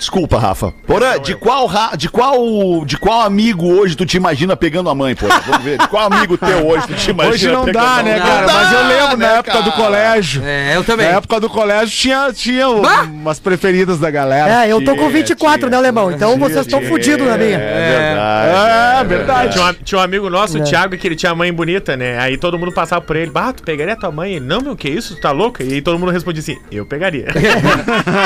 Desculpa, 0.00 0.38
Rafa. 0.38 0.72
Porã, 0.86 1.20
de 1.20 1.32
eu. 1.32 1.38
qual, 1.38 1.66
ra- 1.66 1.92
de 1.96 2.08
qual 2.08 2.84
de 2.84 2.96
qual 2.96 3.20
amigo 3.20 3.66
hoje 3.72 3.94
tu 3.94 4.04
te 4.04 4.16
imagina 4.16 4.56
pegando 4.56 4.90
a 4.90 4.94
mãe, 4.94 5.14
Porã? 5.14 5.38
Vamos 5.46 5.62
ver. 5.64 5.78
De 5.78 5.86
qual 5.88 6.12
amigo 6.12 6.36
teu 6.36 6.66
hoje 6.66 6.86
tu 6.88 6.94
te 6.94 7.10
imagina 7.10 7.34
Hoje 7.34 7.48
não 7.48 7.64
pegando 7.64 7.84
dá, 7.84 7.96
a 7.98 8.02
né, 8.02 8.12
mãe? 8.18 8.20
cara? 8.26 8.46
Não 8.46 8.54
Mas 8.54 8.72
eu 8.72 8.78
dá, 8.82 8.88
lembro 8.88 9.16
né, 9.18 9.26
na 9.26 9.32
época 9.34 9.62
do 9.62 9.70
cara? 9.70 9.82
colégio. 9.82 10.42
É, 10.44 10.76
eu 10.76 10.82
também. 10.84 11.06
Na 11.06 11.12
época 11.18 11.40
do 11.40 11.48
colégio 11.48 11.96
tinha, 11.96 12.32
tinha 12.32 12.66
Bah! 12.80 13.02
umas 13.02 13.38
preferidas 13.38 13.98
da 13.98 14.10
galera. 14.10 14.64
É, 14.66 14.72
eu 14.72 14.82
tô 14.84 14.96
com 14.96 15.08
24, 15.10 15.68
né, 15.70 15.76
alemão? 15.76 16.10
Então 16.10 16.36
vocês 16.38 16.60
estão 16.66 16.82
fodidos 16.82 17.26
na 17.26 17.36
minha. 17.36 17.58
É 17.58 18.08
verdade. 18.08 19.00
É, 19.00 19.04
verdade. 19.04 19.52
Tinha 19.52 19.64
um, 19.66 19.72
tinha 19.84 19.98
um 20.00 20.02
amigo 20.02 20.30
nosso, 20.30 20.58
o 20.58 20.64
Thiago, 20.64 20.96
que 20.96 21.06
ele 21.06 21.16
tinha 21.16 21.34
mãe 21.34 21.52
bonita, 21.52 21.96
né? 21.96 22.18
Aí 22.18 22.36
todo 22.36 22.58
mundo 22.58 22.72
passava 22.72 23.00
por 23.00 23.16
ele. 23.16 23.30
Bah, 23.30 23.52
tu 23.52 23.62
pegaria 23.62 23.94
tua 23.96 24.10
mãe? 24.10 24.32
Ele, 24.36 24.44
não, 24.46 24.60
meu, 24.60 24.74
que 24.76 24.88
isso? 24.88 25.14
Tu 25.16 25.20
tá 25.20 25.30
louco? 25.30 25.62
E 25.62 25.74
aí 25.74 25.82
todo 25.82 25.98
mundo 25.98 26.10
respondia 26.10 26.40
assim, 26.40 26.56
eu 26.72 26.86
pegaria. 26.86 27.26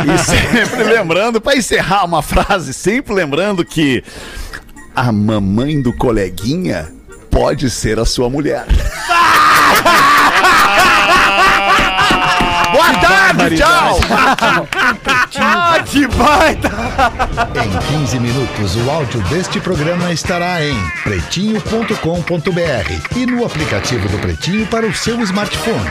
E 0.04 0.18
sempre 0.18 0.84
lembrando, 0.84 1.40
pra 1.40 1.54
encerrar 1.64 2.04
uma 2.04 2.20
frase, 2.20 2.74
sempre 2.74 3.14
lembrando 3.14 3.64
que 3.64 4.04
a 4.94 5.10
mamãe 5.10 5.80
do 5.80 5.94
coleguinha 5.94 6.92
pode 7.30 7.70
ser 7.70 7.98
a 7.98 8.04
sua 8.04 8.28
mulher. 8.28 8.66
Boa 12.70 12.92
tarde, 13.00 13.56
tchau! 13.56 13.98
ah, 15.40 15.82
que 15.86 16.06
baita! 16.08 16.70
Em 17.64 17.70
15 17.98 18.20
minutos, 18.20 18.76
o 18.76 18.90
áudio 18.90 19.22
deste 19.22 19.58
programa 19.58 20.12
estará 20.12 20.62
em 20.62 20.76
pretinho.com.br 21.02 23.16
e 23.16 23.26
no 23.26 23.46
aplicativo 23.46 24.06
do 24.08 24.18
Pretinho 24.18 24.66
para 24.66 24.86
o 24.86 24.94
seu 24.94 25.18
smartphone. 25.22 25.88